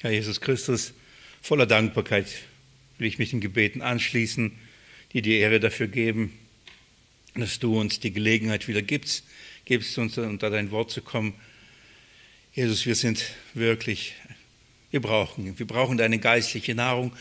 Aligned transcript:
Herr 0.00 0.12
Jesus 0.12 0.40
Christus, 0.40 0.92
voller 1.42 1.66
Dankbarkeit 1.66 2.28
will 2.98 3.08
ich 3.08 3.18
mich 3.18 3.30
den 3.30 3.40
Gebeten 3.40 3.82
anschließen, 3.82 4.52
die 5.12 5.22
die 5.22 5.38
Ehre 5.38 5.58
dafür 5.58 5.88
geben, 5.88 6.38
dass 7.34 7.58
du 7.58 7.80
uns 7.80 7.98
die 7.98 8.12
Gelegenheit 8.12 8.68
wieder 8.68 8.80
gibst, 8.80 9.24
gibst 9.64 9.98
uns 9.98 10.16
unter 10.16 10.50
dein 10.50 10.70
Wort 10.70 10.92
zu 10.92 11.02
kommen. 11.02 11.34
Jesus, 12.52 12.86
wir 12.86 12.94
sind 12.94 13.24
wirklich, 13.54 14.14
wir 14.92 15.00
brauchen, 15.00 15.58
wir 15.58 15.66
brauchen 15.66 15.98
deine 15.98 16.20
geistliche 16.20 16.76
Nahrung 16.76 17.12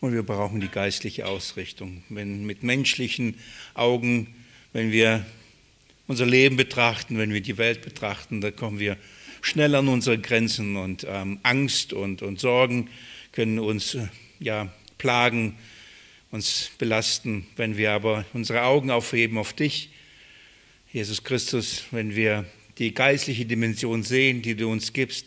und 0.00 0.12
wir 0.12 0.24
brauchen 0.24 0.60
die 0.60 0.68
geistliche 0.68 1.26
Ausrichtung. 1.26 2.02
Wenn 2.08 2.44
mit 2.44 2.64
menschlichen 2.64 3.38
Augen, 3.74 4.34
wenn 4.72 4.90
wir 4.90 5.24
unser 6.08 6.26
Leben 6.26 6.56
betrachten, 6.56 7.16
wenn 7.16 7.32
wir 7.32 7.42
die 7.42 7.58
Welt 7.58 7.82
betrachten, 7.82 8.40
da 8.40 8.50
kommen 8.50 8.80
wir 8.80 8.96
schnell 9.44 9.74
an 9.74 9.88
unsere 9.88 10.18
Grenzen 10.18 10.76
und 10.76 11.06
ähm, 11.08 11.38
Angst 11.42 11.92
und, 11.92 12.22
und 12.22 12.40
Sorgen 12.40 12.88
können 13.32 13.58
uns 13.58 13.94
äh, 13.94 14.06
ja, 14.40 14.72
plagen, 14.96 15.56
uns 16.30 16.70
belasten. 16.78 17.46
Wenn 17.56 17.76
wir 17.76 17.92
aber 17.92 18.24
unsere 18.32 18.62
Augen 18.62 18.90
aufheben 18.90 19.36
auf 19.36 19.52
dich, 19.52 19.90
Jesus 20.92 21.24
Christus, 21.24 21.84
wenn 21.90 22.16
wir 22.16 22.46
die 22.78 22.94
geistliche 22.94 23.44
Dimension 23.44 24.02
sehen, 24.02 24.40
die 24.40 24.54
du 24.54 24.70
uns 24.70 24.92
gibst, 24.92 25.26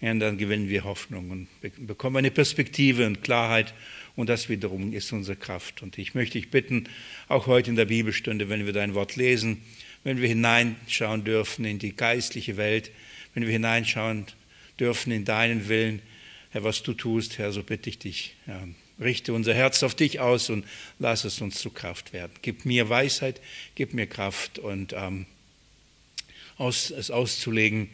ja, 0.00 0.14
dann 0.14 0.38
gewinnen 0.38 0.68
wir 0.68 0.84
Hoffnung 0.84 1.30
und 1.30 1.48
bekommen 1.86 2.16
eine 2.16 2.30
Perspektive 2.30 3.06
und 3.06 3.22
Klarheit. 3.22 3.74
Und 4.16 4.28
das 4.28 4.48
wiederum 4.48 4.92
ist 4.92 5.12
unsere 5.12 5.36
Kraft. 5.36 5.82
Und 5.82 5.98
ich 5.98 6.14
möchte 6.14 6.38
dich 6.38 6.50
bitten, 6.50 6.84
auch 7.28 7.46
heute 7.46 7.70
in 7.70 7.76
der 7.76 7.84
Bibelstunde, 7.84 8.48
wenn 8.48 8.64
wir 8.64 8.72
dein 8.72 8.94
Wort 8.94 9.16
lesen, 9.16 9.62
wenn 10.04 10.20
wir 10.20 10.28
hineinschauen 10.28 11.24
dürfen 11.24 11.64
in 11.64 11.78
die 11.78 11.94
geistliche 11.94 12.56
Welt, 12.56 12.90
wenn 13.38 13.46
wir 13.46 13.52
hineinschauen 13.52 14.26
dürfen 14.80 15.12
in 15.12 15.24
deinen 15.24 15.68
Willen, 15.68 16.02
Herr, 16.50 16.64
was 16.64 16.82
du 16.82 16.92
tust, 16.92 17.38
Herr, 17.38 17.52
so 17.52 17.62
bitte 17.62 17.88
ich 17.88 18.00
dich. 18.00 18.34
Ja, 18.48 18.66
richte 18.98 19.32
unser 19.32 19.54
Herz 19.54 19.84
auf 19.84 19.94
dich 19.94 20.18
aus 20.18 20.50
und 20.50 20.66
lass 20.98 21.22
es 21.22 21.40
uns 21.40 21.60
zu 21.60 21.70
Kraft 21.70 22.12
werden. 22.12 22.32
Gib 22.42 22.64
mir 22.64 22.88
Weisheit, 22.88 23.40
gib 23.76 23.94
mir 23.94 24.08
Kraft 24.08 24.58
und 24.58 24.92
ähm, 24.92 25.26
aus, 26.56 26.90
es 26.90 27.12
auszulegen. 27.12 27.90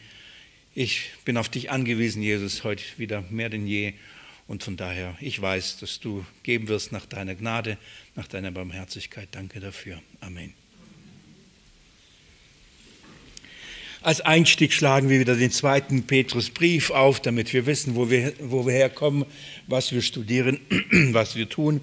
Ich 0.75 1.11
bin 1.27 1.37
auf 1.37 1.51
dich 1.51 1.71
angewiesen, 1.71 2.23
Jesus, 2.23 2.65
heute 2.65 2.83
wieder 2.97 3.21
mehr 3.29 3.51
denn 3.51 3.67
je. 3.67 3.93
Und 4.47 4.63
von 4.63 4.79
daher, 4.79 5.15
ich 5.21 5.39
weiß, 5.43 5.77
dass 5.77 6.01
du 6.01 6.25
geben 6.43 6.69
wirst 6.69 6.91
nach 6.91 7.05
deiner 7.05 7.35
Gnade, 7.35 7.77
nach 8.15 8.29
deiner 8.29 8.51
Barmherzigkeit. 8.51 9.29
Danke 9.33 9.61
dafür. 9.61 10.03
Amen. 10.21 10.55
Als 14.05 14.21
Einstieg 14.21 14.75
schlagen 14.75 15.09
wir 15.09 15.19
wieder 15.19 15.35
den 15.35 15.51
zweiten 15.51 16.03
Petrusbrief 16.03 16.91
auf, 16.91 17.21
damit 17.21 17.55
wir 17.55 17.65
wissen, 17.65 17.95
wo 17.95 18.11
wir, 18.11 18.35
wo 18.39 18.67
wir 18.67 18.75
herkommen, 18.75 19.25
was 19.67 19.93
wir 19.93 20.03
studieren, 20.03 20.61
was 21.13 21.37
wir 21.37 21.49
tun. 21.49 21.81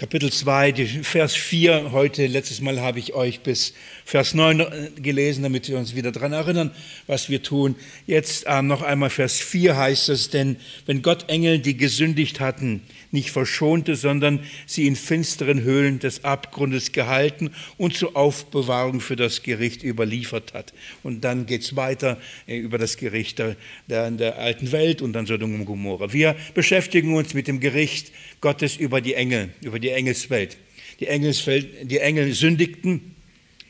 Kapitel 0.00 0.32
2, 0.32 1.02
Vers 1.02 1.36
4. 1.36 1.92
Heute, 1.92 2.26
letztes 2.26 2.62
Mal 2.62 2.80
habe 2.80 2.98
ich 2.98 3.12
euch 3.12 3.40
bis 3.40 3.74
Vers 4.06 4.32
9 4.32 4.60
äh, 4.60 4.90
gelesen, 4.96 5.42
damit 5.42 5.68
wir 5.68 5.76
uns 5.76 5.94
wieder 5.94 6.10
daran 6.10 6.32
erinnern, 6.32 6.70
was 7.06 7.28
wir 7.28 7.42
tun. 7.42 7.76
Jetzt 8.06 8.46
äh, 8.46 8.62
noch 8.62 8.80
einmal 8.80 9.10
Vers 9.10 9.38
4 9.40 9.76
heißt 9.76 10.08
es, 10.08 10.30
denn 10.30 10.56
wenn 10.86 11.02
Gott 11.02 11.28
Engel, 11.28 11.58
die 11.58 11.76
gesündigt 11.76 12.40
hatten, 12.40 12.80
nicht 13.10 13.30
verschonte, 13.30 13.94
sondern 13.94 14.40
sie 14.64 14.86
in 14.86 14.96
finsteren 14.96 15.60
Höhlen 15.60 15.98
des 15.98 16.24
Abgrundes 16.24 16.92
gehalten 16.92 17.50
und 17.76 17.94
zur 17.94 18.16
Aufbewahrung 18.16 19.00
für 19.00 19.16
das 19.16 19.42
Gericht 19.42 19.82
überliefert 19.82 20.54
hat. 20.54 20.72
Und 21.02 21.24
dann 21.24 21.44
geht 21.44 21.60
es 21.60 21.76
weiter 21.76 22.18
äh, 22.46 22.56
über 22.56 22.78
das 22.78 22.96
Gericht 22.96 23.38
der, 23.38 23.54
der, 23.86 24.10
der 24.10 24.38
alten 24.38 24.72
Welt 24.72 25.02
und 25.02 25.12
dann 25.12 25.26
Sodom 25.26 25.54
und 25.56 25.66
Gomorra. 25.66 26.10
Wir 26.10 26.36
beschäftigen 26.54 27.14
uns 27.14 27.34
mit 27.34 27.48
dem 27.48 27.60
Gericht 27.60 28.12
Gottes 28.40 28.76
über 28.76 29.02
die 29.02 29.12
Engel, 29.12 29.50
über 29.60 29.78
die 29.78 29.89
Engelswelt. 29.90 30.56
Die, 31.00 31.06
Engelswelt, 31.06 31.90
die 31.90 31.98
Engel 31.98 32.32
sündigten 32.34 33.14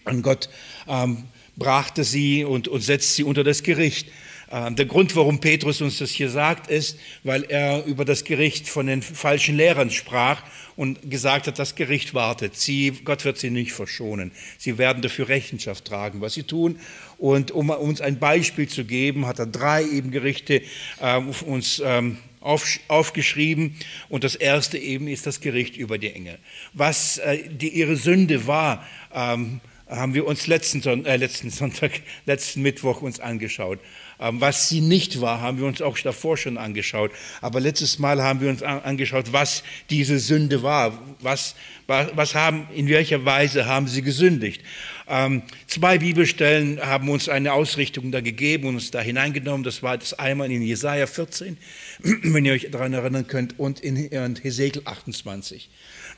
und 0.05 0.23
Gott 0.23 0.49
ähm, 0.89 1.25
brachte 1.57 2.05
sie 2.05 2.45
und, 2.45 2.69
und 2.69 2.81
setzte 2.81 3.15
sie 3.15 3.25
unter 3.25 3.45
das 3.45 3.63
Gericht. 3.63 4.09
Ähm, 4.53 4.75
der 4.75 4.87
Grund, 4.87 5.15
warum 5.15 5.39
Petrus 5.39 5.81
uns 5.81 5.99
das 5.99 6.11
hier 6.11 6.29
sagt, 6.29 6.69
ist, 6.69 6.99
weil 7.23 7.45
er 7.45 7.85
über 7.85 8.05
das 8.05 8.25
Gericht 8.25 8.69
von 8.69 8.87
den 8.87 9.01
falschen 9.01 9.57
Lehrern 9.57 9.91
sprach 9.91 10.43
und 10.75 11.09
gesagt 11.09 11.47
hat, 11.47 11.59
das 11.59 11.77
Gericht 11.77 12.15
wartet. 12.15 12.57
Sie, 12.57 12.91
Gott 13.05 13.25
wird 13.25 13.39
sie 13.39 13.51
nicht 13.51 13.73
verschonen. 13.73 14.33
Sie 14.59 14.77
werden 14.77 15.03
dafür 15.03 15.29
Rechenschaft 15.29 15.85
tragen, 15.85 16.21
was 16.21 16.35
sie 16.35 16.43
tun. 16.43 16.81
Und 17.17 17.53
um 17.53 17.71
uns 17.71 18.01
ein 18.01 18.19
Beispiel 18.19 18.67
zu 18.67 18.85
geben, 18.85 19.27
hat 19.27 19.39
er 19.39 19.47
drei 19.47 19.85
eben 19.85 20.11
Gerichte 20.11 20.63
äh, 21.01 21.19
uns 21.47 21.81
ähm, 21.85 22.19
auf, 22.41 22.79
aufgeschrieben. 22.89 23.77
Und 24.09 24.25
das 24.25 24.35
erste 24.35 24.79
eben 24.79 25.09
ist 25.09 25.27
das 25.27 25.41
Gericht 25.41 25.77
über 25.77 25.99
die 25.99 26.13
Engel. 26.13 26.39
Was 26.73 27.19
äh, 27.19 27.49
die, 27.49 27.69
ihre 27.69 27.97
Sünde 27.97 28.47
war, 28.47 28.87
ähm, 29.15 29.61
haben 29.89 30.15
wir 30.15 30.27
uns 30.27 30.47
letzten, 30.47 31.05
äh, 31.05 31.17
letzten 31.17 31.51
Sonntag, 31.51 31.93
letzten 32.27 32.63
Mittwoch 32.63 33.03
uns 33.03 33.21
angeschaut. 33.21 33.81
Ähm, 34.21 34.41
was 34.41 34.69
sie 34.69 34.81
nicht 34.81 35.21
war, 35.21 35.41
haben 35.41 35.59
wir 35.59 35.67
uns 35.67 35.81
auch 35.81 35.99
davor 35.99 36.37
schon 36.37 36.59
angeschaut. 36.59 37.11
Aber 37.41 37.59
letztes 37.61 37.99
Mal 37.99 38.23
haben 38.23 38.41
wir 38.41 38.51
uns 38.51 38.63
angeschaut, 38.63 39.33
was 39.33 39.63
diese 39.89 40.19
Sünde 40.19 40.63
war. 40.63 40.99
Was, 41.21 41.55
was 41.87 42.35
haben, 42.35 42.67
in 42.75 42.89
welcher 42.89 43.25
Weise 43.25 43.67
haben 43.67 43.89
sie 43.89 44.03
gesündigt. 44.03 44.63
Ähm, 45.09 45.43
zwei 45.67 45.99
Bibelstellen 45.99 46.81
haben 46.81 47.09
uns 47.09 47.29
eine 47.29 47.53
Ausrichtung 47.53 48.13
da 48.13 48.21
gegeben 48.21 48.69
und 48.69 48.75
uns 48.77 48.91
da 48.91 49.01
hineingenommen. 49.01 49.65
Das 49.65 49.83
war 49.83 49.99
das 49.99 50.17
einmal 50.19 50.51
in 50.53 50.63
Jesaja 50.63 51.07
14, 51.07 51.57
wenn 52.03 52.45
ihr 52.45 52.53
euch 52.53 52.71
daran 52.71 52.93
erinnern 52.93 53.27
könnt, 53.27 53.59
und 53.59 53.81
in 53.81 53.97
Hesekiel 53.97 54.83
28. 54.85 55.69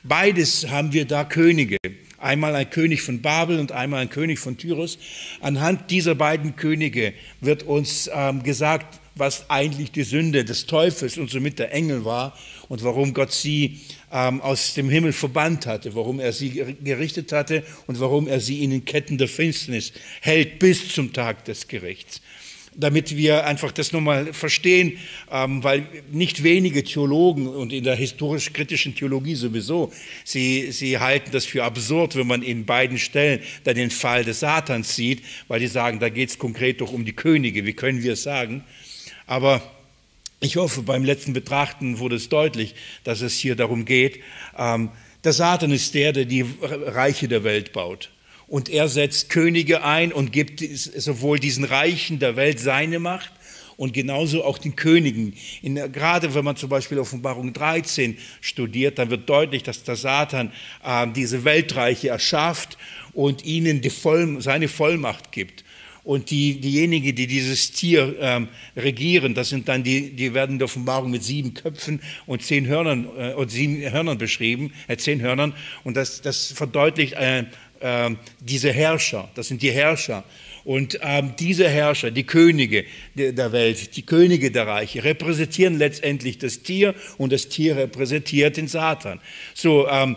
Beides 0.02 0.69
haben 0.69 0.92
wir 0.92 1.06
da 1.06 1.24
Könige. 1.24 1.78
Einmal 2.22 2.55
ein 2.55 2.71
König 2.71 3.03
von 3.03 3.21
Babel 3.21 3.59
und 3.59 3.72
einmal 3.72 4.00
ein 4.00 4.09
König 4.09 4.38
von 4.38 4.56
Tyrus. 4.56 4.97
Anhand 5.41 5.91
dieser 5.91 6.15
beiden 6.15 6.55
Könige 6.55 7.15
wird 7.41 7.65
uns 7.65 8.09
ähm, 8.15 8.44
gesagt, 8.44 9.00
was 9.16 9.50
eigentlich 9.50 9.91
die 9.91 10.05
Sünde 10.05 10.44
des 10.44 10.66
Teufels 10.66 11.19
und 11.19 11.31
somit 11.31 11.59
der 11.59 11.72
Engel 11.72 12.05
war 12.05 12.38
und 12.69 12.84
warum 12.84 13.12
Gott 13.12 13.32
sie 13.32 13.81
ähm, 14.12 14.41
aus 14.41 14.75
dem 14.75 14.88
Himmel 14.88 15.12
verbannt 15.12 15.66
hatte, 15.66 15.97
warum 15.97 16.21
er 16.21 16.32
sie 16.32 16.77
gerichtet 16.82 17.32
hatte 17.32 17.65
und 17.88 17.99
warum 17.99 18.28
er 18.28 18.38
sie 18.38 18.62
in 18.62 18.71
den 18.71 18.84
Ketten 18.84 19.19
der 19.19 19.28
Finsternis 19.28 19.93
hält 20.21 20.61
bis 20.61 20.94
zum 20.94 21.12
Tag 21.12 21.44
des 21.44 21.66
Gerichts 21.66 22.22
damit 22.75 23.16
wir 23.16 23.47
einfach 23.47 23.72
das 23.72 23.93
nochmal 23.93 24.33
verstehen, 24.33 24.99
ähm, 25.31 25.62
weil 25.62 25.87
nicht 26.10 26.43
wenige 26.43 26.84
Theologen 26.84 27.47
und 27.47 27.72
in 27.72 27.84
der 27.84 27.97
historisch-kritischen 27.97 28.94
Theologie 28.94 29.34
sowieso, 29.34 29.93
sie, 30.25 30.72
sie 30.72 30.99
halten 30.99 31.31
das 31.32 31.44
für 31.44 31.65
absurd, 31.65 32.16
wenn 32.16 32.27
man 32.27 32.43
in 32.43 32.65
beiden 32.65 32.99
Stellen 32.99 33.41
dann 33.65 33.75
den 33.75 33.91
Fall 33.91 34.25
des 34.25 34.41
Satans 34.41 34.97
sieht, 34.97 35.22
weil 35.49 35.61
die 35.61 35.66
sagen, 35.66 36.00
da 36.00 36.09
geht 36.09 36.31
es 36.31 36.38
konkret 36.38 36.81
doch 36.81 36.93
um 36.93 37.05
die 37.05 37.12
Könige, 37.12 37.66
wie 37.66 37.75
können 37.75 38.03
wir 38.03 38.15
es 38.15 38.22
sagen? 38.22 38.65
Aber 39.27 39.62
ich 40.41 40.56
hoffe, 40.56 40.82
beim 40.82 41.05
letzten 41.05 41.32
Betrachten 41.32 41.99
wurde 41.99 42.16
es 42.16 42.28
deutlich, 42.28 42.75
dass 43.05 43.21
es 43.21 43.38
hier 43.38 43.55
darum 43.55 43.84
geht, 43.84 44.21
ähm, 44.59 44.91
der 45.25 45.32
Satan 45.32 45.71
ist 45.71 45.94
der, 45.94 46.12
der 46.12 46.25
die 46.25 46.44
Reiche 46.61 47.28
der 47.28 47.44
Welt 47.44 47.72
baut 47.72 48.12
und 48.52 48.68
er 48.68 48.86
setzt 48.86 49.30
Könige 49.30 49.82
ein 49.82 50.12
und 50.12 50.30
gibt 50.30 50.60
sowohl 50.60 51.38
diesen 51.38 51.64
Reichen 51.64 52.18
der 52.18 52.36
Welt 52.36 52.60
seine 52.60 52.98
Macht 52.98 53.32
und 53.78 53.94
genauso 53.94 54.44
auch 54.44 54.58
den 54.58 54.76
Königen. 54.76 55.32
In, 55.62 55.76
gerade 55.90 56.34
wenn 56.34 56.44
man 56.44 56.56
zum 56.56 56.68
Beispiel 56.68 56.98
Offenbarung 56.98 57.54
13 57.54 58.18
studiert, 58.42 58.98
dann 58.98 59.08
wird 59.08 59.26
deutlich, 59.26 59.62
dass 59.62 59.84
der 59.84 59.96
Satan 59.96 60.52
äh, 60.84 61.06
diese 61.16 61.44
Weltreiche 61.46 62.10
erschafft 62.10 62.76
und 63.14 63.43
ihnen 63.43 63.82
Voll, 63.90 64.43
seine 64.43 64.69
Vollmacht 64.69 65.32
gibt. 65.32 65.64
Und 66.05 66.31
die, 66.31 66.60
diejenigen, 66.60 67.14
die 67.14 67.26
dieses 67.26 67.72
Tier 67.72 68.16
ähm, 68.20 68.48
regieren, 68.76 69.34
das 69.34 69.48
sind 69.48 69.66
dann 69.66 69.82
die, 69.82 70.10
die 70.10 70.34
werden 70.34 70.52
in 70.52 70.58
der 70.58 70.66
Offenbarung 70.66 71.10
mit 71.10 71.22
sieben 71.22 71.55
Köpfen 71.55 72.02
und 72.26 72.43
zehn 72.43 72.66
Hörnern 72.66 73.08
äh, 73.16 73.32
und 73.32 73.50
sieben 73.50 73.81
Hörnern 73.81 74.19
beschrieben, 74.19 74.75
äh, 74.88 74.98
zehn 74.98 75.22
Hörnern. 75.22 75.55
Und 75.84 75.96
das, 75.96 76.20
das 76.20 76.52
verdeutlicht 76.52 77.14
äh, 77.14 77.44
ähm, 77.82 78.19
diese 78.40 78.73
Herrscher, 78.73 79.29
das 79.34 79.49
sind 79.49 79.62
die 79.62 79.73
Herrscher. 79.73 80.25
Und 80.64 81.00
ähm, 81.02 81.34
diese 81.38 81.69
Herrscher, 81.69 82.12
die 82.12 82.23
Könige 82.23 82.84
der 83.17 83.50
Welt, 83.50 83.96
die 83.96 84.02
Könige 84.02 84.52
der 84.52 84.67
Reiche, 84.67 85.02
repräsentieren 85.02 85.76
letztendlich 85.76 86.38
das 86.38 86.62
Tier 86.62 86.94
und 87.19 87.32
das 87.32 87.49
Tier 87.49 87.76
repräsentiert 87.76 88.56
den 88.56 88.69
Satan. 88.69 89.20
So, 89.55 89.88
ähm, 89.88 90.17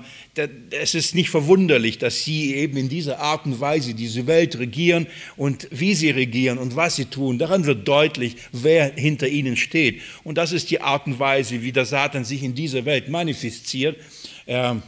es 0.70 0.94
ist 0.94 1.16
nicht 1.16 1.30
verwunderlich, 1.30 1.98
dass 1.98 2.24
sie 2.24 2.54
eben 2.56 2.78
in 2.78 2.90
dieser 2.90 3.20
Art 3.20 3.46
und 3.46 3.60
Weise 3.60 3.96
diese 3.96 4.28
Welt 4.28 4.60
regieren 4.60 5.08
und 5.36 5.68
wie 5.72 5.96
sie 5.96 6.12
regieren 6.12 6.58
und 6.60 6.76
was 6.76 6.98
sie 6.98 7.06
tun. 7.06 7.40
Daran 7.40 7.66
wird 7.66 7.88
deutlich, 7.88 8.36
wer 8.52 8.94
hinter 8.94 9.28
ihnen 9.28 9.58
steht. 9.58 10.02
Und 10.24 10.38
das 10.38 10.52
ist 10.52 10.70
die 10.70 10.82
Art 10.82 11.08
und 11.08 11.18
Weise, 11.18 11.64
wie 11.64 11.72
der 11.72 11.86
Satan 11.86 12.24
sich 12.24 12.44
in 12.44 12.54
dieser 12.54 12.86
Welt 12.86 13.10
manifestiert. 13.10 13.98
Ähm, 14.46 14.84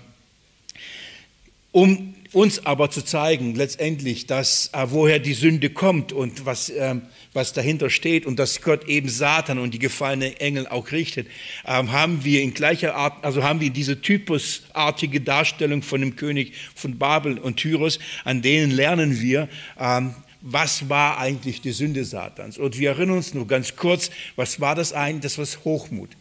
um 1.72 2.16
uns 2.38 2.68
aber 2.68 2.92
zu 2.92 3.04
zeigen, 3.04 3.56
letztendlich, 3.56 4.28
dass 4.28 4.70
äh, 4.72 4.86
woher 4.92 5.18
die 5.18 5.34
Sünde 5.34 5.72
kommt 5.72 6.14
und 6.14 6.46
was, 6.46 6.70
ähm, 6.70 7.02
was 7.34 7.52
dahinter 7.52 7.90
steht 7.90 8.28
und 8.28 8.38
dass 8.38 8.62
Gott 8.62 8.88
eben 8.88 9.10
Satan 9.10 9.58
und 9.58 9.74
die 9.74 9.80
gefallenen 9.80 10.38
Engel 10.38 10.68
auch 10.68 10.92
richtet, 10.92 11.28
ähm, 11.66 11.92
haben 11.92 12.24
wir 12.24 12.44
in 12.44 12.54
gleicher 12.54 12.94
Art, 12.94 13.26
also 13.26 13.44
haben 13.44 13.60
wir 13.60 13.72
diese 13.72 14.02
typusartige 14.02 15.20
Darstellung 15.20 15.82
von 15.82 16.00
dem 16.00 16.16
König 16.16 16.54
von 16.76 17.00
Babel 17.00 17.40
und 17.40 17.58
Tyros, 17.58 17.98
an 18.24 18.44
denen 18.44 18.70
lernen 18.70 19.20
wir, 19.20 19.50
ähm, 19.80 20.14
was 20.42 20.90
war 20.90 21.18
eigentlich 21.18 21.62
die 21.62 21.72
Sünde 21.72 22.06
Satans. 22.06 22.60
Und 22.60 22.78
wir 22.78 22.90
erinnern 22.92 23.18
uns 23.18 23.34
nur 23.34 23.48
ganz 23.48 23.76
kurz, 23.76 24.12
was 24.36 24.62
war 24.62 24.76
das 24.76 24.94
eigentlich? 24.94 25.34
Das 25.36 25.40
war 25.40 25.64
Hochmut. 25.64 26.12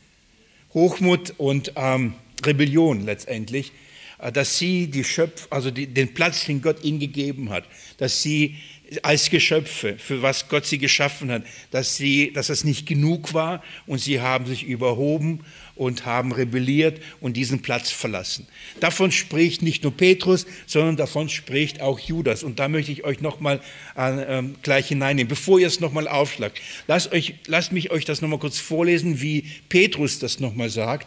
Hochmut 0.72 1.34
und 1.36 1.72
ähm, 1.76 2.14
Rebellion 2.42 3.04
letztendlich. 3.04 3.72
Äh, 4.18 4.32
dass 4.32 4.58
sie 4.58 4.88
die 4.88 5.04
Schöpf, 5.04 5.46
also 5.50 5.70
die, 5.70 5.86
den 5.86 6.14
Platz, 6.14 6.44
den 6.46 6.62
Gott 6.62 6.82
ihnen 6.84 6.98
gegeben 6.98 7.50
hat, 7.50 7.64
dass 7.98 8.22
sie 8.22 8.56
als 9.02 9.30
Geschöpfe, 9.30 9.96
für 9.98 10.22
was 10.22 10.48
Gott 10.48 10.64
sie 10.64 10.78
geschaffen 10.78 11.30
hat, 11.30 11.42
dass, 11.72 11.96
sie, 11.96 12.32
dass 12.32 12.50
es 12.50 12.62
nicht 12.62 12.86
genug 12.86 13.34
war 13.34 13.62
und 13.86 13.98
sie 13.98 14.20
haben 14.20 14.46
sich 14.46 14.62
überhoben 14.62 15.40
und 15.74 16.06
haben 16.06 16.32
rebelliert 16.32 17.00
und 17.20 17.36
diesen 17.36 17.62
Platz 17.62 17.90
verlassen. 17.90 18.46
Davon 18.80 19.10
spricht 19.10 19.60
nicht 19.60 19.82
nur 19.82 19.92
Petrus, 19.92 20.46
sondern 20.66 20.96
davon 20.96 21.28
spricht 21.28 21.80
auch 21.80 21.98
Judas. 21.98 22.44
Und 22.44 22.58
da 22.58 22.68
möchte 22.68 22.92
ich 22.92 23.04
euch 23.04 23.20
nochmal 23.20 23.60
äh, 23.96 24.38
ähm, 24.38 24.54
gleich 24.62 24.88
hineinnehmen, 24.88 25.28
bevor 25.28 25.58
ihr 25.58 25.66
es 25.66 25.80
nochmal 25.80 26.08
aufschlagt. 26.08 26.60
Lasst, 26.86 27.12
euch, 27.12 27.34
lasst 27.46 27.72
mich 27.72 27.90
euch 27.90 28.04
das 28.04 28.22
nochmal 28.22 28.38
kurz 28.38 28.58
vorlesen, 28.58 29.20
wie 29.20 29.44
Petrus 29.68 30.18
das 30.18 30.40
nochmal 30.40 30.70
sagt. 30.70 31.06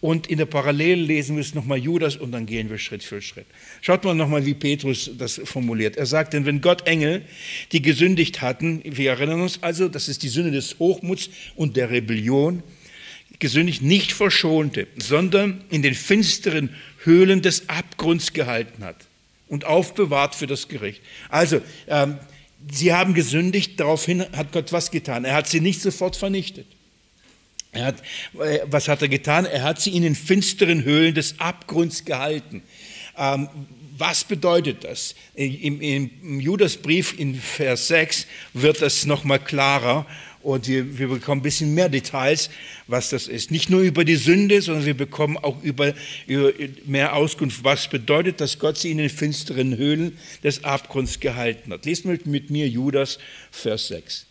Und 0.00 0.28
in 0.28 0.38
der 0.38 0.46
Parallele 0.46 1.02
lesen 1.02 1.34
wir 1.36 1.40
es 1.40 1.54
nochmal 1.54 1.78
Judas 1.78 2.16
und 2.16 2.30
dann 2.30 2.46
gehen 2.46 2.70
wir 2.70 2.78
Schritt 2.78 3.02
für 3.02 3.20
Schritt. 3.20 3.46
Schaut 3.80 4.04
mal 4.04 4.14
nochmal, 4.14 4.46
wie 4.46 4.54
Petrus 4.54 5.10
das 5.18 5.40
formuliert. 5.44 5.96
Er 5.96 6.06
sagt, 6.06 6.34
denn 6.34 6.46
wenn 6.46 6.60
Gott 6.60 6.86
Engel, 6.86 7.22
die 7.72 7.82
gesündigt 7.82 8.40
hatten, 8.40 8.80
wir 8.84 9.10
erinnern 9.10 9.40
uns 9.40 9.60
also, 9.60 9.88
das 9.88 10.08
ist 10.08 10.22
die 10.22 10.28
Sünde 10.28 10.52
des 10.52 10.78
Hochmuts 10.78 11.30
und 11.56 11.76
der 11.76 11.90
Rebellion, 11.90 12.62
gesündigt 13.40 13.82
nicht 13.82 14.12
verschonte, 14.12 14.86
sondern 14.98 15.64
in 15.68 15.82
den 15.82 15.94
finsteren 15.94 16.70
Höhlen 17.02 17.42
des 17.42 17.68
Abgrunds 17.68 18.32
gehalten 18.32 18.84
hat 18.84 19.06
und 19.48 19.64
aufbewahrt 19.64 20.36
für 20.36 20.46
das 20.46 20.68
Gericht. 20.68 21.02
Also, 21.28 21.60
ähm, 21.88 22.18
sie 22.70 22.92
haben 22.92 23.14
gesündigt, 23.14 23.80
daraufhin 23.80 24.24
hat 24.36 24.52
Gott 24.52 24.72
was 24.72 24.92
getan. 24.92 25.24
Er 25.24 25.34
hat 25.34 25.48
sie 25.48 25.60
nicht 25.60 25.80
sofort 25.80 26.14
vernichtet. 26.14 26.66
Hat, 27.86 28.02
äh, 28.38 28.60
was 28.66 28.88
hat 28.88 29.02
er 29.02 29.08
getan? 29.08 29.46
Er 29.46 29.62
hat 29.62 29.80
sie 29.80 29.96
in 29.96 30.02
den 30.02 30.14
finsteren 30.14 30.84
Höhlen 30.84 31.14
des 31.14 31.40
Abgrunds 31.40 32.04
gehalten. 32.04 32.62
Ähm, 33.16 33.48
was 33.98 34.22
bedeutet 34.22 34.84
das? 34.84 35.16
Im, 35.34 35.80
Im, 35.80 36.40
Judasbrief 36.40 37.18
in 37.18 37.34
Vers 37.34 37.88
6 37.88 38.26
wird 38.54 38.80
das 38.80 39.06
nochmal 39.06 39.40
klarer 39.40 40.06
und 40.40 40.68
wir, 40.68 40.98
wir, 40.98 41.08
bekommen 41.08 41.40
ein 41.40 41.42
bisschen 41.42 41.74
mehr 41.74 41.88
Details, 41.88 42.48
was 42.86 43.10
das 43.10 43.26
ist. 43.26 43.50
Nicht 43.50 43.70
nur 43.70 43.80
über 43.80 44.04
die 44.04 44.14
Sünde, 44.14 44.62
sondern 44.62 44.86
wir 44.86 44.96
bekommen 44.96 45.36
auch 45.36 45.60
über, 45.64 45.94
über 46.28 46.52
mehr 46.86 47.14
Auskunft, 47.14 47.64
was 47.64 47.88
bedeutet, 47.88 48.40
dass 48.40 48.60
Gott 48.60 48.78
sie 48.78 48.92
in 48.92 48.98
den 48.98 49.10
finsteren 49.10 49.76
Höhlen 49.76 50.16
des 50.44 50.62
Abgrunds 50.62 51.18
gehalten 51.18 51.72
hat. 51.72 51.84
Lest 51.84 52.04
mit 52.04 52.50
mir 52.50 52.68
Judas, 52.68 53.18
Vers 53.50 53.88
6. 53.88 54.27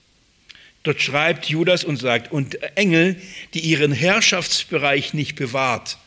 Dort 0.83 1.01
schreibt 1.01 1.45
Judas 1.47 1.83
und 1.83 1.97
sagt, 1.97 2.31
und 2.31 2.61
Engel, 2.75 3.17
die 3.53 3.59
ihren 3.59 3.91
Herrschaftsbereich 3.91 5.13
nicht 5.13 5.35
bewahrt. 5.35 5.97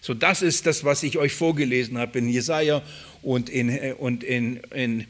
So, 0.00 0.12
das 0.12 0.42
ist 0.42 0.66
das, 0.66 0.84
was 0.84 1.02
ich 1.02 1.16
euch 1.16 1.32
vorgelesen 1.32 1.96
habe 1.98 2.18
in 2.18 2.28
Jesaja 2.28 2.82
und 3.22 3.48
in, 3.48 3.94
und 3.94 4.22
in, 4.22 4.60
in 4.74 5.06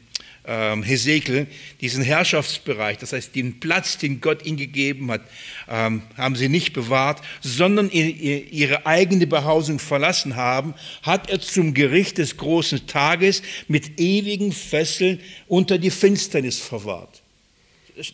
ähm, 0.47 0.83
Hesekiel, 0.83 1.47
diesen 1.81 2.03
Herrschaftsbereich, 2.03 2.97
das 2.97 3.11
heißt 3.11 3.35
den 3.35 3.59
Platz, 3.59 3.97
den 3.97 4.21
Gott 4.21 4.45
ihnen 4.45 4.57
gegeben 4.57 5.11
hat, 5.11 5.21
ähm, 5.67 6.03
haben 6.15 6.35
sie 6.35 6.47
nicht 6.49 6.73
bewahrt, 6.73 7.21
sondern 7.41 7.89
ihre 7.89 8.85
eigene 8.85 9.27
Behausung 9.27 9.79
verlassen 9.79 10.35
haben, 10.35 10.75
hat 11.01 11.29
er 11.29 11.41
zum 11.41 11.73
Gericht 11.73 12.17
des 12.17 12.37
großen 12.37 12.87
Tages 12.87 13.41
mit 13.67 13.99
ewigen 13.99 14.51
Fesseln 14.51 15.19
unter 15.47 15.77
die 15.77 15.91
Finsternis 15.91 16.59
verwahrt 16.59 17.21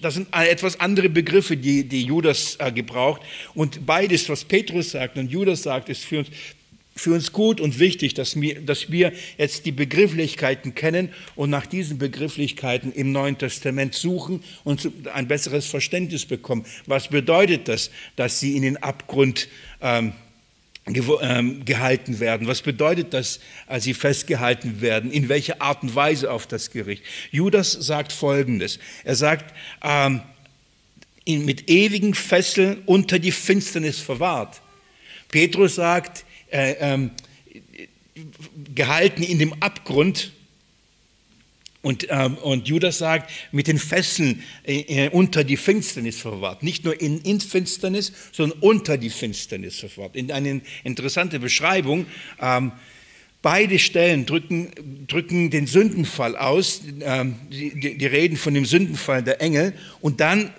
das 0.02 0.14
sind 0.14 0.28
etwas 0.32 0.80
andere 0.80 1.10
Begriffe, 1.10 1.58
die, 1.58 1.84
die 1.84 2.04
Judas 2.04 2.56
äh, 2.60 2.72
gebraucht. 2.72 3.22
Und 3.54 3.86
beides, 3.86 4.30
was 4.30 4.44
Petrus 4.44 4.92
sagt 4.92 5.18
und 5.18 5.32
Judas 5.32 5.64
sagt, 5.64 5.90
ist 5.90 6.04
für 6.04 6.20
uns, 6.20 6.28
für 6.96 7.14
uns 7.14 7.32
gut 7.32 7.60
und 7.60 7.80
wichtig, 7.80 8.14
dass 8.14 8.40
wir, 8.40 8.62
dass 8.62 8.92
wir 8.92 9.12
jetzt 9.38 9.66
die 9.66 9.72
Begrifflichkeiten 9.72 10.76
kennen 10.76 11.10
und 11.36 11.50
nach 11.50 11.66
diesen 11.66 11.98
Begrifflichkeiten 11.98 12.92
im 12.92 13.12
Neuen 13.12 13.38
Testament 13.38 13.96
suchen 13.96 14.44
und 14.64 14.92
ein 15.14 15.28
besseres 15.28 15.66
Verständnis 15.66 16.26
bekommen. 16.26 16.66
Was 16.86 17.08
bedeutet 17.08 17.68
das, 17.68 17.92
dass 18.18 18.40
sie 18.40 18.56
in 18.56 18.62
den 18.62 18.78
Abgrund 18.78 19.48
ähm, 19.82 20.14
gehalten 20.86 22.20
werden. 22.20 22.48
Was 22.48 22.62
bedeutet 22.62 23.14
das, 23.14 23.40
als 23.68 23.84
sie 23.84 23.94
festgehalten 23.94 24.82
werden? 24.82 25.12
In 25.12 25.30
welcher 25.30 25.62
Art 25.62 25.84
und 25.84 25.94
Weise 25.96 26.32
auf 26.32 26.48
das 26.48 26.72
Gericht? 26.72 27.04
Judas 27.30 27.72
sagt 27.72 28.12
Folgendes. 28.12 28.80
Er 29.04 29.16
sagt, 29.16 29.54
ähm, 29.84 30.22
mit 31.28 31.70
ewigen 31.70 32.14
Fesseln 32.14 32.82
unter 32.86 33.20
die 33.20 33.32
Finsternis 33.32 34.00
verwahrt. 34.00 34.62
Petrus 35.30 35.76
sagt, 35.76 36.26
äh, 36.50 36.76
ähm, 36.80 37.12
gehalten 38.74 39.24
in 39.24 39.40
dem 39.40 39.54
Abgrund 39.62 40.34
und, 41.82 42.08
ähm, 42.10 42.36
und 42.38 42.68
Judas 42.68 43.00
sagt, 43.00 43.32
mit 43.52 43.68
den 43.68 43.80
Fesseln 43.80 44.44
äh, 44.64 45.06
äh, 45.06 45.10
unter 45.10 45.44
die 45.44 45.58
Finsternis 45.58 46.18
verwahrt. 46.20 46.62
Nicht 46.62 46.86
nur 46.86 47.00
in, 47.02 47.22
in 47.22 47.40
Finsternis, 47.40 48.14
sondern 48.32 48.60
unter 48.60 48.98
die 48.98 49.10
Finsternis 49.10 49.80
verwahrt. 49.80 50.16
In 50.16 50.32
eine 50.32 50.62
interessante 50.84 51.40
Beschreibung. 51.40 52.06
Ähm, 52.40 52.72
beide 53.42 53.80
Stellen 53.80 54.28
drücken, 54.28 54.72
drücken 55.08 55.50
den 55.50 55.66
Sündenfall 55.66 56.36
aus. 56.38 56.82
Ähm, 57.02 57.36
die, 57.50 57.98
die 57.98 58.06
reden 58.06 58.38
von 58.38 58.54
dem 58.54 58.66
Sündenfall 58.66 59.24
der 59.24 59.42
Engel 59.42 59.74
und 60.02 60.20
dann 60.20 60.54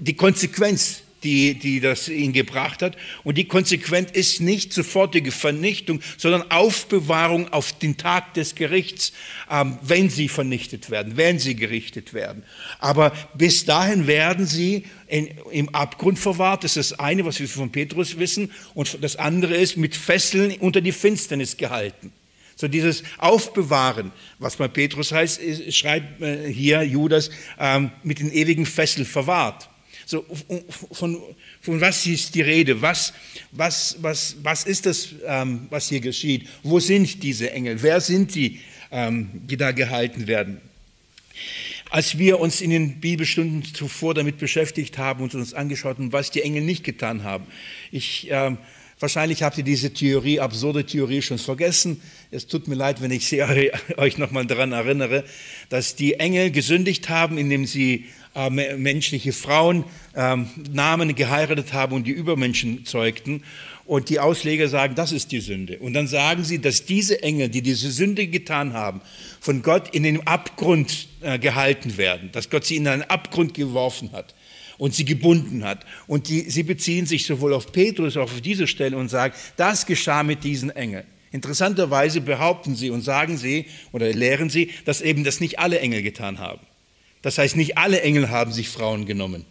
die 0.00 0.14
Konsequenz 0.14 1.02
die, 1.22 1.54
die 1.54 1.80
das 1.80 2.08
ihn 2.08 2.32
gebracht 2.32 2.82
hat. 2.82 2.96
Und 3.24 3.38
die 3.38 3.46
Konsequenz 3.46 4.10
ist 4.12 4.40
nicht 4.40 4.72
sofortige 4.72 5.32
Vernichtung, 5.32 6.00
sondern 6.16 6.50
Aufbewahrung 6.50 7.52
auf 7.52 7.72
den 7.78 7.96
Tag 7.96 8.34
des 8.34 8.54
Gerichts, 8.54 9.12
ähm, 9.50 9.78
wenn 9.82 10.10
sie 10.10 10.28
vernichtet 10.28 10.90
werden, 10.90 11.16
wenn 11.16 11.38
sie 11.38 11.56
gerichtet 11.56 12.14
werden. 12.14 12.44
Aber 12.78 13.12
bis 13.34 13.64
dahin 13.64 14.06
werden 14.06 14.46
sie 14.46 14.84
in, 15.08 15.28
im 15.50 15.68
Abgrund 15.70 16.18
verwahrt. 16.18 16.64
Das 16.64 16.76
ist 16.76 16.92
das 16.92 16.98
eine, 16.98 17.24
was 17.24 17.40
wir 17.40 17.48
von 17.48 17.72
Petrus 17.72 18.18
wissen. 18.18 18.52
Und 18.74 18.98
das 19.02 19.16
andere 19.16 19.56
ist 19.56 19.76
mit 19.76 19.96
Fesseln 19.96 20.52
unter 20.60 20.80
die 20.80 20.92
Finsternis 20.92 21.56
gehalten. 21.56 22.12
So 22.58 22.68
dieses 22.68 23.02
Aufbewahren, 23.18 24.12
was 24.38 24.56
bei 24.56 24.66
Petrus 24.66 25.12
heißt, 25.12 25.40
schreibt 25.74 26.22
äh, 26.22 26.50
hier 26.50 26.82
Judas, 26.82 27.30
ähm, 27.58 27.90
mit 28.02 28.18
den 28.18 28.32
ewigen 28.32 28.64
Fesseln 28.64 29.04
verwahrt. 29.04 29.68
So, 30.08 30.24
von, 30.92 31.20
von 31.60 31.80
was 31.80 32.06
ist 32.06 32.32
die 32.36 32.40
Rede? 32.40 32.80
Was, 32.80 33.12
was, 33.50 33.96
was, 34.00 34.36
was 34.40 34.62
ist 34.62 34.86
das, 34.86 35.08
ähm, 35.26 35.66
was 35.68 35.88
hier 35.88 35.98
geschieht? 35.98 36.46
Wo 36.62 36.78
sind 36.78 37.24
diese 37.24 37.50
Engel? 37.50 37.82
Wer 37.82 38.00
sind 38.00 38.32
die, 38.36 38.60
ähm, 38.92 39.28
die 39.32 39.56
da 39.56 39.72
gehalten 39.72 40.28
werden? 40.28 40.60
Als 41.90 42.18
wir 42.18 42.38
uns 42.38 42.60
in 42.60 42.70
den 42.70 43.00
Bibelstunden 43.00 43.64
zuvor 43.64 44.14
damit 44.14 44.38
beschäftigt 44.38 44.96
haben 44.96 45.24
und 45.24 45.34
uns 45.34 45.54
angeschaut 45.54 45.98
haben, 45.98 46.12
was 46.12 46.30
die 46.30 46.42
Engel 46.42 46.62
nicht 46.62 46.84
getan 46.84 47.24
haben, 47.24 47.46
ich, 47.90 48.28
ähm, 48.30 48.58
wahrscheinlich 48.98 49.42
habt 49.42 49.58
ihr 49.58 49.64
diese 49.64 49.92
Theorie, 49.92 50.40
absurde 50.40 50.84
Theorie 50.84 51.22
schon 51.22 51.38
vergessen. 51.38 52.00
Es 52.30 52.46
tut 52.46 52.68
mir 52.68 52.74
leid, 52.74 53.02
wenn 53.02 53.10
ich 53.10 53.32
euch 53.96 54.18
nochmal 54.18 54.46
daran 54.46 54.72
erinnere, 54.72 55.24
dass 55.68 55.96
die 55.96 56.14
Engel 56.14 56.50
gesündigt 56.50 57.08
haben, 57.08 57.38
indem 57.38 57.66
sie 57.66 58.06
äh, 58.34 58.50
menschliche 58.50 59.32
Frauen 59.32 59.84
ähm, 60.14 60.48
Namen 60.72 61.14
geheiratet 61.14 61.72
haben 61.72 61.94
und 61.94 62.06
die 62.06 62.12
Übermenschen 62.12 62.84
zeugten. 62.84 63.42
Und 63.86 64.08
die 64.08 64.18
Ausleger 64.18 64.68
sagen, 64.68 64.96
das 64.96 65.12
ist 65.12 65.30
die 65.30 65.38
Sünde. 65.38 65.78
Und 65.78 65.94
dann 65.94 66.08
sagen 66.08 66.42
sie, 66.42 66.58
dass 66.58 66.84
diese 66.86 67.22
Engel, 67.22 67.48
die 67.48 67.62
diese 67.62 67.92
Sünde 67.92 68.26
getan 68.26 68.72
haben, 68.72 69.00
von 69.40 69.62
Gott 69.62 69.94
in 69.94 70.02
den 70.02 70.26
Abgrund 70.26 71.08
äh, 71.20 71.38
gehalten 71.38 71.96
werden, 71.96 72.30
dass 72.32 72.50
Gott 72.50 72.64
sie 72.64 72.76
in 72.76 72.88
einen 72.88 73.02
Abgrund 73.02 73.54
geworfen 73.54 74.10
hat 74.12 74.34
und 74.78 74.94
sie 74.94 75.04
gebunden 75.04 75.64
hat. 75.64 75.84
Und 76.06 76.28
die, 76.28 76.50
sie 76.50 76.62
beziehen 76.62 77.06
sich 77.06 77.26
sowohl 77.26 77.54
auf 77.54 77.72
Petrus 77.72 78.16
als 78.16 78.16
auch 78.16 78.34
auf 78.34 78.40
diese 78.40 78.66
Stelle 78.66 78.96
und 78.96 79.08
sagen, 79.08 79.34
das 79.56 79.86
geschah 79.86 80.22
mit 80.22 80.44
diesen 80.44 80.70
Engeln. 80.70 81.04
Interessanterweise 81.32 82.20
behaupten 82.20 82.76
sie 82.76 82.90
und 82.90 83.02
sagen 83.02 83.36
sie 83.36 83.66
oder 83.92 84.10
lehren 84.12 84.48
sie, 84.48 84.70
dass 84.84 85.02
eben 85.02 85.24
das 85.24 85.40
nicht 85.40 85.58
alle 85.58 85.80
Engel 85.80 86.02
getan 86.02 86.38
haben. 86.38 86.60
Das 87.22 87.38
heißt, 87.38 87.56
nicht 87.56 87.76
alle 87.76 88.00
Engel 88.02 88.30
haben 88.30 88.52
sich 88.52 88.68
Frauen 88.68 89.06
genommen. 89.06 89.44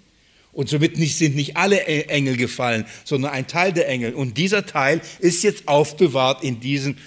Und 0.53 0.69
somit 0.69 0.97
nicht, 0.97 1.17
sind 1.17 1.35
nicht 1.35 1.57
alle 1.57 1.83
Engel 1.83 2.37
gefallen, 2.37 2.85
sondern 3.03 3.33
ein 3.33 3.45
Teil 3.45 3.73
der 3.73 3.89
Engel. 3.89 4.13
Und 4.13 4.37
dieser 4.37 4.65
Teil 4.65 5.01
ist 5.19 5.43
jetzt 5.43 5.67
aufbewahrt 5.67 6.45
in 6.45 6.61
diesen 6.61 6.97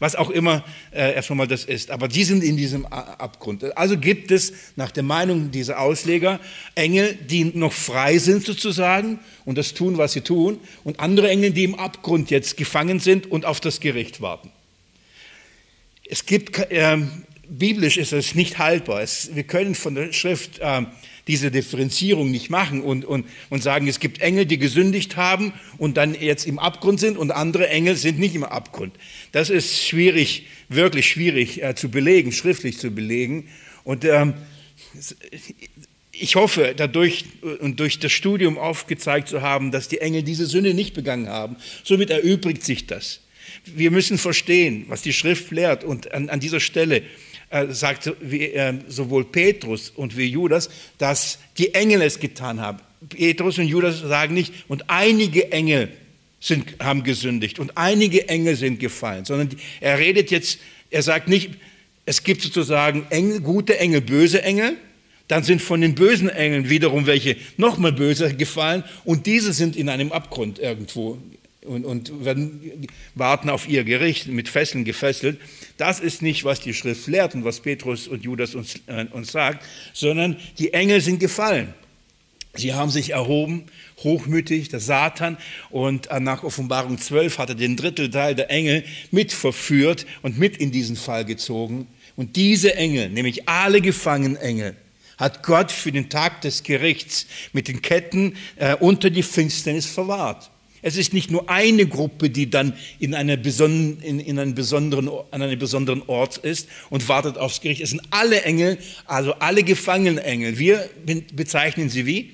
was 0.00 0.16
auch 0.16 0.30
immer 0.30 0.64
äh, 0.92 1.14
erst 1.14 1.30
einmal 1.30 1.46
das 1.46 1.64
ist. 1.64 1.90
Aber 1.90 2.08
die 2.08 2.24
sind 2.24 2.42
in 2.42 2.56
diesem 2.56 2.86
Abgrund. 2.86 3.76
Also 3.76 3.96
gibt 3.96 4.32
es 4.32 4.52
nach 4.74 4.90
der 4.90 5.04
Meinung 5.04 5.52
dieser 5.52 5.78
Ausleger 5.78 6.40
Engel, 6.74 7.14
die 7.14 7.44
noch 7.44 7.72
frei 7.72 8.18
sind 8.18 8.44
sozusagen 8.44 9.20
und 9.44 9.56
das 9.56 9.74
tun, 9.74 9.98
was 9.98 10.14
sie 10.14 10.22
tun, 10.22 10.58
und 10.82 10.98
andere 10.98 11.28
Engel, 11.28 11.52
die 11.52 11.64
im 11.64 11.74
Abgrund 11.74 12.30
jetzt 12.30 12.56
gefangen 12.56 12.98
sind 12.98 13.30
und 13.30 13.44
auf 13.44 13.60
das 13.60 13.78
Gericht 13.78 14.20
warten. 14.20 14.50
Es 16.08 16.26
gibt, 16.26 16.58
äh, 16.58 16.98
biblisch 17.48 17.98
ist 17.98 18.12
es 18.12 18.34
nicht 18.34 18.58
haltbar. 18.58 19.02
Es, 19.02 19.34
wir 19.34 19.44
können 19.44 19.74
von 19.74 19.94
der 19.94 20.12
Schrift 20.12 20.58
äh, 20.60 20.82
diese 21.30 21.52
Differenzierung 21.52 22.32
nicht 22.32 22.50
machen 22.50 22.82
und, 22.82 23.04
und, 23.04 23.24
und 23.50 23.62
sagen, 23.62 23.86
es 23.86 24.00
gibt 24.00 24.20
Engel, 24.20 24.46
die 24.46 24.58
gesündigt 24.58 25.16
haben 25.16 25.52
und 25.78 25.96
dann 25.96 26.12
jetzt 26.20 26.44
im 26.44 26.58
Abgrund 26.58 26.98
sind 26.98 27.16
und 27.16 27.30
andere 27.30 27.68
Engel 27.68 27.94
sind 27.94 28.18
nicht 28.18 28.34
im 28.34 28.42
Abgrund. 28.42 28.92
Das 29.30 29.48
ist 29.48 29.86
schwierig, 29.86 30.46
wirklich 30.68 31.08
schwierig 31.08 31.62
äh, 31.62 31.76
zu 31.76 31.88
belegen, 31.88 32.32
schriftlich 32.32 32.78
zu 32.78 32.90
belegen. 32.90 33.48
Und 33.84 34.04
ähm, 34.04 34.34
ich 36.10 36.34
hoffe, 36.34 36.74
dadurch 36.76 37.26
und 37.60 37.78
durch 37.78 38.00
das 38.00 38.10
Studium 38.10 38.58
aufgezeigt 38.58 39.28
zu 39.28 39.40
haben, 39.40 39.70
dass 39.70 39.86
die 39.86 40.00
Engel 40.00 40.24
diese 40.24 40.46
Sünde 40.46 40.74
nicht 40.74 40.94
begangen 40.94 41.28
haben. 41.28 41.56
Somit 41.84 42.10
erübrigt 42.10 42.64
sich 42.64 42.88
das. 42.88 43.20
Wir 43.64 43.92
müssen 43.92 44.18
verstehen, 44.18 44.86
was 44.88 45.02
die 45.02 45.12
Schrift 45.12 45.52
lehrt 45.52 45.84
und 45.84 46.12
an, 46.12 46.28
an 46.28 46.40
dieser 46.40 46.60
Stelle 46.60 47.02
äh, 47.50 47.66
sagt 47.72 48.12
wie, 48.20 48.44
äh, 48.44 48.74
sowohl 48.88 49.24
Petrus 49.24 49.90
und 49.90 50.16
wie 50.16 50.26
Judas, 50.26 50.70
dass 50.98 51.38
die 51.58 51.74
Engel 51.74 52.02
es 52.02 52.20
getan 52.20 52.60
haben. 52.60 52.78
Petrus 53.08 53.58
und 53.58 53.66
Judas 53.66 53.98
sagen 54.00 54.34
nicht, 54.34 54.52
und 54.68 54.88
einige 54.88 55.50
Engel 55.52 55.88
sind, 56.38 56.76
haben 56.80 57.02
gesündigt 57.02 57.58
und 57.58 57.76
einige 57.76 58.28
Engel 58.28 58.56
sind 58.56 58.78
gefallen, 58.80 59.24
sondern 59.24 59.50
er 59.80 59.98
redet 59.98 60.30
jetzt, 60.30 60.58
er 60.90 61.02
sagt 61.02 61.28
nicht, 61.28 61.50
es 62.06 62.22
gibt 62.24 62.42
sozusagen 62.42 63.06
Engel, 63.10 63.40
gute 63.40 63.78
Engel, 63.78 64.00
böse 64.00 64.42
Engel, 64.42 64.76
dann 65.28 65.42
sind 65.44 65.62
von 65.62 65.80
den 65.80 65.94
bösen 65.94 66.28
Engeln 66.28 66.70
wiederum 66.70 67.06
welche 67.06 67.36
nochmal 67.56 67.92
böser 67.92 68.32
gefallen 68.32 68.84
und 69.04 69.26
diese 69.26 69.52
sind 69.52 69.76
in 69.76 69.88
einem 69.88 70.12
Abgrund 70.12 70.58
irgendwo 70.58 71.18
und, 71.64 71.84
und 71.84 72.24
werden, 72.24 72.86
warten 73.14 73.50
auf 73.50 73.68
ihr 73.68 73.84
Gericht, 73.84 74.28
mit 74.28 74.48
Fesseln 74.48 74.84
gefesselt. 74.84 75.40
Das 75.76 76.00
ist 76.00 76.22
nicht, 76.22 76.44
was 76.44 76.60
die 76.60 76.74
Schrift 76.74 77.06
lehrt 77.06 77.34
und 77.34 77.44
was 77.44 77.60
Petrus 77.60 78.08
und 78.08 78.24
Judas 78.24 78.54
uns, 78.54 78.76
äh, 78.86 79.06
uns 79.10 79.32
sagt, 79.32 79.64
sondern 79.92 80.36
die 80.58 80.72
Engel 80.72 81.00
sind 81.00 81.20
gefallen. 81.20 81.74
Sie 82.54 82.74
haben 82.74 82.90
sich 82.90 83.10
erhoben, 83.10 83.66
hochmütig, 84.02 84.70
der 84.70 84.80
Satan, 84.80 85.36
und 85.70 86.10
äh, 86.10 86.18
nach 86.18 86.42
Offenbarung 86.42 86.98
12 86.98 87.38
hat 87.38 87.50
er 87.50 87.54
den 87.54 87.76
Drittelteil 87.76 88.34
der 88.34 88.50
Engel 88.50 88.84
mit 89.10 89.32
verführt 89.32 90.06
und 90.22 90.38
mit 90.38 90.56
in 90.56 90.72
diesen 90.72 90.96
Fall 90.96 91.24
gezogen. 91.24 91.86
Und 92.16 92.36
diese 92.36 92.74
Engel, 92.74 93.10
nämlich 93.10 93.48
alle 93.48 93.80
gefangenen 93.80 94.36
Engel, 94.36 94.76
hat 95.16 95.42
Gott 95.42 95.70
für 95.70 95.92
den 95.92 96.08
Tag 96.08 96.40
des 96.40 96.62
Gerichts 96.62 97.26
mit 97.52 97.68
den 97.68 97.82
Ketten 97.82 98.36
äh, 98.56 98.74
unter 98.74 99.10
die 99.10 99.22
Finsternis 99.22 99.86
verwahrt. 99.86 100.50
Es 100.82 100.96
ist 100.96 101.12
nicht 101.12 101.30
nur 101.30 101.48
eine 101.50 101.86
Gruppe, 101.86 102.30
die 102.30 102.50
dann 102.50 102.74
in, 102.98 103.14
einer 103.14 103.36
beson 103.36 103.98
in, 104.00 104.20
in 104.20 104.38
einem 104.38 104.54
besonderen, 104.54 105.08
an 105.30 105.42
einem 105.42 105.58
besonderen 105.58 106.02
Ort 106.06 106.38
ist 106.38 106.68
und 106.88 107.08
wartet 107.08 107.36
aufs 107.38 107.60
Gericht. 107.60 107.82
Es 107.82 107.90
sind 107.90 108.02
alle 108.10 108.42
Engel, 108.42 108.78
also 109.06 109.34
alle 109.34 109.62
gefangenen 109.62 110.18
Engel. 110.18 110.58
Wir 110.58 110.88
bezeichnen 111.32 111.88
sie 111.88 112.06
wie? 112.06 112.32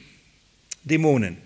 Dämonen 0.85 1.46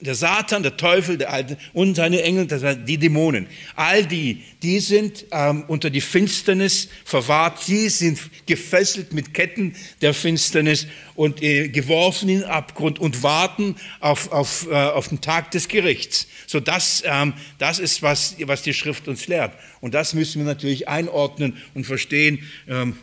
der 0.00 0.14
Satan, 0.14 0.62
der 0.62 0.76
Teufel, 0.76 1.18
der 1.18 1.32
Alte 1.32 1.58
und 1.72 1.94
seine 1.94 2.22
Engel, 2.22 2.46
das 2.46 2.62
heißt 2.62 2.80
die 2.86 2.98
Dämonen. 2.98 3.46
All 3.76 4.06
die, 4.06 4.42
die 4.62 4.80
sind 4.80 5.26
ähm, 5.30 5.64
unter 5.68 5.90
die 5.90 6.00
Finsternis 6.00 6.88
verwahrt. 7.04 7.62
Sie 7.62 7.88
sind 7.88 8.18
gefesselt 8.46 9.12
mit 9.12 9.34
Ketten 9.34 9.74
der 10.00 10.14
Finsternis 10.14 10.86
und 11.14 11.42
äh, 11.42 11.68
geworfen 11.68 12.28
in 12.28 12.40
den 12.40 12.48
Abgrund 12.48 12.98
und 12.98 13.22
warten 13.22 13.76
auf, 14.00 14.32
auf, 14.32 14.66
äh, 14.70 14.74
auf 14.74 15.08
den 15.08 15.20
Tag 15.20 15.50
des 15.50 15.68
Gerichts. 15.68 16.26
So 16.46 16.60
das, 16.60 17.02
ähm, 17.04 17.34
das 17.58 17.78
ist, 17.78 18.02
was, 18.02 18.36
was 18.40 18.62
die 18.62 18.74
Schrift 18.74 19.08
uns 19.08 19.26
lehrt. 19.26 19.52
Und 19.80 19.94
das 19.94 20.14
müssen 20.14 20.40
wir 20.40 20.46
natürlich 20.46 20.88
einordnen 20.88 21.56
und 21.74 21.84
verstehen, 21.84 22.40
ähm, 22.68 22.96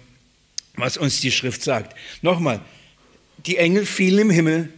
was 0.75 0.97
uns 0.97 1.21
die 1.21 1.31
Schrift 1.31 1.63
sagt. 1.63 1.95
Nochmal, 2.21 2.61
die 3.45 3.57
Engel 3.57 3.85
fielen 3.85 4.19
im 4.19 4.29
Himmel, 4.29 4.69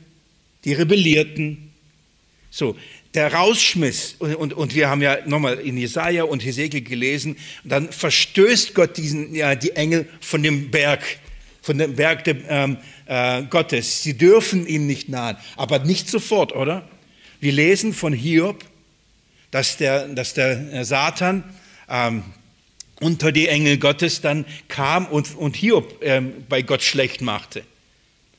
die 0.66 0.74
rebellierten, 0.74 1.69
so, 2.50 2.76
der 3.14 3.34
Rausschmiss, 3.34 4.16
und, 4.20 4.36
und, 4.36 4.54
und 4.54 4.76
wir 4.76 4.90
haben 4.90 5.02
ja 5.02 5.18
nochmal 5.26 5.60
in 5.60 5.78
Jesaja 5.78 6.24
und 6.24 6.44
Hesekiel 6.44 6.82
gelesen, 6.82 7.38
dann 7.64 7.92
verstößt 7.92 8.76
Gott 8.76 8.98
diesen, 8.98 9.34
ja, 9.36 9.56
die 9.56 9.72
Engel 9.72 10.08
von 10.22 10.44
dem 10.44 10.70
Berg, 10.72 11.04
von 11.62 11.78
dem 11.78 11.96
Berg 11.96 12.24
der, 12.24 12.38
ähm, 12.50 12.78
äh, 13.06 13.44
Gottes. 13.44 14.04
Sie 14.04 14.18
dürfen 14.18 14.68
ihm 14.68 14.88
nicht 14.88 15.10
nahen, 15.10 15.38
aber 15.56 15.80
nicht 15.80 16.10
sofort, 16.10 16.56
oder? 16.56 16.88
Wir 17.40 17.52
lesen 17.52 17.94
von 17.94 18.14
Hiob, 18.14 18.64
dass 19.52 19.78
der, 19.78 20.08
dass 20.10 20.34
der 20.34 20.74
äh, 20.74 20.86
Satan 20.86 21.44
ähm, 21.90 22.24
unter 23.00 23.32
die 23.32 23.48
Engel 23.48 23.78
Gottes 23.78 24.22
dann 24.22 24.46
kam 24.68 25.06
und, 25.08 25.36
und 25.36 25.56
Hiob 25.56 26.04
ähm, 26.04 26.46
bei 26.50 26.62
Gott 26.62 26.84
schlecht 26.84 27.22
machte. 27.22 27.64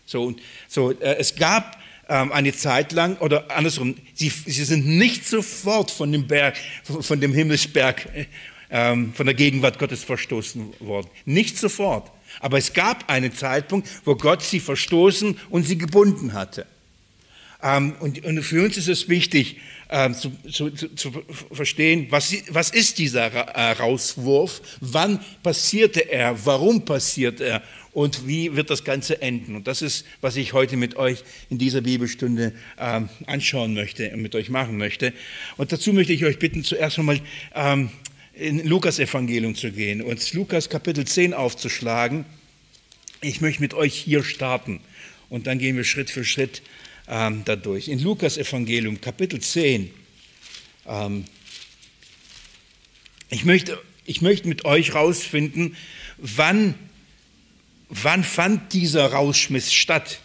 So, 0.07 0.35
so 0.69 0.90
äh, 0.90 1.17
es 1.19 1.35
gab 1.35 1.79
eine 2.12 2.52
Zeit 2.52 2.93
lang, 2.93 3.17
oder 3.19 3.50
andersrum, 3.50 3.95
sie, 4.14 4.29
sie 4.29 4.64
sind 4.64 4.87
nicht 4.87 5.26
sofort 5.26 5.90
von 5.90 6.11
dem 6.11 6.26
Berg, 6.26 6.57
von 6.83 7.21
dem 7.21 7.33
Himmelsberg, 7.33 8.09
ähm, 8.71 9.12
von 9.14 9.26
der 9.26 9.35
Gegenwart 9.35 9.79
Gottes 9.79 10.05
verstoßen 10.05 10.75
worden. 10.81 11.09
Nicht 11.25 11.59
sofort. 11.59 12.11
Aber 12.40 12.59
es 12.59 12.73
gab 12.73 13.09
einen 13.11 13.33
Zeitpunkt, 13.33 13.88
wo 14.05 14.14
Gott 14.14 14.43
sie 14.43 14.61
verstoßen 14.61 15.38
und 15.50 15.64
sie 15.64 15.79
gebunden 15.79 16.33
hatte. 16.33 16.67
Ähm, 17.62 17.95
und, 18.00 18.21
für 18.43 18.64
uns 18.64 18.76
ist 18.76 18.88
es 18.88 19.09
wichtig 19.09 19.59
ähm, 19.90 20.14
zu, 20.14 20.31
zu, 20.50 20.71
zu, 20.71 21.12
verstehen, 21.52 22.07
was, 22.11 22.35
was 22.49 22.71
ist 22.71 22.99
dieser 22.99 23.26
äh, 23.26 23.73
Rauswurf, 23.73 24.62
wann 24.81 25.21
passierte 25.43 26.00
er, 26.00 26.47
warum 26.47 26.85
passiert 26.85 27.40
er 27.40 27.62
und 27.92 28.26
wie 28.26 28.54
wird 28.54 28.70
das 28.70 28.85
Ganze 28.85 29.20
enden. 29.20 29.56
Und 29.56 29.66
das 29.66 29.82
ist, 29.82 30.06
was 30.20 30.37
ich 30.37 30.52
heute 30.52 30.76
mit 30.76 30.97
euch 30.97 31.25
in 31.49 31.59
dieser 31.59 31.80
Bibelstunde 31.80 32.52
ähm, 32.78 33.09
anschauen 33.26 33.75
möchte 33.75 34.11
und 34.11 34.23
mit 34.23 34.35
euch 34.35 34.49
machen 34.49 34.76
möchte. 34.76 35.12
Und 35.56 35.73
dazu 35.73 35.92
möchte 35.92 36.12
ich 36.12 36.25
euch 36.25 36.38
bitten, 36.38 36.62
zuerst 36.62 36.99
einmal 36.99 37.20
ähm, 37.54 37.90
in 38.35 38.64
Lukas 38.66 38.99
Evangelium 38.99 39.54
zu 39.54 39.73
gehen 39.73 40.02
und 40.02 40.32
Lukas 40.32 40.68
Kapitel 40.68 41.04
10 41.04 41.35
aufzuschlagen. 41.35 42.25
Ich 43.23 43.40
möchte 43.40 43.61
mit 43.61 43.75
euch 43.75 43.94
hier 43.94 44.23
starten 44.23 44.80
und 45.28 45.47
dann 45.47 45.59
gehen 45.59 45.76
wir 45.76 45.85
Schritt 45.85 46.11
für 46.11 46.25
Schritt 46.25 46.62
ähm, 47.09 47.42
dadurch. 47.44 47.88
In 47.88 47.99
Lukas 47.99 48.38
Evangelium 48.38 49.00
Kapitel 49.00 49.40
10. 49.40 49.90
Ähm, 50.87 51.25
ich, 53.30 53.44
möchte, 53.44 53.78
ich 54.06 54.23
möchte 54.23 54.49
mit 54.49 54.64
euch 54.64 54.94
rausfinden, 54.94 55.76
wann 56.18 56.75
wann 57.90 58.25
fand 58.25 58.73
dieser 58.73 59.12
Rauschmiss 59.12 59.73
statt? 59.73 60.20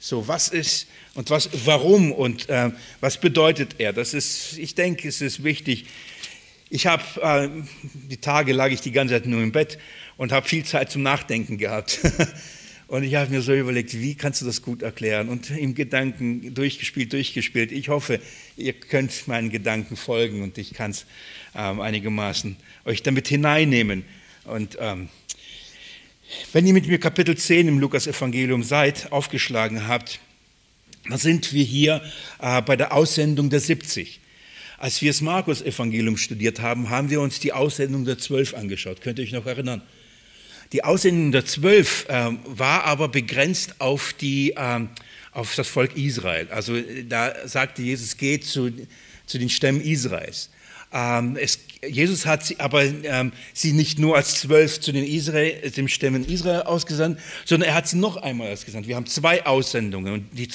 So, 0.00 0.26
was 0.26 0.48
ist 0.48 0.88
und 1.14 1.30
was, 1.30 1.48
warum 1.64 2.12
und 2.12 2.48
äh, 2.48 2.70
was 3.00 3.18
bedeutet 3.20 3.76
er? 3.78 3.92
Das 3.92 4.14
ist, 4.14 4.58
ich 4.58 4.74
denke, 4.74 5.08
es 5.08 5.20
ist 5.20 5.44
wichtig. 5.44 5.86
Ich 6.68 6.86
habe, 6.86 7.02
äh, 7.22 7.48
die 8.10 8.16
Tage 8.16 8.52
lag 8.52 8.70
ich 8.70 8.80
die 8.80 8.90
ganze 8.90 9.14
Zeit 9.14 9.26
nur 9.26 9.42
im 9.42 9.52
Bett 9.52 9.78
und 10.16 10.32
habe 10.32 10.48
viel 10.48 10.64
Zeit 10.64 10.90
zum 10.90 11.02
Nachdenken 11.02 11.56
gehabt. 11.56 12.00
und 12.88 13.04
ich 13.04 13.14
habe 13.14 13.30
mir 13.30 13.42
so 13.42 13.54
überlegt, 13.54 13.94
wie 13.94 14.14
kannst 14.14 14.42
du 14.42 14.46
das 14.46 14.60
gut 14.60 14.82
erklären? 14.82 15.28
Und 15.28 15.50
im 15.50 15.74
Gedanken 15.74 16.52
durchgespielt, 16.52 17.12
durchgespielt. 17.12 17.70
Ich 17.70 17.88
hoffe, 17.88 18.20
ihr 18.56 18.72
könnt 18.72 19.28
meinen 19.28 19.50
Gedanken 19.50 19.96
folgen 19.96 20.42
und 20.42 20.58
ich 20.58 20.74
kann 20.74 20.90
es 20.90 21.06
ähm, 21.54 21.80
einigermaßen 21.80 22.56
euch 22.84 23.02
damit 23.02 23.28
hineinnehmen. 23.28 24.04
Und 24.44 24.76
ähm, 24.80 25.08
wenn 26.52 26.66
ihr 26.66 26.72
mit 26.72 26.86
mir 26.86 26.98
Kapitel 26.98 27.36
10 27.36 27.68
im 27.68 27.78
Lukas-Evangelium 27.78 28.62
seid, 28.62 29.12
aufgeschlagen 29.12 29.88
habt, 29.88 30.20
dann 31.08 31.18
sind 31.18 31.52
wir 31.52 31.64
hier 31.64 32.02
äh, 32.40 32.62
bei 32.62 32.76
der 32.76 32.92
Aussendung 32.92 33.50
der 33.50 33.60
70. 33.60 34.20
Als 34.78 35.00
wir 35.02 35.10
das 35.10 35.20
Markus-Evangelium 35.20 36.16
studiert 36.16 36.60
haben, 36.60 36.90
haben 36.90 37.10
wir 37.10 37.20
uns 37.20 37.40
die 37.40 37.52
Aussendung 37.52 38.04
der 38.04 38.18
12 38.18 38.54
angeschaut. 38.54 39.00
Könnt 39.00 39.18
ihr 39.18 39.24
euch 39.24 39.32
noch 39.32 39.46
erinnern? 39.46 39.82
Die 40.72 40.82
Aussendung 40.82 41.32
der 41.32 41.44
12 41.44 42.06
äh, 42.08 42.30
war 42.44 42.84
aber 42.84 43.08
begrenzt 43.08 43.80
auf, 43.80 44.12
die, 44.14 44.52
äh, 44.52 44.80
auf 45.32 45.54
das 45.54 45.68
Volk 45.68 45.96
Israel. 45.96 46.48
Also 46.50 46.74
da 47.08 47.32
sagte 47.46 47.82
Jesus, 47.82 48.16
geht 48.16 48.44
zu, 48.44 48.72
zu 49.26 49.38
den 49.38 49.50
Stämmen 49.50 49.80
Israels. 49.80 50.50
Ähm, 50.92 51.36
es, 51.36 51.58
Jesus 51.88 52.26
hat 52.26 52.44
sie, 52.44 52.60
aber 52.60 52.84
ähm, 52.84 53.32
sie 53.52 53.72
nicht 53.72 53.98
nur 53.98 54.16
als 54.16 54.40
zwölf 54.40 54.80
zu 54.80 54.92
den 54.92 55.04
Israel, 55.04 55.70
dem 55.70 55.88
Stämmen 55.88 56.24
Israel 56.24 56.62
ausgesandt, 56.62 57.20
sondern 57.44 57.70
er 57.70 57.74
hat 57.74 57.88
sie 57.88 57.96
noch 57.96 58.16
einmal 58.16 58.52
ausgesandt. 58.52 58.88
Wir 58.88 58.96
haben 58.96 59.06
zwei 59.06 59.44
Aussendungen. 59.46 60.12
Und 60.14 60.28
die, 60.32 60.48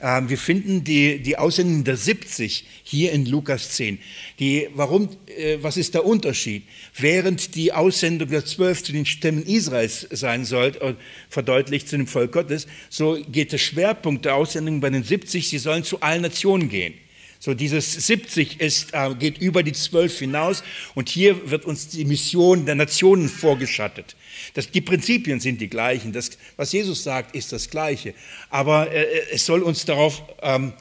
äh, 0.00 0.22
wir 0.26 0.38
finden 0.38 0.84
die, 0.84 1.20
die 1.20 1.36
Aussendung 1.36 1.84
der 1.84 1.96
70 1.96 2.64
hier 2.82 3.12
in 3.12 3.26
Lukas 3.26 3.70
10. 3.70 3.98
Die, 4.38 4.68
warum, 4.74 5.08
äh, 5.26 5.58
was 5.60 5.76
ist 5.76 5.94
der 5.94 6.04
Unterschied? 6.04 6.64
Während 6.96 7.54
die 7.54 7.72
Aussendung 7.72 8.28
der 8.28 8.44
zwölf 8.44 8.82
zu 8.82 8.92
den 8.92 9.06
Stämmen 9.06 9.44
Israels 9.44 10.06
sein 10.10 10.44
soll, 10.44 10.96
verdeutlicht 11.28 11.88
zu 11.88 11.96
dem 11.96 12.06
Volk 12.06 12.32
Gottes, 12.32 12.66
so 12.88 13.18
geht 13.30 13.52
der 13.52 13.58
Schwerpunkt 13.58 14.24
der 14.24 14.34
Aussendung 14.34 14.80
bei 14.80 14.90
den 14.90 15.04
70, 15.04 15.48
sie 15.48 15.58
sollen 15.58 15.84
zu 15.84 16.00
allen 16.00 16.22
Nationen 16.22 16.68
gehen. 16.68 16.94
So 17.42 17.54
dieses 17.54 17.94
70 17.94 18.60
ist, 18.60 18.92
äh, 18.92 19.14
geht 19.14 19.38
über 19.38 19.62
die 19.62 19.72
12 19.72 20.18
hinaus 20.18 20.62
und 20.94 21.08
hier 21.08 21.50
wird 21.50 21.64
uns 21.64 21.88
die 21.88 22.04
Mission 22.04 22.66
der 22.66 22.74
Nationen 22.74 23.30
vorgeschattet. 23.30 24.14
Das, 24.52 24.70
die 24.70 24.82
Prinzipien 24.82 25.40
sind 25.40 25.58
die 25.58 25.68
gleichen. 25.68 26.12
Das, 26.12 26.32
was 26.58 26.70
Jesus 26.72 27.02
sagt, 27.02 27.34
ist 27.34 27.50
das 27.52 27.70
Gleiche. 27.70 28.12
Aber 28.50 28.92
äh, 28.92 29.06
es 29.32 29.46
soll 29.46 29.62
uns 29.62 29.86
darauf, 29.86 30.22
ähm, 30.42 30.74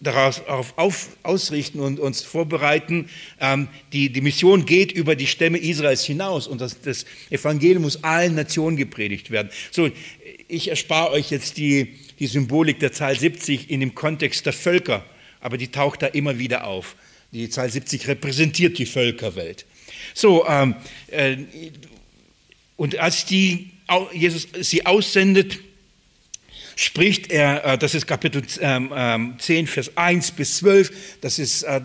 darauf 0.00 0.42
auf, 0.78 1.08
ausrichten 1.22 1.80
und 1.80 2.00
uns 2.00 2.22
vorbereiten. 2.22 3.10
Ähm, 3.38 3.68
die, 3.92 4.10
die 4.10 4.22
Mission 4.22 4.64
geht 4.64 4.92
über 4.92 5.16
die 5.16 5.26
Stämme 5.26 5.58
Israels 5.58 6.04
hinaus 6.04 6.46
und 6.46 6.62
das, 6.62 6.80
das 6.80 7.04
Evangelium 7.28 7.82
muss 7.82 8.04
allen 8.04 8.36
Nationen 8.36 8.78
gepredigt 8.78 9.30
werden. 9.30 9.50
So, 9.70 9.90
ich 10.48 10.68
erspare 10.68 11.10
euch 11.10 11.30
jetzt 11.30 11.58
die, 11.58 11.94
die 12.18 12.26
Symbolik 12.26 12.80
der 12.80 12.92
Zahl 12.92 13.18
70 13.18 13.68
in 13.68 13.80
dem 13.80 13.94
Kontext 13.94 14.46
der 14.46 14.54
Völker 14.54 15.04
aber 15.40 15.58
die 15.58 15.68
taucht 15.68 16.02
da 16.02 16.06
immer 16.06 16.38
wieder 16.38 16.66
auf. 16.66 16.96
Die 17.32 17.48
Zahl 17.50 17.70
70 17.70 18.08
repräsentiert 18.08 18.78
die 18.78 18.86
Völkerwelt. 18.86 19.66
So, 20.14 20.46
ähm, 20.46 20.76
äh, 21.08 21.36
und 22.76 22.98
als 22.98 23.24
die, 23.24 23.70
Jesus 24.12 24.48
sie 24.60 24.86
aussendet, 24.86 25.58
spricht 26.76 27.32
er, 27.32 27.64
äh, 27.64 27.78
das 27.78 27.94
ist 27.94 28.06
Kapitel 28.06 28.42
ähm, 28.60 29.34
10, 29.38 29.56
ähm, 29.56 29.66
Vers 29.66 29.96
1 29.96 30.32
bis 30.32 30.58
12, 30.58 30.92
das 31.22 31.38
ist 31.38 31.62
äh, 31.62 31.80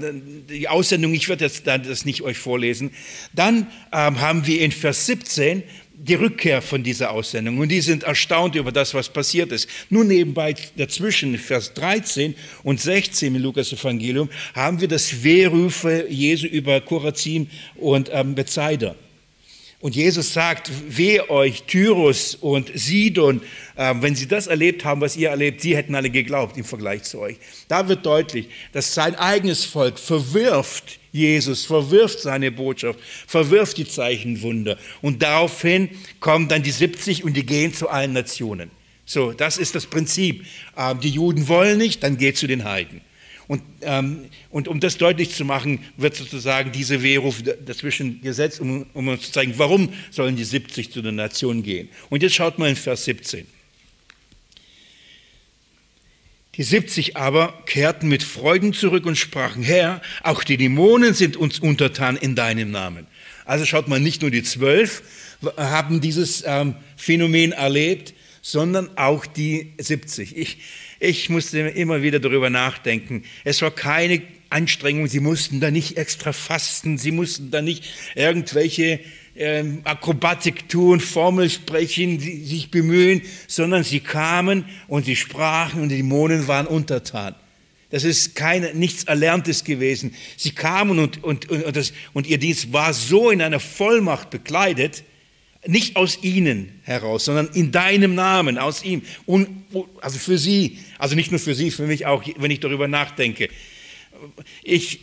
die 0.49 0.67
Aussendung, 0.67 1.13
ich 1.13 1.29
werde 1.29 1.45
jetzt 1.45 1.65
das 1.65 2.05
nicht 2.05 2.21
euch 2.21 2.37
vorlesen. 2.37 2.91
Dann 3.33 3.67
ähm, 3.93 4.19
haben 4.19 4.45
wir 4.45 4.59
in 4.59 4.73
Vers 4.73 5.05
17 5.05 5.63
die 6.03 6.15
Rückkehr 6.15 6.61
von 6.61 6.83
dieser 6.83 7.11
Aussendung. 7.11 7.59
Und 7.59 7.69
die 7.69 7.81
sind 7.81 8.03
erstaunt 8.03 8.55
über 8.55 8.71
das, 8.71 8.93
was 8.93 9.09
passiert 9.09 9.51
ist. 9.51 9.69
Nur 9.89 10.03
nebenbei 10.03 10.55
dazwischen, 10.75 11.37
Vers 11.37 11.73
13 11.75 12.35
und 12.63 12.81
16 12.81 13.35
im 13.35 13.41
Lukas-Evangelium, 13.41 14.29
haben 14.55 14.81
wir 14.81 14.87
das 14.87 15.23
Wehrufe 15.23 16.07
Jesu 16.09 16.47
über 16.47 16.81
Korazin 16.81 17.49
und 17.75 18.09
ähm, 18.11 18.33
Bethsaida. 18.33 18.95
Und 19.79 19.95
Jesus 19.95 20.33
sagt, 20.33 20.69
weh 20.89 21.21
euch, 21.21 21.63
Tyrus 21.63 22.35
und 22.35 22.71
Sidon, 22.73 23.41
äh, 23.75 23.93
wenn 23.99 24.15
sie 24.15 24.27
das 24.27 24.47
erlebt 24.47 24.85
haben, 24.85 25.01
was 25.01 25.17
ihr 25.17 25.29
erlebt, 25.29 25.61
sie 25.61 25.75
hätten 25.75 25.93
alle 25.95 26.09
geglaubt 26.09 26.57
im 26.57 26.63
Vergleich 26.63 27.03
zu 27.03 27.19
euch. 27.19 27.37
Da 27.67 27.87
wird 27.87 28.05
deutlich, 28.05 28.47
dass 28.73 28.93
sein 28.93 29.15
eigenes 29.15 29.65
Volk 29.65 29.99
verwirft 29.99 30.99
Jesus, 31.11 31.65
verwirft 31.65 32.19
seine 32.19 32.51
Botschaft, 32.51 32.99
verwirft 33.27 33.77
die 33.77 33.87
Zeichenwunder. 33.87 34.77
Und 35.01 35.21
daraufhin 35.21 35.89
kommen 36.19 36.47
dann 36.47 36.63
die 36.63 36.71
70 36.71 37.23
und 37.23 37.35
die 37.35 37.45
gehen 37.45 37.73
zu 37.73 37.89
allen 37.89 38.13
Nationen. 38.13 38.71
So, 39.05 39.33
das 39.33 39.57
ist 39.57 39.75
das 39.75 39.87
Prinzip. 39.87 40.45
Ähm, 40.77 40.99
die 41.01 41.09
Juden 41.09 41.47
wollen 41.47 41.77
nicht, 41.77 42.03
dann 42.03 42.17
geht 42.17 42.37
zu 42.37 42.47
den 42.47 42.63
Heiden. 42.63 43.01
Und, 43.47 43.61
ähm, 43.81 44.29
und 44.49 44.69
um 44.69 44.79
das 44.79 44.97
deutlich 44.97 45.31
zu 45.31 45.43
machen, 45.43 45.79
wird 45.97 46.15
sozusagen 46.15 46.71
diese 46.71 47.03
Wehruf 47.03 47.43
dazwischen 47.65 48.21
gesetzt, 48.21 48.61
um, 48.61 48.85
um 48.93 49.09
uns 49.09 49.23
zu 49.23 49.31
zeigen, 49.33 49.55
warum 49.57 49.89
sollen 50.09 50.37
die 50.37 50.45
70 50.45 50.93
zu 50.93 51.01
den 51.01 51.15
Nationen 51.15 51.61
gehen. 51.61 51.89
Und 52.09 52.23
jetzt 52.23 52.35
schaut 52.35 52.59
mal 52.59 52.69
in 52.69 52.77
Vers 52.77 53.03
17. 53.03 53.45
Die 56.55 56.63
70 56.63 57.15
aber 57.15 57.63
kehrten 57.65 58.09
mit 58.09 58.23
Freuden 58.23 58.73
zurück 58.73 59.05
und 59.05 59.17
sprachen, 59.17 59.63
Herr, 59.63 60.01
auch 60.21 60.43
die 60.43 60.57
Dämonen 60.57 61.13
sind 61.13 61.37
uns 61.37 61.59
untertan 61.59 62.17
in 62.17 62.35
deinem 62.35 62.71
Namen. 62.71 63.07
Also 63.45 63.65
schaut 63.65 63.87
mal, 63.87 64.01
nicht 64.01 64.21
nur 64.21 64.31
die 64.31 64.43
zwölf 64.43 65.01
haben 65.57 66.01
dieses 66.01 66.43
ähm, 66.45 66.75
Phänomen 66.97 67.53
erlebt, 67.53 68.13
sondern 68.41 68.97
auch 68.97 69.25
die 69.25 69.73
70. 69.77 70.37
Ich, 70.37 70.57
ich 70.99 71.29
musste 71.29 71.59
immer 71.59 72.01
wieder 72.01 72.19
darüber 72.19 72.49
nachdenken. 72.49 73.23
Es 73.43 73.61
war 73.61 73.71
keine 73.71 74.21
Anstrengung, 74.49 75.07
sie 75.07 75.21
mussten 75.21 75.61
da 75.61 75.71
nicht 75.71 75.97
extra 75.97 76.33
fasten, 76.33 76.97
sie 76.97 77.11
mussten 77.11 77.51
da 77.51 77.61
nicht 77.61 77.85
irgendwelche 78.15 78.99
ähm, 79.35 79.81
Akrobatik 79.83 80.67
tun, 80.69 80.99
Formel 80.99 81.49
sprechen, 81.49 82.19
sich 82.19 82.71
bemühen, 82.71 83.21
sondern 83.47 83.83
sie 83.83 83.99
kamen 83.99 84.65
und 84.87 85.05
sie 85.05 85.15
sprachen 85.15 85.81
und 85.81 85.89
die 85.89 85.97
Dämonen 85.97 86.47
waren 86.47 86.67
untertan. 86.67 87.35
Das 87.89 88.05
ist 88.05 88.35
keine, 88.35 88.73
nichts 88.73 89.03
Erlerntes 89.03 89.63
gewesen. 89.63 90.15
Sie 90.37 90.51
kamen 90.51 90.97
und, 90.97 91.23
und, 91.23 91.49
und, 91.49 91.75
das, 91.75 91.91
und 92.13 92.25
ihr 92.25 92.37
Dienst 92.37 92.71
war 92.71 92.93
so 92.93 93.29
in 93.29 93.41
einer 93.41 93.59
Vollmacht 93.59 94.29
bekleidet, 94.29 95.03
nicht 95.67 95.95
aus 95.95 96.23
ihnen 96.23 96.79
heraus, 96.83 97.25
sondern 97.25 97.49
in 97.53 97.71
deinem 97.71 98.15
Namen, 98.15 98.57
aus 98.57 98.83
ihm. 98.83 99.03
Und, 99.25 99.47
also 100.01 100.17
für 100.17 100.37
sie, 100.37 100.79
also 100.97 101.15
nicht 101.15 101.31
nur 101.31 101.39
für 101.39 101.53
sie, 101.53 101.69
für 101.69 101.85
mich 101.85 102.05
auch, 102.05 102.23
wenn 102.37 102.49
ich 102.49 102.61
darüber 102.61 102.87
nachdenke. 102.87 103.49
Ich, 104.63 105.01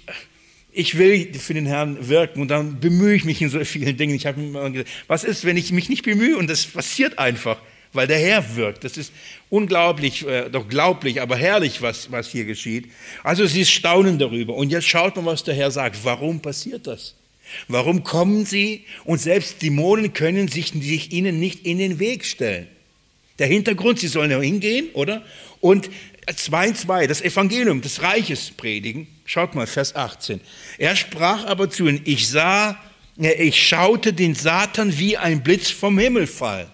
ich 0.72 0.98
will 0.98 1.32
für 1.34 1.54
den 1.54 1.66
Herrn 1.66 2.08
wirken 2.08 2.40
und 2.40 2.48
dann 2.48 2.80
bemühe 2.80 3.14
ich 3.14 3.24
mich 3.24 3.40
in 3.40 3.48
so 3.48 3.62
vielen 3.64 3.96
Dingen. 3.96 4.14
Ich 4.14 4.26
habe 4.26 4.40
mir 4.40 4.48
immer 4.48 4.70
gesagt, 4.70 4.90
was 5.06 5.24
ist, 5.24 5.44
wenn 5.44 5.56
ich 5.56 5.72
mich 5.72 5.88
nicht 5.88 6.04
bemühe 6.04 6.36
und 6.36 6.48
das 6.48 6.66
passiert 6.66 7.18
einfach, 7.18 7.58
weil 7.92 8.06
der 8.06 8.18
Herr 8.18 8.56
wirkt. 8.56 8.84
Das 8.84 8.96
ist 8.96 9.12
unglaublich, 9.48 10.26
äh, 10.26 10.50
doch 10.50 10.68
glaublich, 10.68 11.20
aber 11.20 11.36
herrlich, 11.36 11.80
was, 11.80 12.12
was 12.12 12.30
hier 12.30 12.44
geschieht. 12.44 12.90
Also 13.24 13.46
sie 13.46 13.64
staunen 13.64 14.18
darüber. 14.18 14.54
Und 14.54 14.70
jetzt 14.70 14.86
schaut 14.86 15.16
mal, 15.16 15.26
was 15.26 15.44
der 15.44 15.54
Herr 15.54 15.70
sagt. 15.70 16.04
Warum 16.04 16.40
passiert 16.40 16.86
das? 16.86 17.14
Warum 17.66 18.04
kommen 18.04 18.44
sie 18.44 18.84
und 19.04 19.20
selbst 19.20 19.62
Dämonen 19.62 20.12
können 20.12 20.48
sich, 20.48 20.72
sich 20.72 21.12
ihnen 21.12 21.40
nicht 21.40 21.64
in 21.64 21.78
den 21.78 21.98
Weg 21.98 22.26
stellen? 22.26 22.68
Der 23.38 23.46
Hintergrund, 23.46 23.98
sie 24.00 24.08
sollen 24.08 24.30
ja 24.30 24.40
hingehen, 24.40 24.88
oder? 24.92 25.24
Und 25.60 25.88
2 26.34 26.72
2, 26.72 27.06
das 27.06 27.22
Evangelium 27.22 27.80
des 27.80 28.02
Reiches 28.02 28.50
predigen. 28.50 29.06
Schaut 29.28 29.54
mal, 29.54 29.66
Vers 29.66 29.94
18. 29.94 30.40
Er 30.78 30.96
sprach 30.96 31.44
aber 31.44 31.68
zu 31.68 31.86
ihnen, 31.86 32.00
ich 32.04 32.30
sah, 32.30 32.80
ich 33.18 33.68
schaute 33.68 34.14
den 34.14 34.34
Satan 34.34 34.98
wie 34.98 35.18
ein 35.18 35.42
Blitz 35.42 35.70
vom 35.70 35.98
Himmel 35.98 36.26
fallen. 36.26 36.68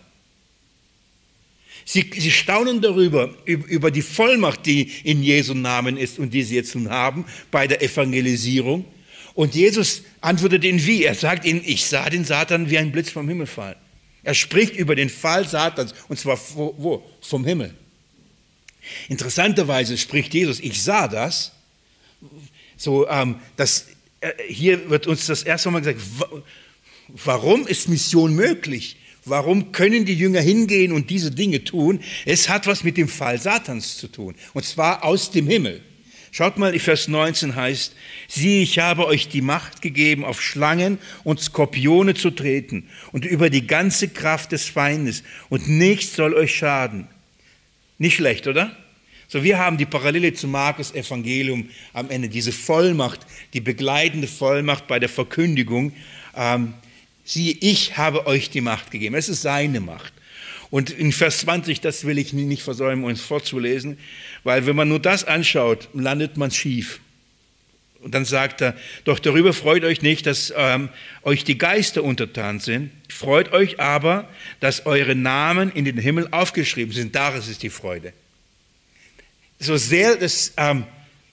Sie, 1.85 2.09
sie 2.17 2.31
staunen 2.31 2.81
darüber, 2.81 3.35
über 3.45 3.91
die 3.91 4.03
Vollmacht, 4.03 4.67
die 4.67 4.83
in 5.03 5.25
Jesu 5.25 5.53
Namen 5.53 5.97
ist 5.97 6.21
und 6.21 6.33
die 6.33 6.45
sie 6.45 6.55
jetzt 6.55 6.77
nun 6.77 6.91
haben 6.91 7.25
bei 7.51 7.67
der 7.67 7.83
Evangelisierung. 7.83 8.85
Und 9.35 9.57
Jesus 9.57 10.05
antwortet 10.21 10.63
ihnen 10.63 10.87
wie? 10.87 11.03
Er 11.03 11.17
sagt 11.17 11.45
ihnen, 11.45 11.61
ich 11.67 11.85
sah 11.85 12.09
den 12.09 12.25
Satan 12.25 12.71
wie 12.71 12.79
ein 12.79 12.93
Blitz 12.93 13.11
vom 13.11 13.29
Himmel 13.29 13.49
fallen. 13.49 13.75
Er 14.23 14.35
spricht 14.35 14.77
über 14.77 14.95
den 14.95 15.11
Fall 15.11 15.49
Satans, 15.49 15.93
und 16.07 16.21
zwar 16.21 16.39
wo? 16.55 16.73
wo? 16.79 17.11
Vom 17.21 17.45
Himmel. 17.45 17.75
Interessanterweise 19.09 19.99
spricht 19.99 20.33
Jesus, 20.33 20.61
ich 20.61 20.81
sah 20.81 21.09
das. 21.09 21.51
So, 22.77 23.09
ähm, 23.09 23.37
das, 23.57 23.89
äh, 24.21 24.33
hier 24.49 24.91
wird 24.91 25.07
uns 25.07 25.27
das 25.27 25.43
erste 25.43 25.71
Mal 25.71 25.81
gesagt, 25.81 26.01
warum 27.09 27.67
ist 27.67 27.89
Mission 27.89 28.35
möglich? 28.35 28.97
Warum 29.27 29.73
können 29.73 30.05
die 30.05 30.15
Jünger 30.15 30.41
hingehen 30.41 30.93
und 30.93 31.09
diese 31.09 31.31
Dinge 31.31 31.65
tun? 31.65 32.01
Es 32.27 32.49
hat 32.49 32.67
was 32.67 32.85
mit 32.85 32.97
dem 32.97 33.09
Fall 33.09 33.41
Satans 33.41 33.97
zu 33.97 34.09
tun, 34.09 34.35
und 34.53 34.65
zwar 34.65 35.03
aus 35.05 35.31
dem 35.31 35.47
Himmel. 35.47 35.81
Schaut 36.31 36.59
mal, 36.59 36.77
Vers 36.81 37.07
19 37.07 37.55
heißt, 37.55 37.95
sieh, 38.27 38.65
ich 38.65 38.81
habe 38.81 39.07
euch 39.07 39.29
die 39.29 39.41
Macht 39.41 39.83
gegeben, 39.83 40.25
auf 40.25 40.43
Schlangen 40.43 40.99
und 41.23 41.41
Skorpione 41.41 42.15
zu 42.15 42.33
treten 42.33 42.89
und 43.13 43.25
über 43.25 43.51
die 43.51 43.69
ganze 43.69 44.09
Kraft 44.09 44.51
des 44.51 44.69
Feindes 44.69 45.23
und 45.49 45.69
nichts 45.69 46.17
soll 46.17 46.35
euch 46.35 46.53
schaden. 46.53 47.07
Nicht 47.99 48.17
schlecht, 48.17 48.49
oder? 48.49 48.77
So, 49.35 49.43
wir 49.43 49.59
haben 49.59 49.79
die 49.79 49.85
Parallele 49.85 50.33
zum 50.33 50.53
Markus 50.53 50.95
Evangelium 50.95 51.69
am 51.93 52.09
Ende, 52.09 52.29
diese 52.29 52.53
Vollmacht, 52.53 53.19
die 53.53 53.61
begleitende 53.61 54.29
Vollmacht 54.29 54.87
bei 54.87 55.01
der 55.01 55.09
Verkündigung. 55.09 55.93
Ähm, 56.37 56.75
siehe, 57.25 57.57
ich 57.61 57.97
habe 57.97 58.29
euch 58.29 58.51
die 58.51 58.61
Macht 58.61 58.93
gegeben. 58.93 59.17
Es 59.17 59.29
ist 59.29 59.43
seine 59.43 59.81
Macht. 59.81 60.13
Und 60.71 60.91
in 60.91 61.11
Vers 61.11 61.39
20, 61.39 61.81
das 61.81 62.05
will 62.05 62.17
ich 62.19 62.33
nicht 62.33 62.63
versäumen, 62.63 63.05
uns 63.05 63.23
vorzulesen, 63.23 63.99
weil 64.45 64.67
wenn 64.67 64.77
man 64.77 64.89
nur 64.89 65.01
das 65.01 65.25
anschaut, 65.25 65.89
landet 65.95 66.37
man 66.37 66.53
schief. 66.53 67.01
Und 68.03 68.15
dann 68.15 68.25
sagt 68.25 68.61
er, 68.61 68.77
doch 69.03 69.19
darüber 69.19 69.53
freut 69.53 69.83
euch 69.83 70.01
nicht, 70.01 70.27
dass 70.27 70.55
ähm, 70.57 70.91
euch 71.25 71.43
die 71.43 71.59
Geister 71.59 72.05
untertan 72.05 72.61
sind. 72.61 72.93
Freut 73.09 73.53
euch 73.53 73.81
aber, 73.81 74.29
dass 74.61 74.87
eure 74.87 75.17
Namen 75.17 75.73
in 75.73 75.85
den 75.85 75.99
Himmel 75.99 76.29
aufgeschrieben 76.31 76.95
sind. 76.95 77.17
Darin 77.17 77.41
ist 77.41 77.65
die 77.65 77.71
Freude. 77.71 78.13
So 79.65 79.79
sehr 79.79 80.17
das 80.17 80.53
ähm, 80.59 80.85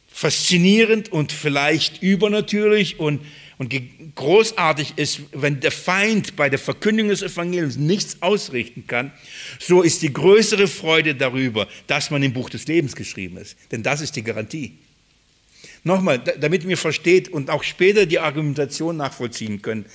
faszinierend 0.07 1.11
und 1.11 1.33
vielleicht 1.33 2.01
übernatürlich 2.01 2.97
und, 2.97 3.19
und 3.57 3.73
großartig 4.15 4.93
ist, 4.95 5.19
wenn 5.33 5.59
der 5.59 5.71
Feind 5.71 6.37
bei 6.37 6.49
der 6.49 6.57
Verkündigung 6.57 7.09
des 7.09 7.23
Evangeliums 7.23 7.75
nichts 7.75 8.21
ausrichten 8.21 8.87
kann, 8.87 9.11
so 9.59 9.81
ist 9.81 10.01
die 10.01 10.13
größere 10.13 10.69
Freude 10.69 11.13
darüber, 11.13 11.67
dass 11.87 12.09
man 12.09 12.23
im 12.23 12.31
Buch 12.31 12.49
des 12.49 12.67
Lebens 12.67 12.95
geschrieben 12.95 13.35
ist. 13.35 13.57
Denn 13.69 13.83
das 13.83 13.99
ist 13.99 14.15
die 14.15 14.23
Garantie. 14.23 14.77
Nochmal, 15.83 16.19
damit 16.19 16.63
mir 16.63 16.77
versteht 16.77 17.27
und 17.27 17.49
auch 17.49 17.63
später 17.63 18.05
die 18.05 18.19
Argumentation 18.19 18.95
nachvollziehen 18.95 19.61
können. 19.61 19.85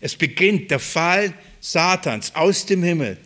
Es 0.00 0.16
beginnt 0.16 0.72
der 0.72 0.80
Fall 0.80 1.34
Satans 1.60 2.34
aus 2.34 2.66
dem 2.66 2.82
Himmel 2.82 3.16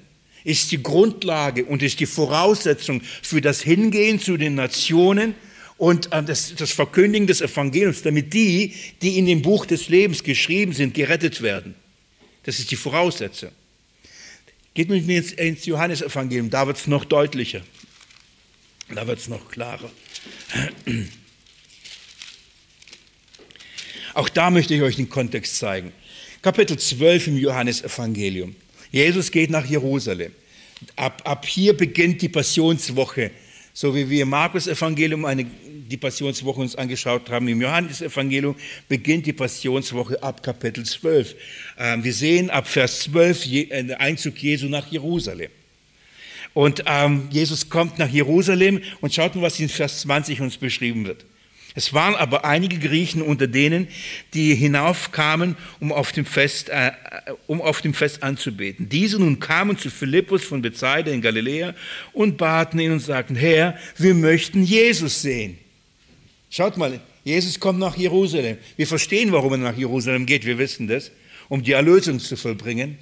ist 0.44 0.72
die 0.72 0.82
Grundlage 0.82 1.64
und 1.64 1.82
ist 1.82 2.00
die 2.00 2.06
Voraussetzung 2.06 3.02
für 3.22 3.40
das 3.40 3.62
Hingehen 3.62 4.20
zu 4.20 4.36
den 4.36 4.54
Nationen 4.54 5.34
und 5.76 6.12
äh, 6.12 6.22
das, 6.22 6.54
das 6.54 6.72
Verkündigen 6.72 7.26
des 7.26 7.40
Evangeliums, 7.40 8.02
damit 8.02 8.32
die, 8.34 8.74
die 9.02 9.18
in 9.18 9.26
dem 9.26 9.42
Buch 9.42 9.66
des 9.66 9.88
Lebens 9.88 10.22
geschrieben 10.22 10.72
sind, 10.72 10.94
gerettet 10.94 11.42
werden. 11.42 11.74
Das 12.44 12.58
ist 12.58 12.70
die 12.70 12.76
Voraussetzung. 12.76 13.50
Geht 14.74 14.88
mit 14.88 15.06
mir 15.06 15.22
ins 15.38 15.66
Johannesevangelium, 15.66 16.50
da 16.50 16.66
wird 16.66 16.76
es 16.76 16.86
noch 16.86 17.04
deutlicher. 17.04 17.62
Da 18.94 19.06
wird 19.06 19.20
es 19.20 19.28
noch 19.28 19.48
klarer. 19.50 19.90
Auch 24.14 24.28
da 24.28 24.50
möchte 24.50 24.74
ich 24.74 24.82
euch 24.82 24.96
den 24.96 25.08
Kontext 25.08 25.56
zeigen. 25.56 25.92
Kapitel 26.42 26.78
12 26.78 27.28
im 27.28 27.36
Johannesevangelium. 27.36 28.56
Jesus 28.90 29.30
geht 29.30 29.50
nach 29.50 29.64
Jerusalem. 29.64 30.32
Ab, 30.96 31.22
ab 31.24 31.46
hier 31.46 31.76
beginnt 31.76 32.22
die 32.22 32.28
Passionswoche. 32.28 33.30
So 33.72 33.94
wie 33.94 34.08
wir 34.08 34.22
im 34.22 34.30
Markus-Evangelium 34.30 35.24
eine, 35.24 35.44
die 35.44 35.96
Passionswoche 35.96 36.60
uns 36.60 36.74
angeschaut 36.74 37.30
haben, 37.30 37.46
im 37.48 37.60
Johannes-Evangelium 37.60 38.56
beginnt 38.88 39.26
die 39.26 39.32
Passionswoche 39.32 40.20
ab 40.22 40.42
Kapitel 40.42 40.84
12. 40.84 41.34
Ähm, 41.78 42.04
wir 42.04 42.12
sehen 42.12 42.50
ab 42.50 42.66
Vers 42.66 43.00
12 43.00 43.46
äh, 43.46 43.66
den 43.66 43.94
Einzug 43.94 44.42
Jesu 44.42 44.66
nach 44.66 44.90
Jerusalem. 44.90 45.50
Und 46.52 46.82
ähm, 46.86 47.28
Jesus 47.30 47.68
kommt 47.68 47.98
nach 47.98 48.08
Jerusalem 48.08 48.82
und 49.00 49.14
schaut 49.14 49.36
mal, 49.36 49.42
was 49.42 49.60
in 49.60 49.68
Vers 49.68 50.00
20 50.00 50.40
uns 50.40 50.56
beschrieben 50.56 51.06
wird. 51.06 51.24
Es 51.74 51.92
waren 51.92 52.16
aber 52.16 52.44
einige 52.44 52.78
Griechen 52.78 53.22
unter 53.22 53.46
denen, 53.46 53.86
die 54.34 54.54
hinaufkamen, 54.54 55.56
um 55.78 55.92
auf 55.92 56.10
dem 56.10 56.24
Fest, 56.24 56.68
äh, 56.68 56.92
um 57.46 57.60
auf 57.60 57.80
dem 57.80 57.94
Fest 57.94 58.22
anzubeten. 58.22 58.88
Diese 58.88 59.20
nun 59.20 59.38
kamen 59.38 59.78
zu 59.78 59.88
Philippus 59.88 60.42
von 60.42 60.62
Bethsaida 60.62 61.12
in 61.12 61.22
Galiläa 61.22 61.74
und 62.12 62.38
baten 62.38 62.80
ihn 62.80 62.92
und 62.92 63.00
sagten, 63.00 63.36
Herr, 63.36 63.78
wir 63.96 64.14
möchten 64.14 64.64
Jesus 64.64 65.22
sehen. 65.22 65.58
Schaut 66.50 66.76
mal, 66.76 67.00
Jesus 67.22 67.60
kommt 67.60 67.78
nach 67.78 67.96
Jerusalem. 67.96 68.58
Wir 68.76 68.86
verstehen, 68.88 69.30
warum 69.30 69.52
er 69.52 69.58
nach 69.58 69.76
Jerusalem 69.76 70.26
geht, 70.26 70.44
wir 70.44 70.58
wissen 70.58 70.88
das, 70.88 71.12
um 71.48 71.62
die 71.62 71.72
Erlösung 71.72 72.18
zu 72.18 72.36
vollbringen, 72.36 72.98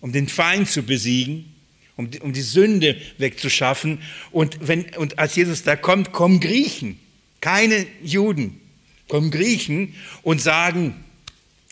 um 0.00 0.12
den 0.12 0.28
Feind 0.28 0.70
zu 0.70 0.82
besiegen, 0.82 1.54
um 1.96 2.10
die, 2.10 2.20
um 2.20 2.32
die 2.32 2.40
Sünde 2.40 2.96
wegzuschaffen. 3.18 4.00
Und, 4.30 4.56
wenn, 4.66 4.86
und 4.96 5.18
als 5.18 5.36
Jesus 5.36 5.64
da 5.64 5.76
kommt, 5.76 6.12
kommen 6.12 6.40
Griechen 6.40 6.98
keine 7.40 7.86
Juden, 8.02 8.60
kommen 9.08 9.30
Griechen 9.30 9.94
und 10.22 10.40
sagen, 10.40 10.94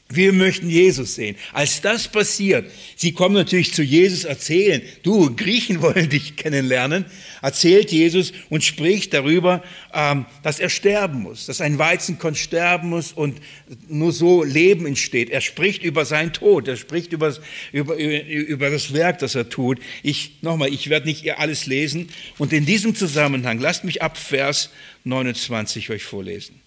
wir 0.08 0.32
möchten 0.32 0.70
Jesus 0.70 1.16
sehen. 1.16 1.34
Als 1.52 1.80
das 1.80 2.06
passiert, 2.06 2.70
sie 2.94 3.10
kommen 3.10 3.34
natürlich 3.34 3.74
zu 3.74 3.82
Jesus 3.82 4.24
erzählen, 4.24 4.80
du, 5.02 5.34
Griechen 5.34 5.82
wollen 5.82 6.08
dich 6.08 6.36
kennenlernen, 6.36 7.06
erzählt 7.42 7.90
Jesus 7.90 8.32
und 8.48 8.62
spricht 8.62 9.12
darüber, 9.14 9.64
ähm, 9.92 10.26
dass 10.44 10.60
er 10.60 10.68
sterben 10.68 11.22
muss, 11.22 11.46
dass 11.46 11.60
ein 11.60 11.78
Weizenkorn 11.78 12.36
sterben 12.36 12.90
muss 12.90 13.12
und 13.12 13.40
nur 13.88 14.12
so 14.12 14.44
Leben 14.44 14.86
entsteht. 14.86 15.30
Er 15.30 15.40
spricht 15.40 15.82
über 15.82 16.04
seinen 16.04 16.32
Tod, 16.32 16.68
er 16.68 16.76
spricht 16.76 17.12
über, 17.12 17.36
über, 17.72 17.96
über 17.96 18.70
das 18.70 18.92
Werk, 18.92 19.18
das 19.18 19.34
er 19.34 19.48
tut. 19.48 19.80
Ich, 20.04 20.36
nochmal, 20.40 20.72
ich 20.72 20.88
werde 20.88 21.06
nicht 21.06 21.36
alles 21.36 21.66
lesen 21.66 22.10
und 22.38 22.52
in 22.52 22.64
diesem 22.64 22.94
Zusammenhang, 22.94 23.58
lasst 23.58 23.82
mich 23.82 24.02
ab 24.02 24.16
Vers 24.16 24.70
29 25.02 25.90
euch 25.90 26.04
vorlesen. 26.04 26.65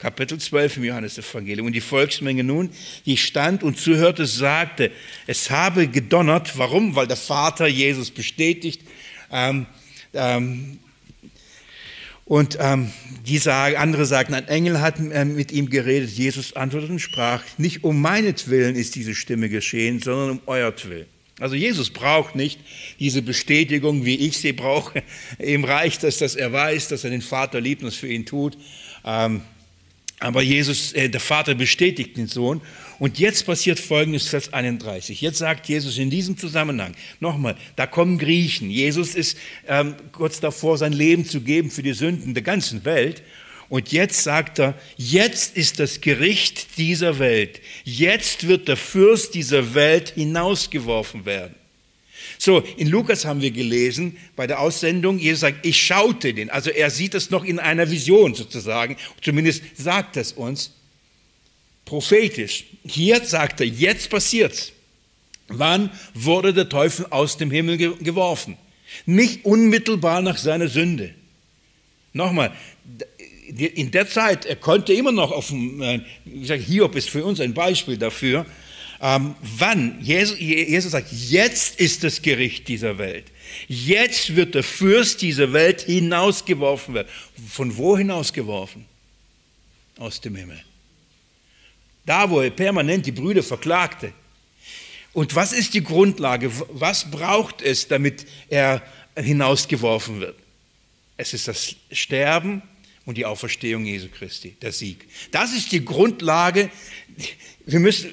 Kapitel 0.00 0.38
12 0.38 0.78
im 0.78 0.84
Johannesevangelium. 0.84 1.66
Und 1.66 1.74
die 1.74 1.82
Volksmenge 1.82 2.42
nun, 2.42 2.70
die 3.04 3.18
stand 3.18 3.62
und 3.62 3.78
zuhörte, 3.78 4.24
sagte, 4.24 4.90
es 5.26 5.50
habe 5.50 5.88
gedonnert. 5.88 6.56
Warum? 6.56 6.96
Weil 6.96 7.06
der 7.06 7.18
Vater 7.18 7.66
Jesus 7.66 8.10
bestätigt. 8.10 8.80
Ähm, 9.30 9.66
ähm, 10.14 10.78
und 12.24 12.56
ähm, 12.60 12.90
die 13.26 13.36
sagen, 13.36 13.76
andere 13.76 14.06
sagten, 14.06 14.32
ein 14.32 14.48
Engel 14.48 14.80
hat 14.80 14.98
äh, 14.98 15.26
mit 15.26 15.52
ihm 15.52 15.68
geredet. 15.68 16.10
Jesus 16.10 16.54
antwortete 16.56 16.92
und 16.92 17.00
sprach, 17.00 17.42
nicht 17.58 17.84
um 17.84 18.00
meinetwillen 18.00 18.76
ist 18.76 18.94
diese 18.94 19.14
Stimme 19.14 19.50
geschehen, 19.50 20.00
sondern 20.00 20.30
um 20.30 20.40
euertwillen. 20.46 21.06
Also 21.40 21.56
Jesus 21.56 21.90
braucht 21.90 22.36
nicht 22.36 22.60
diese 23.00 23.20
Bestätigung, 23.20 24.06
wie 24.06 24.14
ich 24.14 24.38
sie 24.38 24.54
brauche. 24.54 25.02
Ihm 25.38 25.64
reicht 25.64 26.04
es, 26.04 26.16
dass 26.16 26.36
er 26.36 26.52
weiß, 26.52 26.88
dass 26.88 27.04
er 27.04 27.10
den 27.10 27.22
Vater 27.22 27.60
liebt 27.60 27.82
und 27.82 27.88
es 27.88 27.96
für 27.96 28.08
ihn 28.08 28.24
tut. 28.24 28.56
Aber 30.20 30.42
Jesus, 30.42 30.92
äh, 30.92 31.08
der 31.08 31.20
Vater 31.20 31.54
bestätigt 31.54 32.18
den 32.18 32.26
Sohn. 32.26 32.60
Und 32.98 33.18
jetzt 33.18 33.46
passiert 33.46 33.80
Folgendes, 33.80 34.28
Vers 34.28 34.52
31. 34.52 35.22
Jetzt 35.22 35.38
sagt 35.38 35.66
Jesus 35.66 35.96
in 35.96 36.10
diesem 36.10 36.36
Zusammenhang, 36.36 36.94
nochmal, 37.18 37.56
da 37.76 37.86
kommen 37.86 38.18
Griechen. 38.18 38.68
Jesus 38.68 39.14
ist 39.14 39.38
ähm, 39.66 39.94
kurz 40.12 40.38
davor, 40.38 40.76
sein 40.76 40.92
Leben 40.92 41.24
zu 41.24 41.40
geben 41.40 41.70
für 41.70 41.82
die 41.82 41.94
Sünden 41.94 42.34
der 42.34 42.42
ganzen 42.42 42.84
Welt. 42.84 43.22
Und 43.70 43.92
jetzt 43.92 44.22
sagt 44.22 44.58
er, 44.58 44.74
jetzt 44.96 45.56
ist 45.56 45.78
das 45.78 46.02
Gericht 46.02 46.76
dieser 46.76 47.18
Welt. 47.18 47.62
Jetzt 47.84 48.46
wird 48.46 48.68
der 48.68 48.76
Fürst 48.76 49.34
dieser 49.34 49.74
Welt 49.74 50.10
hinausgeworfen 50.10 51.24
werden. 51.24 51.54
So, 52.42 52.60
in 52.78 52.88
Lukas 52.88 53.26
haben 53.26 53.42
wir 53.42 53.50
gelesen, 53.50 54.16
bei 54.34 54.46
der 54.46 54.60
Aussendung, 54.60 55.18
Jesus 55.18 55.40
sagt, 55.40 55.66
ich 55.66 55.78
schaute 55.78 56.32
den. 56.32 56.48
Also 56.48 56.70
er 56.70 56.88
sieht 56.88 57.14
es 57.14 57.28
noch 57.28 57.44
in 57.44 57.58
einer 57.58 57.90
Vision 57.90 58.34
sozusagen. 58.34 58.96
Zumindest 59.20 59.62
sagt 59.74 60.16
es 60.16 60.32
uns 60.32 60.72
prophetisch. 61.84 62.64
Hier 62.86 63.22
sagt 63.26 63.60
er, 63.60 63.66
jetzt 63.66 64.08
passiert's. 64.08 64.72
Wann 65.48 65.90
wurde 66.14 66.54
der 66.54 66.70
Teufel 66.70 67.08
aus 67.10 67.36
dem 67.36 67.50
Himmel 67.50 67.76
geworfen? 67.76 68.56
Nicht 69.04 69.44
unmittelbar 69.44 70.22
nach 70.22 70.38
seiner 70.38 70.68
Sünde. 70.68 71.14
Nochmal, 72.14 72.56
in 73.48 73.90
der 73.90 74.08
Zeit, 74.08 74.46
er 74.46 74.56
konnte 74.56 74.94
immer 74.94 75.12
noch 75.12 75.30
auf 75.30 75.48
dem, 75.48 75.82
äh, 75.82 76.00
wie 76.24 76.40
gesagt, 76.40 76.62
Hiob 76.62 76.96
ist 76.96 77.10
für 77.10 77.22
uns 77.22 77.38
ein 77.38 77.52
Beispiel 77.52 77.98
dafür, 77.98 78.46
ähm, 79.00 79.34
wann? 79.40 79.98
Jesus, 80.02 80.38
Jesus 80.38 80.92
sagt, 80.92 81.10
jetzt 81.10 81.80
ist 81.80 82.04
das 82.04 82.20
Gericht 82.20 82.68
dieser 82.68 82.98
Welt. 82.98 83.26
Jetzt 83.66 84.36
wird 84.36 84.54
der 84.54 84.62
Fürst 84.62 85.22
dieser 85.22 85.52
Welt 85.52 85.82
hinausgeworfen 85.82 86.94
werden. 86.94 87.08
Von 87.48 87.76
wo 87.76 87.96
hinausgeworfen? 87.96 88.84
Aus 89.98 90.20
dem 90.20 90.36
Himmel. 90.36 90.62
Da, 92.04 92.28
wo 92.28 92.40
er 92.40 92.50
permanent 92.50 93.06
die 93.06 93.12
Brüder 93.12 93.42
verklagte. 93.42 94.12
Und 95.12 95.34
was 95.34 95.52
ist 95.52 95.74
die 95.74 95.82
Grundlage? 95.82 96.50
Was 96.68 97.10
braucht 97.10 97.62
es, 97.62 97.88
damit 97.88 98.26
er 98.48 98.82
hinausgeworfen 99.16 100.20
wird? 100.20 100.36
Es 101.16 101.34
ist 101.34 101.48
das 101.48 101.74
Sterben 101.90 102.62
und 103.06 103.16
die 103.16 103.26
Auferstehung 103.26 103.84
Jesu 103.84 104.08
Christi, 104.08 104.56
der 104.62 104.72
Sieg. 104.72 105.06
Das 105.32 105.52
ist 105.52 105.72
die 105.72 105.84
Grundlage. 105.84 106.70
Wir 107.66 107.80
müssen, 107.80 108.10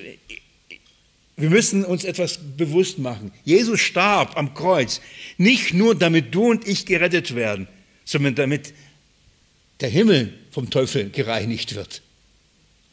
wir 1.37 1.51
müssen 1.51 1.85
uns 1.85 2.03
etwas 2.03 2.39
bewusst 2.57 2.97
machen. 2.97 3.31
Jesus 3.45 3.79
starb 3.79 4.35
am 4.35 4.55
Kreuz, 4.55 5.01
nicht 5.37 5.73
nur 5.73 5.93
damit 5.93 6.33
du 6.33 6.49
und 6.49 6.67
ich 6.67 6.87
gerettet 6.87 7.35
werden, 7.35 7.67
sondern 8.05 8.33
damit 8.33 8.73
der 9.79 9.89
Himmel 9.89 10.33
vom 10.49 10.71
Teufel 10.71 11.11
gereinigt 11.11 11.75
wird. 11.75 12.01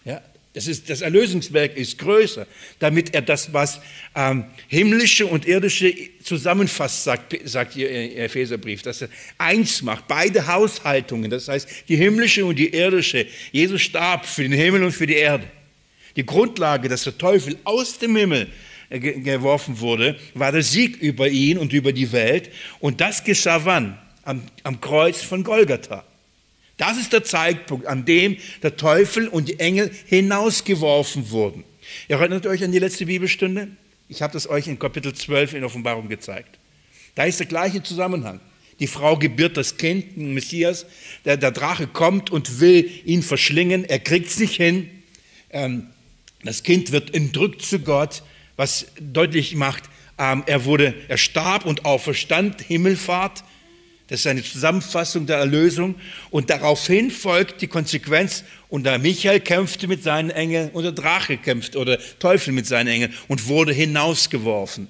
Ja, 0.04 0.20
das, 0.52 0.66
ist, 0.66 0.90
das 0.90 1.00
Erlösungswerk 1.00 1.74
ist 1.74 1.96
größer, 1.96 2.46
damit 2.80 3.14
er 3.14 3.22
das, 3.22 3.54
was 3.54 3.80
ähm, 4.14 4.44
himmlische 4.68 5.24
und 5.24 5.46
irdische 5.46 5.94
zusammenfasst, 6.22 7.04
sagt, 7.04 7.34
sagt 7.48 7.74
ihr 7.76 7.90
Epheserbrief, 8.18 8.82
dass 8.82 9.00
er 9.00 9.08
eins 9.38 9.80
macht, 9.80 10.06
beide 10.06 10.46
Haushaltungen, 10.46 11.30
das 11.30 11.48
heißt 11.48 11.66
die 11.88 11.96
himmlische 11.96 12.44
und 12.44 12.58
die 12.58 12.74
irdische. 12.74 13.26
Jesus 13.52 13.80
starb 13.80 14.26
für 14.26 14.42
den 14.42 14.52
Himmel 14.52 14.84
und 14.84 14.92
für 14.92 15.06
die 15.06 15.14
Erde. 15.14 15.44
Die 16.16 16.26
Grundlage, 16.26 16.88
dass 16.88 17.04
der 17.04 17.18
Teufel 17.18 17.58
aus 17.64 17.98
dem 17.98 18.16
Himmel 18.16 18.48
äh, 18.90 18.98
geworfen 18.98 19.80
wurde, 19.80 20.18
war 20.34 20.52
der 20.52 20.62
Sieg 20.62 20.96
über 20.96 21.28
ihn 21.28 21.58
und 21.58 21.72
über 21.72 21.92
die 21.92 22.12
Welt. 22.12 22.50
Und 22.80 23.00
das 23.00 23.24
geschah 23.24 23.64
wann? 23.64 23.98
Am, 24.22 24.42
am 24.62 24.80
Kreuz 24.80 25.22
von 25.22 25.44
Golgatha. 25.44 26.04
Das 26.76 26.98
ist 26.98 27.12
der 27.12 27.24
Zeitpunkt, 27.24 27.86
an 27.86 28.04
dem 28.04 28.36
der 28.62 28.76
Teufel 28.76 29.28
und 29.28 29.48
die 29.48 29.60
Engel 29.60 29.90
hinausgeworfen 30.06 31.30
wurden. 31.30 31.64
Ihr 32.08 32.16
erinnert 32.16 32.46
euch 32.46 32.64
an 32.64 32.72
die 32.72 32.78
letzte 32.78 33.06
Bibelstunde? 33.06 33.68
Ich 34.08 34.22
habe 34.22 34.32
das 34.32 34.48
euch 34.48 34.66
in 34.66 34.78
Kapitel 34.78 35.12
12 35.12 35.54
in 35.54 35.64
Offenbarung 35.64 36.08
gezeigt. 36.08 36.58
Da 37.14 37.24
ist 37.24 37.38
der 37.38 37.46
gleiche 37.46 37.82
Zusammenhang. 37.82 38.40
Die 38.80 38.86
Frau 38.86 39.16
gebiert 39.16 39.56
das 39.56 39.76
Kind, 39.76 40.16
Messias. 40.16 40.86
Der, 41.24 41.36
der 41.36 41.52
Drache 41.52 41.86
kommt 41.86 42.30
und 42.30 42.60
will 42.60 42.90
ihn 43.04 43.22
verschlingen. 43.22 43.84
Er 43.84 44.00
kriegt 44.00 44.28
es 44.28 44.38
nicht 44.38 44.56
hin. 44.56 44.90
ähm, 45.50 45.88
das 46.44 46.62
Kind 46.62 46.92
wird 46.92 47.14
entrückt 47.14 47.62
zu 47.62 47.78
Gott, 47.80 48.22
was 48.56 48.86
deutlich 49.00 49.54
macht, 49.54 49.84
ähm, 50.18 50.44
er 50.46 50.64
wurde, 50.64 50.94
er 51.08 51.16
starb 51.16 51.64
und 51.66 51.84
auferstand, 51.84 52.60
Himmelfahrt. 52.60 53.42
Das 54.08 54.20
ist 54.20 54.26
eine 54.26 54.42
Zusammenfassung 54.42 55.26
der 55.26 55.38
Erlösung. 55.38 55.94
Und 56.30 56.50
daraufhin 56.50 57.10
folgt 57.10 57.62
die 57.62 57.66
Konsequenz. 57.66 58.44
Und 58.68 58.84
der 58.84 58.98
Michael 58.98 59.40
kämpfte 59.40 59.88
mit 59.88 60.02
seinen 60.02 60.30
Engeln 60.30 60.70
und 60.70 60.82
der 60.82 60.92
Drache 60.92 61.36
kämpft 61.36 61.74
oder 61.74 61.98
Teufel 62.18 62.52
mit 62.52 62.66
seinen 62.66 62.88
Engeln 62.88 63.14
und 63.28 63.46
wurde 63.46 63.72
hinausgeworfen. 63.72 64.88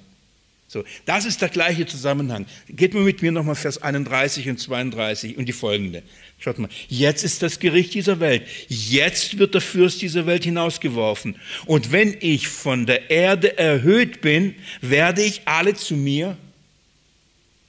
So, 0.75 0.83
das 1.05 1.23
ist 1.23 1.41
der 1.41 1.47
gleiche 1.47 1.85
Zusammenhang. 1.85 2.45
Geht 2.67 2.93
mal 2.93 3.03
mit 3.03 3.21
mir 3.21 3.31
nochmal 3.31 3.55
Vers 3.55 3.81
31 3.81 4.49
und 4.49 4.59
32 4.59 5.37
und 5.37 5.45
die 5.45 5.53
folgende. 5.53 6.03
Schaut 6.37 6.59
mal, 6.59 6.67
jetzt 6.89 7.23
ist 7.23 7.41
das 7.41 7.61
Gericht 7.61 7.93
dieser 7.93 8.19
Welt. 8.19 8.45
Jetzt 8.67 9.37
wird 9.37 9.53
der 9.53 9.61
Fürst 9.61 10.01
dieser 10.01 10.25
Welt 10.25 10.43
hinausgeworfen. 10.43 11.39
Und 11.65 11.93
wenn 11.93 12.17
ich 12.19 12.49
von 12.49 12.85
der 12.85 13.09
Erde 13.09 13.57
erhöht 13.57 14.19
bin, 14.19 14.53
werde 14.81 15.23
ich 15.23 15.43
alle 15.45 15.75
zu 15.75 15.95
mir 15.95 16.35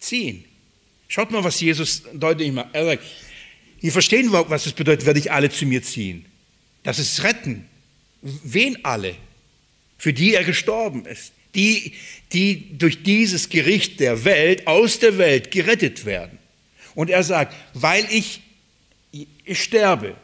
ziehen. 0.01 0.45
Schaut 1.07 1.31
mal, 1.31 1.45
was 1.45 1.61
Jesus 1.61 2.03
deutlich 2.13 2.51
macht. 2.51 2.71
Er 2.73 2.87
sagt, 2.87 3.05
ihr 3.83 3.93
verstehen, 3.93 4.33
was 4.33 4.67
es 4.67 4.73
bedeutet, 4.73 5.07
werde 5.07 5.21
ich 5.21 5.31
alle 5.31 5.49
zu 5.49 5.65
mir 5.65 5.81
ziehen. 5.81 6.27
Das 6.83 6.99
ist 6.99 7.23
retten. 7.23 7.69
Wen 8.21 8.85
alle? 8.85 9.15
Für 9.97 10.13
die 10.13 10.35
er 10.35 10.43
gestorben 10.43 11.07
ist. 11.07 11.36
Die, 11.57 11.95
die 12.33 12.79
durch 12.79 13.03
dieses 13.03 13.49
Gericht 13.49 13.99
der 14.01 14.25
Welt, 14.25 14.67
aus 14.67 14.99
der 14.99 15.19
Welt 15.19 15.51
gerettet 15.51 16.05
werden. 16.05 16.39
Und 16.95 17.11
er 17.11 17.23
sagt, 17.23 17.55
weil 17.75 18.07
ich, 18.11 18.41
ich 19.13 19.63
sterbe, 19.63 20.15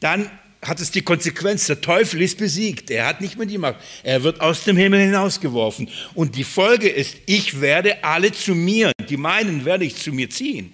dann 0.00 0.30
hat 0.62 0.80
es 0.80 0.90
die 0.90 1.02
Konsequenz, 1.02 1.66
der 1.66 1.80
Teufel 1.80 2.22
ist 2.22 2.38
besiegt, 2.38 2.90
er 2.90 3.06
hat 3.06 3.20
nicht 3.20 3.36
mehr 3.36 3.46
die 3.46 3.58
Macht, 3.58 3.76
er 4.02 4.22
wird 4.22 4.40
aus 4.40 4.64
dem 4.64 4.76
Himmel 4.76 5.00
hinausgeworfen. 5.00 5.88
Und 6.14 6.36
die 6.36 6.44
Folge 6.44 6.88
ist, 6.88 7.16
ich 7.26 7.60
werde 7.60 8.02
alle 8.02 8.32
zu 8.32 8.54
mir, 8.54 8.92
die 9.08 9.16
meinen 9.16 9.64
werde 9.64 9.84
ich 9.84 9.96
zu 9.96 10.12
mir 10.12 10.28
ziehen. 10.30 10.72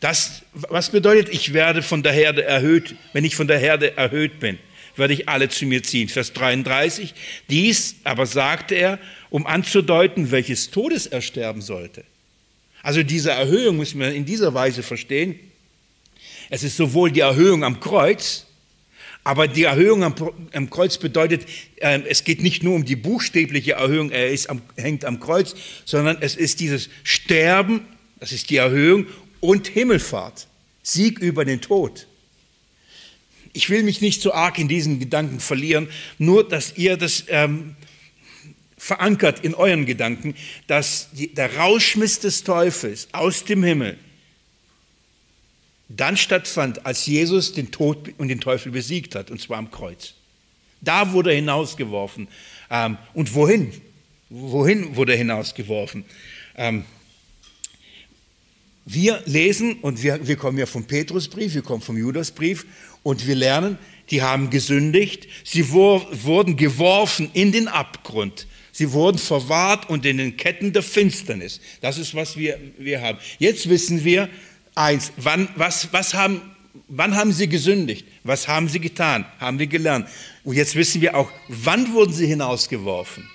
Das, 0.00 0.42
was 0.52 0.90
bedeutet, 0.90 1.28
ich 1.32 1.52
werde 1.52 1.82
von 1.82 2.02
der 2.02 2.12
Herde 2.12 2.42
erhöht, 2.42 2.94
wenn 3.12 3.24
ich 3.24 3.36
von 3.36 3.46
der 3.46 3.58
Herde 3.58 3.96
erhöht 3.96 4.40
bin, 4.40 4.58
werde 4.96 5.14
ich 5.14 5.28
alle 5.28 5.48
zu 5.48 5.66
mir 5.66 5.82
ziehen. 5.82 6.08
Vers 6.08 6.32
33, 6.32 7.14
dies 7.48 7.96
aber 8.04 8.26
sagte 8.26 8.74
er, 8.74 8.98
um 9.30 9.46
anzudeuten, 9.46 10.30
welches 10.30 10.70
Todes 10.70 11.06
er 11.06 11.22
sterben 11.22 11.62
sollte. 11.62 12.04
Also 12.82 13.02
diese 13.02 13.30
Erhöhung 13.30 13.76
müssen 13.76 14.00
wir 14.00 14.12
in 14.12 14.24
dieser 14.24 14.54
Weise 14.54 14.82
verstehen. 14.82 15.38
Es 16.48 16.62
ist 16.62 16.76
sowohl 16.76 17.10
die 17.10 17.20
Erhöhung 17.20 17.62
am 17.62 17.80
Kreuz, 17.80 18.46
aber 19.22 19.48
die 19.48 19.64
Erhöhung 19.64 20.02
am, 20.02 20.14
am 20.52 20.70
Kreuz 20.70 20.96
bedeutet, 20.98 21.46
äh, 21.76 22.00
es 22.08 22.24
geht 22.24 22.42
nicht 22.42 22.62
nur 22.62 22.74
um 22.74 22.84
die 22.84 22.96
buchstäbliche 22.96 23.72
Erhöhung, 23.72 24.10
er 24.10 24.30
ist 24.30 24.48
am, 24.48 24.62
hängt 24.76 25.04
am 25.04 25.20
Kreuz, 25.20 25.54
sondern 25.84 26.18
es 26.20 26.36
ist 26.36 26.60
dieses 26.60 26.88
Sterben, 27.04 27.86
das 28.18 28.32
ist 28.32 28.50
die 28.50 28.56
Erhöhung 28.56 29.06
und 29.40 29.68
Himmelfahrt, 29.68 30.46
Sieg 30.82 31.18
über 31.18 31.44
den 31.44 31.60
Tod. 31.60 32.06
Ich 33.52 33.68
will 33.70 33.82
mich 33.82 34.00
nicht 34.00 34.22
so 34.22 34.32
arg 34.32 34.58
in 34.58 34.68
diesen 34.68 35.00
Gedanken 35.00 35.40
verlieren, 35.40 35.88
nur 36.18 36.48
dass 36.48 36.76
ihr 36.76 36.96
das 36.96 37.24
ähm, 37.28 37.74
verankert 38.76 39.44
in 39.44 39.54
euren 39.54 39.86
Gedanken, 39.86 40.34
dass 40.66 41.08
die, 41.12 41.34
der 41.34 41.56
Rauschmiss 41.56 42.20
des 42.20 42.44
Teufels 42.44 43.08
aus 43.12 43.44
dem 43.44 43.62
Himmel 43.62 43.98
dann 45.88 46.16
stattfand, 46.16 46.86
als 46.86 47.06
Jesus 47.06 47.52
den 47.52 47.72
Tod 47.72 48.10
und 48.16 48.28
den 48.28 48.40
Teufel 48.40 48.70
besiegt 48.70 49.14
hat, 49.14 49.30
und 49.30 49.40
zwar 49.40 49.58
am 49.58 49.70
Kreuz. 49.70 50.14
Da 50.80 51.12
wurde 51.12 51.30
er 51.30 51.36
hinausgeworfen. 51.36 52.28
Ähm, 52.70 52.96
und 53.12 53.34
wohin? 53.34 53.72
Wohin 54.28 54.96
wurde 54.96 55.12
er 55.12 55.18
hinausgeworfen? 55.18 56.04
Ähm, 56.56 56.84
wir 58.86 59.22
lesen, 59.26 59.74
und 59.82 60.02
wir, 60.02 60.26
wir 60.26 60.36
kommen 60.36 60.58
ja 60.58 60.66
vom 60.66 60.84
Petrusbrief, 60.84 61.54
wir 61.54 61.62
kommen 61.62 61.82
vom 61.82 61.98
Judasbrief, 61.98 62.64
und 63.02 63.26
wir 63.26 63.34
lernen, 63.34 63.78
die 64.10 64.22
haben 64.22 64.50
gesündigt, 64.50 65.28
sie 65.44 65.70
wurden 65.70 66.56
geworfen 66.56 67.30
in 67.32 67.52
den 67.52 67.68
Abgrund. 67.68 68.46
Sie 68.72 68.92
wurden 68.92 69.18
verwahrt 69.18 69.90
und 69.90 70.06
in 70.06 70.18
den 70.18 70.36
Ketten 70.36 70.72
der 70.72 70.82
Finsternis. 70.82 71.60
Das 71.80 71.98
ist, 71.98 72.14
was 72.14 72.36
wir, 72.36 72.58
wir 72.78 73.02
haben. 73.02 73.18
Jetzt 73.38 73.68
wissen 73.68 74.04
wir, 74.04 74.28
Eins, 74.74 75.12
wann, 75.16 75.48
was, 75.56 75.92
was 75.92 76.14
haben, 76.14 76.40
wann 76.88 77.16
haben 77.16 77.32
sie 77.32 77.48
gesündigt? 77.48 78.06
Was 78.22 78.48
haben 78.48 78.68
sie 78.68 78.80
getan? 78.80 79.26
Haben 79.38 79.58
wir 79.58 79.66
gelernt. 79.66 80.08
Und 80.44 80.56
jetzt 80.56 80.74
wissen 80.74 81.00
wir 81.00 81.16
auch, 81.16 81.30
wann 81.48 81.92
wurden 81.92 82.12
sie 82.12 82.26
hinausgeworfen? 82.26 83.28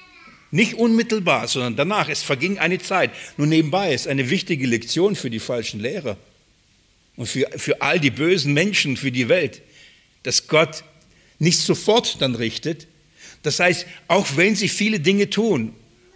Nicht 0.51 0.75
unmittelbar, 0.75 1.47
sondern 1.47 1.75
danach. 1.75 2.07
Es 2.07 2.23
verging 2.23 2.57
eine 2.57 2.79
Zeit. 2.79 3.11
Nur 3.37 3.47
nebenbei 3.47 3.93
ist 3.93 4.07
eine 4.07 4.29
wichtige 4.29 4.65
Lektion 4.65 5.15
für 5.15 5.29
die 5.29 5.39
falschen 5.39 5.79
Lehrer 5.79 6.17
und 7.15 7.27
für, 7.27 7.49
für 7.55 7.81
all 7.81 7.99
die 7.99 8.11
bösen 8.11 8.53
Menschen, 8.53 8.97
für 8.97 9.11
die 9.11 9.29
Welt, 9.29 9.61
dass 10.23 10.47
Gott 10.47 10.83
nicht 11.39 11.59
sofort 11.59 12.21
dann 12.21 12.35
richtet. 12.35 12.87
Das 13.43 13.59
heißt, 13.59 13.85
auch 14.07 14.37
wenn 14.37 14.55
sie 14.55 14.69
viele 14.69 14.99
Dinge 14.99 15.29
tun 15.29 15.73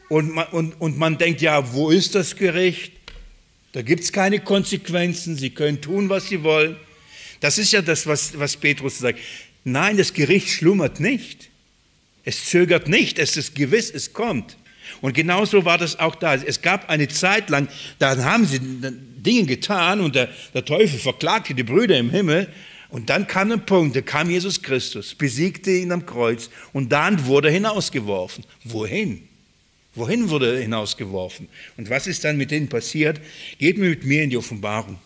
und 0.09 0.33
man, 0.33 0.47
und, 0.47 0.81
und 0.81 0.97
man 0.97 1.17
denkt, 1.17 1.41
ja, 1.41 1.73
wo 1.73 1.89
ist 1.89 2.15
das 2.15 2.35
Gericht? 2.35 2.93
Da 3.71 3.81
gibt 3.83 4.03
es 4.03 4.11
keine 4.11 4.39
Konsequenzen, 4.39 5.37
sie 5.37 5.51
können 5.51 5.81
tun, 5.81 6.09
was 6.09 6.27
sie 6.27 6.43
wollen. 6.43 6.75
Das 7.39 7.57
ist 7.57 7.71
ja 7.71 7.81
das, 7.81 8.07
was, 8.07 8.37
was 8.37 8.57
Petrus 8.57 8.97
sagt. 8.97 9.19
Nein, 9.63 9.97
das 9.97 10.13
Gericht 10.13 10.49
schlummert 10.49 10.99
nicht. 10.99 11.49
Es 12.23 12.45
zögert 12.45 12.87
nicht, 12.87 13.19
es 13.19 13.37
ist 13.37 13.55
gewiss, 13.55 13.91
es 13.91 14.13
kommt. 14.13 14.57
Und 15.01 15.13
genauso 15.13 15.65
war 15.65 15.77
das 15.77 15.99
auch 15.99 16.15
da. 16.15 16.35
Es 16.35 16.61
gab 16.61 16.89
eine 16.89 17.07
Zeit 17.07 17.49
lang, 17.49 17.67
da 17.99 18.17
haben 18.23 18.45
sie 18.45 18.59
Dinge 18.59 19.45
getan 19.45 20.01
und 20.01 20.15
der, 20.15 20.29
der 20.53 20.65
Teufel 20.65 20.99
verklagte 20.99 21.53
die 21.53 21.63
Brüder 21.63 21.97
im 21.97 22.09
Himmel. 22.09 22.47
Und 22.89 23.09
dann 23.09 23.27
kam 23.27 23.51
ein 23.51 23.65
Punkt, 23.65 23.95
da 23.95 24.01
kam 24.01 24.29
Jesus 24.29 24.61
Christus, 24.61 25.13
besiegte 25.13 25.71
ihn 25.71 25.91
am 25.91 26.05
Kreuz 26.05 26.49
und 26.73 26.91
dann 26.91 27.25
wurde 27.25 27.49
er 27.49 27.53
hinausgeworfen. 27.53 28.43
Wohin? 28.63 29.27
Wohin 29.93 30.29
wurde 30.29 30.55
er 30.55 30.61
hinausgeworfen? 30.61 31.47
Und 31.77 31.89
was 31.89 32.07
ist 32.07 32.23
dann 32.23 32.37
mit 32.37 32.51
denen 32.51 32.67
passiert? 32.67 33.19
Geht 33.59 33.77
mit 33.77 34.05
mir 34.05 34.23
in 34.23 34.31
die 34.31 34.37
Offenbarung. 34.37 34.97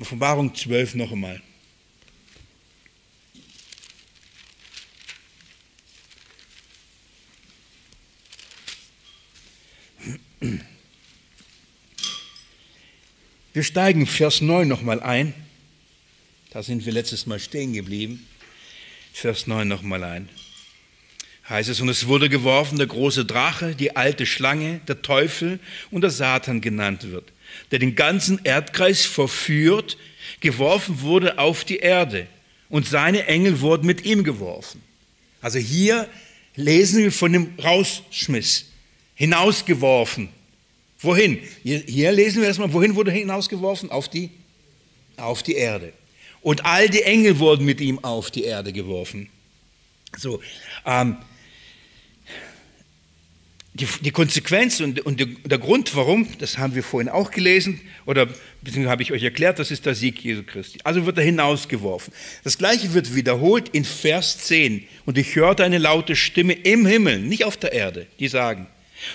Offenbarung 0.00 0.54
12 0.54 0.94
noch 0.94 1.12
einmal. 1.12 1.40
Wir 13.52 13.62
steigen 13.62 14.06
Vers 14.06 14.40
9 14.40 14.66
nochmal 14.66 15.00
ein. 15.00 15.34
Da 16.50 16.62
sind 16.62 16.84
wir 16.86 16.92
letztes 16.92 17.26
Mal 17.26 17.38
stehen 17.38 17.72
geblieben. 17.72 18.26
Vers 19.12 19.46
9 19.46 19.66
nochmal 19.66 20.04
ein 20.04 20.28
heißt 21.48 21.68
es, 21.68 21.80
und 21.80 21.88
es 21.88 22.06
wurde 22.06 22.28
geworfen 22.28 22.78
der 22.78 22.86
große 22.86 23.24
Drache, 23.24 23.74
die 23.74 23.96
alte 23.96 24.26
Schlange, 24.26 24.80
der 24.88 25.02
Teufel 25.02 25.60
und 25.90 26.00
der 26.00 26.10
Satan 26.10 26.60
genannt 26.60 27.10
wird, 27.10 27.32
der 27.70 27.78
den 27.78 27.94
ganzen 27.94 28.40
Erdkreis 28.44 29.04
verführt, 29.04 29.96
geworfen 30.40 31.02
wurde 31.02 31.38
auf 31.38 31.64
die 31.64 31.78
Erde 31.78 32.26
und 32.68 32.86
seine 32.86 33.26
Engel 33.26 33.60
wurden 33.60 33.86
mit 33.86 34.04
ihm 34.04 34.24
geworfen. 34.24 34.82
Also 35.40 35.58
hier 35.58 36.08
lesen 36.56 37.02
wir 37.02 37.12
von 37.12 37.32
dem 37.32 37.54
Rausschmiss, 37.62 38.66
hinausgeworfen. 39.14 40.30
Wohin? 41.00 41.38
Hier, 41.62 42.12
lesen 42.12 42.40
wir 42.40 42.48
erstmal, 42.48 42.72
wohin 42.72 42.94
wurde 42.94 43.10
er 43.10 43.18
hinausgeworfen? 43.18 43.90
Auf 43.90 44.08
die, 44.08 44.30
auf 45.16 45.42
die 45.42 45.54
Erde. 45.54 45.92
Und 46.42 46.64
all 46.64 46.88
die 46.88 47.02
Engel 47.02 47.38
wurden 47.38 47.64
mit 47.64 47.80
ihm 47.80 48.02
auf 48.04 48.30
die 48.30 48.44
Erde 48.44 48.72
geworfen. 48.72 49.28
So, 50.16 50.40
ähm, 50.84 51.16
die, 53.74 53.86
die 54.00 54.10
Konsequenz 54.10 54.80
und, 54.80 55.00
und 55.00 55.20
der 55.44 55.58
Grund, 55.58 55.94
warum, 55.94 56.26
das 56.38 56.56
haben 56.56 56.74
wir 56.74 56.82
vorhin 56.82 57.10
auch 57.10 57.30
gelesen, 57.30 57.80
oder 58.06 58.26
beziehungsweise 58.62 58.90
habe 58.90 59.02
ich 59.02 59.12
euch 59.12 59.22
erklärt, 59.22 59.58
das 59.58 59.70
ist 59.70 59.84
der 59.84 59.94
Sieg 59.94 60.24
Jesu 60.24 60.44
Christi. 60.44 60.78
Also 60.82 61.04
wird 61.04 61.18
er 61.18 61.24
hinausgeworfen. 61.24 62.12
Das 62.42 62.56
gleiche 62.56 62.94
wird 62.94 63.14
wiederholt 63.14 63.68
in 63.70 63.84
Vers 63.84 64.38
10. 64.38 64.86
Und 65.04 65.18
ich 65.18 65.36
hörte 65.36 65.62
eine 65.62 65.76
laute 65.76 66.16
Stimme 66.16 66.54
im 66.54 66.86
Himmel, 66.86 67.18
nicht 67.18 67.44
auf 67.44 67.58
der 67.58 67.72
Erde, 67.72 68.06
die 68.18 68.28
sagen, 68.28 68.66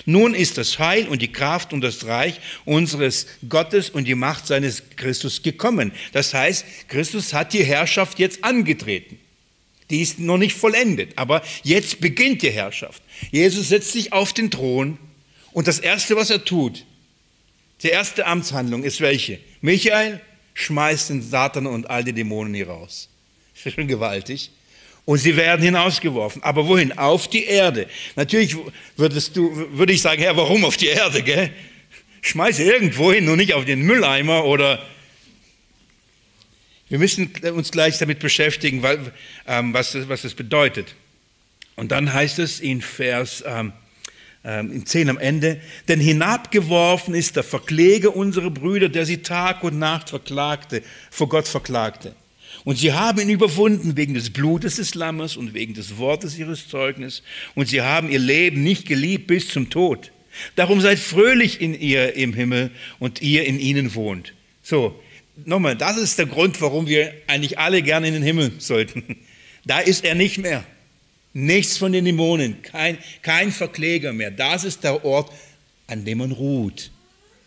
nun 0.06 0.34
ist 0.34 0.58
das 0.58 0.80
Heil 0.80 1.08
und 1.08 1.22
die 1.22 1.32
Kraft 1.32 1.74
und 1.74 1.82
das 1.82 2.06
Reich 2.06 2.39
unseres 2.65 3.28
Gottes 3.48 3.89
und 3.89 4.08
die 4.08 4.15
Macht 4.15 4.48
seines 4.48 4.84
Christus 4.96 5.41
gekommen. 5.41 5.91
Das 6.12 6.34
heißt, 6.34 6.65
Christus 6.88 7.34
hat 7.34 7.54
die 7.54 7.63
Herrschaft 7.63 8.20
jetzt 8.20 8.44
angetreten. 8.44 9.20
Die 9.89 10.02
ist 10.02 10.20
noch 10.20 10.38
nicht 10.38 10.56
vollendet, 10.56 11.12
aber 11.17 11.44
jetzt 11.63 12.00
beginnt 12.00 12.41
die 12.41 12.52
Herrschaft. 12.52 13.02
Jesus 13.32 13.70
setzt 13.70 13.91
sich 13.91 14.13
auf 14.13 14.34
den 14.34 14.50
Thron 14.50 14.98
und 15.52 15.67
das 15.67 15.80
Erste, 15.80 16.15
was 16.15 16.30
er 16.30 16.46
tut, 16.46 16.86
die 17.84 17.89
erste 17.89 18.26
Amtshandlung 18.28 18.84
ist 18.84 19.02
welche? 19.02 19.39
Michael 19.62 20.22
schmeißt 20.54 21.10
den 21.10 21.22
Satan 21.22 21.65
und 21.65 21.89
all 21.89 22.04
die 22.04 22.13
Dämonen 22.13 22.54
hier 22.54 22.70
raus. 22.70 23.08
Das 23.54 23.67
ist 23.67 23.76
schon 23.76 23.88
gewaltig. 23.88 24.50
Und 25.06 25.18
sie 25.18 25.36
werden 25.36 25.62
hinausgeworfen. 25.64 26.44
Aber 26.44 26.68
wohin? 26.68 26.98
Auf 26.98 27.28
die 27.28 27.46
Erde. 27.46 27.88
Natürlich 28.16 28.56
würdest 28.98 29.36
du, 29.36 29.68
würde 29.72 29.94
ich 29.94 30.02
sagen, 30.02 30.22
Herr, 30.22 30.38
warum 30.38 30.64
auf 30.64 30.78
die 30.78 30.88
Erde, 30.88 31.24
gell? 31.24 31.52
Schmeiße 32.22 32.64
irgendwo 32.64 33.12
hin 33.12 33.28
und 33.30 33.38
nicht 33.38 33.54
auf 33.54 33.66
den 33.66 33.82
Mülleimer 33.82 34.46
oder. 34.46 34.86
Wir 36.88 37.00
müssen 37.00 37.32
uns 37.56 37.72
gleich 37.72 37.98
damit 37.98 38.20
beschäftigen, 38.20 38.84
weil, 38.84 39.14
ähm, 39.48 39.74
was, 39.74 40.08
was 40.08 40.22
das 40.22 40.34
bedeutet. 40.34 40.96
Und 41.76 41.92
dann 41.92 42.14
heißt 42.14 42.38
es 42.40 42.60
in 42.60 42.82
Vers 42.82 43.44
ähm, 43.48 43.74
ähm, 44.44 44.72
in 44.72 44.86
10 44.86 45.10
am 45.10 45.18
Ende, 45.20 45.62
denn 45.88 46.00
hinabgeworfen 46.00 47.14
ist 47.14 47.36
der 47.36 47.44
Verkläger 47.44 48.16
unserer 48.16 48.50
Brüder, 48.50 48.90
der 48.90 49.06
sie 49.06 49.20
Tag 49.20 49.64
und 49.64 49.78
Nacht 49.78 50.10
verklagte, 50.10 50.82
vor 51.12 51.30
Gott 51.30 51.48
verklagte. 51.48 52.16
Und 52.63 52.78
sie 52.78 52.93
haben 52.93 53.19
ihn 53.19 53.30
überwunden 53.30 53.97
wegen 53.97 54.13
des 54.13 54.30
Blutes 54.30 54.76
des 54.76 54.93
Lammes 54.93 55.36
und 55.36 55.54
wegen 55.54 55.74
des 55.74 55.97
Wortes 55.97 56.38
ihres 56.38 56.67
Zeugnisses. 56.67 57.24
Und 57.56 57.67
sie 57.67 57.82
haben 57.82 58.10
ihr 58.10 58.19
Leben 58.19 58.63
nicht 58.63 58.88
geliebt 58.88 59.28
bis 59.28 59.47
zum 59.47 59.69
Tod. 59.69 60.12
Darum 60.56 60.80
seid 60.80 61.00
fröhlich 61.00 61.60
in 61.60 61.80
ihr 61.80 62.15
im 62.15 62.34
Himmel 62.34 62.71
und 63.00 63.21
ihr 63.21 63.45
in 63.45 63.60
ihnen 63.60 63.95
wohnt. 63.95 64.34
So, 64.63 65.00
nochmal, 65.45 65.76
das 65.76 65.97
ist 65.97 66.19
der 66.19 66.28
Grund, 66.28 66.62
warum 66.62 66.88
wir 66.88 67.13
eigentlich 67.28 67.58
alle 67.58 67.82
gerne 67.82 68.08
in 68.08 68.13
den 68.13 68.24
Himmel 68.24 68.54
sollten. 68.60 69.17
Da 69.63 69.78
ist 69.78 70.04
er 70.04 70.15
nicht 70.15 70.39
mehr. 70.39 70.63
Nichts 71.34 71.78
von 71.78 71.91
den 71.91 72.04
Dämonen, 72.04 72.63
kein, 72.63 72.97
kein 73.21 73.52
Verkläger 73.52 74.12
mehr. 74.12 74.32
Das 74.32 74.63
ist 74.63 74.84
der 74.84 75.06
Ort, 75.06 75.32
an 75.86 76.04
dem 76.04 76.17
man 76.17 76.32
ruht. 76.32 76.89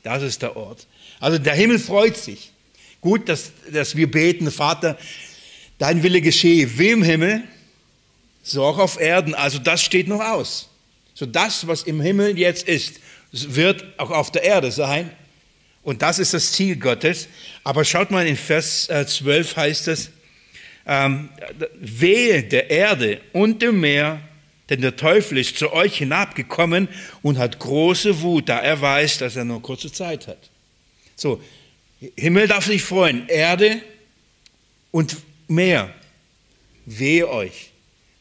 Das 0.04 0.22
ist 0.22 0.40
der 0.42 0.56
Ort. 0.56 0.86
Also 1.18 1.38
der 1.38 1.54
Himmel 1.54 1.80
freut 1.80 2.16
sich. 2.16 2.52
Gut, 3.04 3.28
dass, 3.28 3.52
dass 3.70 3.96
wir 3.96 4.10
beten, 4.10 4.50
Vater, 4.50 4.96
dein 5.76 6.02
Wille 6.02 6.22
geschehe 6.22 6.78
wie 6.78 6.88
im 6.88 7.02
Himmel, 7.02 7.42
so 8.42 8.64
auch 8.64 8.78
auf 8.78 8.98
Erden. 8.98 9.34
Also 9.34 9.58
das 9.58 9.82
steht 9.82 10.08
noch 10.08 10.20
aus. 10.20 10.70
So 11.12 11.26
das, 11.26 11.66
was 11.66 11.82
im 11.82 12.00
Himmel 12.00 12.38
jetzt 12.38 12.66
ist, 12.66 13.00
wird 13.30 13.84
auch 13.98 14.10
auf 14.10 14.32
der 14.32 14.44
Erde 14.44 14.72
sein. 14.72 15.10
Und 15.82 16.00
das 16.00 16.18
ist 16.18 16.32
das 16.32 16.52
Ziel 16.52 16.76
Gottes. 16.76 17.28
Aber 17.62 17.84
schaut 17.84 18.10
mal, 18.10 18.26
in 18.26 18.38
Vers 18.38 18.86
12 18.86 19.52
äh, 19.52 19.56
heißt 19.60 19.88
es, 19.88 20.08
ähm, 20.86 21.28
wehe 21.74 22.42
der 22.42 22.70
Erde 22.70 23.20
und 23.34 23.60
dem 23.60 23.80
Meer, 23.80 24.18
denn 24.70 24.80
der 24.80 24.96
Teufel 24.96 25.36
ist 25.36 25.58
zu 25.58 25.74
euch 25.74 25.98
hinabgekommen 25.98 26.88
und 27.20 27.36
hat 27.36 27.58
große 27.58 28.22
Wut, 28.22 28.48
da 28.48 28.60
er 28.60 28.80
weiß, 28.80 29.18
dass 29.18 29.36
er 29.36 29.44
nur 29.44 29.60
kurze 29.60 29.92
Zeit 29.92 30.26
hat. 30.26 30.38
So, 31.16 31.42
Himmel 32.16 32.48
darf 32.48 32.66
sich 32.66 32.82
freuen, 32.82 33.28
Erde 33.28 33.82
und 34.90 35.16
Meer. 35.48 35.94
Wehe 36.86 37.28
euch. 37.28 37.70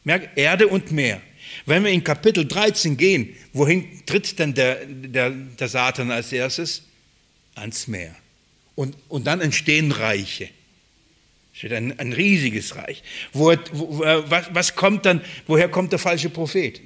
Merkt, 0.04 0.36
Erde 0.38 0.68
und 0.68 0.92
Meer. 0.92 1.20
Wenn 1.66 1.84
wir 1.84 1.90
in 1.90 2.04
Kapitel 2.04 2.46
13 2.46 2.96
gehen, 2.96 3.34
wohin 3.52 4.04
tritt 4.06 4.38
denn 4.38 4.54
der, 4.54 4.84
der, 4.86 5.30
der 5.30 5.68
Satan 5.68 6.10
als 6.10 6.32
erstes? 6.32 6.82
Ans 7.54 7.86
Meer. 7.86 8.14
Und, 8.74 8.96
und 9.08 9.26
dann 9.26 9.40
entstehen 9.40 9.92
Reiche. 9.92 10.48
Steht 11.52 11.72
ein, 11.72 11.98
ein 11.98 12.12
riesiges 12.12 12.74
Reich. 12.74 13.02
Wo, 13.32 13.54
wo, 13.72 14.00
was, 14.00 14.46
was 14.52 14.74
kommt 14.74 15.06
dann, 15.06 15.20
woher 15.46 15.68
kommt 15.68 15.92
der 15.92 16.00
falsche 16.00 16.28
Prophet? 16.28 16.80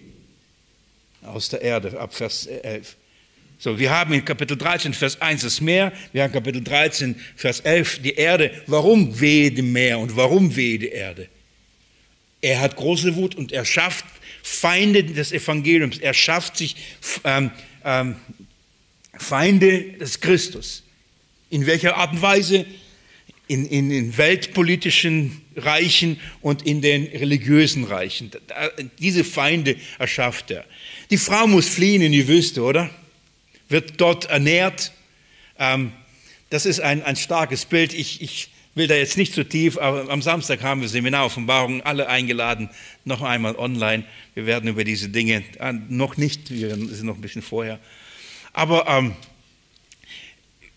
Aus 1.23 1.49
der 1.49 1.63
Erde, 1.63 1.99
ab 1.99 2.15
Vers 2.15 2.47
11. 2.47 2.97
So, 3.61 3.77
wir 3.77 3.91
haben 3.91 4.15
in 4.15 4.25
Kapitel 4.25 4.57
13, 4.57 4.95
Vers 4.95 5.21
1 5.21 5.43
das 5.43 5.61
Meer, 5.61 5.93
wir 6.13 6.23
haben 6.23 6.33
Kapitel 6.33 6.63
13, 6.63 7.17
Vers 7.35 7.59
11 7.61 8.03
die 8.03 8.15
Erde. 8.15 8.53
Warum 8.69 9.19
wehe 9.19 9.51
dem 9.51 9.73
Meer 9.73 9.99
und 9.99 10.15
warum 10.15 10.55
wehe 10.55 10.79
die 10.79 10.91
Erde? 10.91 11.29
Er 12.41 12.61
hat 12.61 12.77
große 12.77 13.17
Wut 13.17 13.35
und 13.35 13.51
er 13.51 13.65
schafft 13.65 14.05
Feinde 14.45 15.03
des 15.03 15.33
Evangeliums, 15.33 15.99
er 15.99 16.15
schafft 16.15 16.57
sich 16.57 16.77
ähm, 17.25 17.51
ähm, 17.85 18.15
Feinde 19.15 19.83
des 19.99 20.21
Christus. 20.21 20.85
In 21.51 21.67
welcher 21.67 21.97
Art 21.97 22.13
und 22.13 22.23
Weise? 22.23 22.65
in, 23.49 23.65
in 23.65 23.89
den 23.89 24.19
weltpolitischen 24.19 25.41
Reichen 25.57 26.21
und 26.43 26.67
in 26.67 26.83
den 26.83 27.05
religiösen 27.07 27.85
Reichen. 27.85 28.31
Diese 28.99 29.25
Feinde 29.25 29.77
erschafft 29.99 30.51
er. 30.51 30.67
Die 31.11 31.17
Frau 31.17 31.47
muss 31.47 31.67
fliehen 31.67 32.03
in 32.03 32.13
die 32.13 32.29
Wüste, 32.29 32.63
oder? 32.63 32.91
Wird 33.69 34.01
dort 34.01 34.27
ernährt. 34.27 34.93
Ähm, 35.59 35.93
das 36.51 36.67
ist 36.67 36.81
ein, 36.81 37.03
ein 37.03 37.17
starkes 37.17 37.65
Bild. 37.65 37.93
Ich, 37.93 38.23
ich 38.23 38.51
will 38.75 38.87
da 38.87 38.95
jetzt 38.95 39.19
nicht 39.19 39.35
zu 39.35 39.45
tief, 39.45 39.77
aber 39.77 40.09
am 40.11 40.23
Samstag 40.23 40.63
haben 40.63 40.81
wir 40.81 40.89
Seminar 40.89 41.27
Offenbarung, 41.27 41.83
alle 41.83 42.09
eingeladen, 42.09 42.71
noch 43.05 43.23
einmal 43.23 43.57
online. 43.57 44.05
Wir 44.35 44.47
werden 44.47 44.69
über 44.71 44.85
diese 44.85 45.09
Dinge, 45.09 45.45
äh, 45.59 45.73
noch 45.73 46.17
nicht, 46.17 46.51
wir 46.51 46.75
sind 46.75 47.05
noch 47.05 47.17
ein 47.17 47.21
bisschen 47.21 47.43
vorher. 47.43 47.79
Aber 48.53 48.87
ähm, 48.89 49.15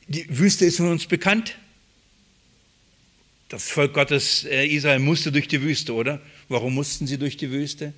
die 0.08 0.26
Wüste 0.38 0.66
ist 0.66 0.78
von 0.78 0.90
uns 0.90 1.06
bekannt. 1.06 1.58
Das 3.50 3.70
Volk 3.70 3.94
Gottes 3.94 4.46
äh, 4.46 4.66
Israel 4.66 5.00
musste 5.00 5.32
durch 5.32 5.48
die 5.48 5.62
Wüste, 5.62 5.94
oder? 5.94 6.22
Warum 6.50 6.74
mussten 6.74 7.08
sie 7.08 7.18
durch 7.18 7.38
die 7.38 7.52
Wüste? 7.52 7.94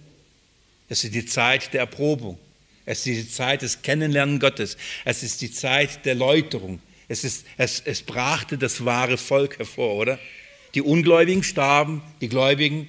Es 0.89 1.03
ist 1.03 1.15
die 1.15 1.25
Zeit 1.25 1.73
der 1.73 1.81
Erprobung. 1.81 2.37
Es 2.85 3.07
ist 3.07 3.17
die 3.17 3.29
Zeit 3.29 3.61
des 3.61 3.81
Kennenlernen 3.81 4.39
Gottes. 4.39 4.77
Es 5.05 5.23
ist 5.23 5.41
die 5.41 5.51
Zeit 5.51 6.05
der 6.05 6.15
Läuterung. 6.15 6.81
Es, 7.07 7.23
ist, 7.23 7.45
es, 7.57 7.81
es 7.85 8.01
brachte 8.01 8.57
das 8.57 8.83
wahre 8.83 9.17
Volk 9.17 9.59
hervor, 9.59 9.95
oder? 9.95 10.19
Die 10.73 10.81
Ungläubigen 10.81 11.43
starben, 11.43 12.01
die 12.19 12.29
Gläubigen 12.29 12.87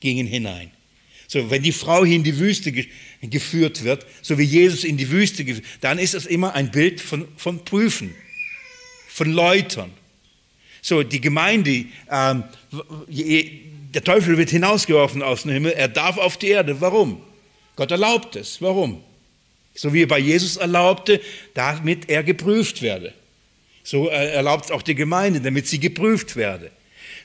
gingen 0.00 0.26
hinein. 0.26 0.70
So, 1.28 1.50
wenn 1.50 1.62
die 1.62 1.72
Frau 1.72 2.04
hier 2.04 2.16
in 2.16 2.24
die 2.24 2.38
Wüste 2.38 2.72
geführt 3.20 3.84
wird, 3.84 4.06
so 4.22 4.38
wie 4.38 4.44
Jesus 4.44 4.84
in 4.84 4.96
die 4.96 5.10
Wüste 5.10 5.44
geführt, 5.44 5.66
dann 5.80 5.98
ist 5.98 6.14
es 6.14 6.24
immer 6.26 6.54
ein 6.54 6.70
Bild 6.70 7.00
von, 7.00 7.26
von 7.36 7.64
Prüfen, 7.64 8.14
von 9.08 9.32
Läutern. 9.32 9.90
So, 10.82 11.02
die 11.02 11.20
Gemeinde, 11.20 11.86
ähm, 12.10 12.44
der 13.08 14.04
Teufel 14.04 14.38
wird 14.38 14.50
hinausgeworfen 14.50 15.22
aus 15.22 15.42
dem 15.42 15.50
Himmel, 15.50 15.72
er 15.72 15.88
darf 15.88 16.16
auf 16.16 16.36
die 16.36 16.48
Erde. 16.48 16.80
Warum? 16.80 17.20
Gott 17.74 17.90
erlaubt 17.90 18.36
es. 18.36 18.62
Warum? 18.62 19.02
So 19.76 19.92
wie 19.92 20.02
er 20.02 20.08
bei 20.08 20.18
Jesus 20.18 20.56
erlaubte, 20.56 21.20
damit 21.54 22.08
er 22.08 22.24
geprüft 22.24 22.82
werde. 22.82 23.12
So 23.84 24.08
erlaubt 24.08 24.64
es 24.64 24.70
auch 24.72 24.82
die 24.82 24.96
Gemeinde, 24.96 25.40
damit 25.40 25.68
sie 25.68 25.78
geprüft 25.78 26.34
werde. 26.34 26.72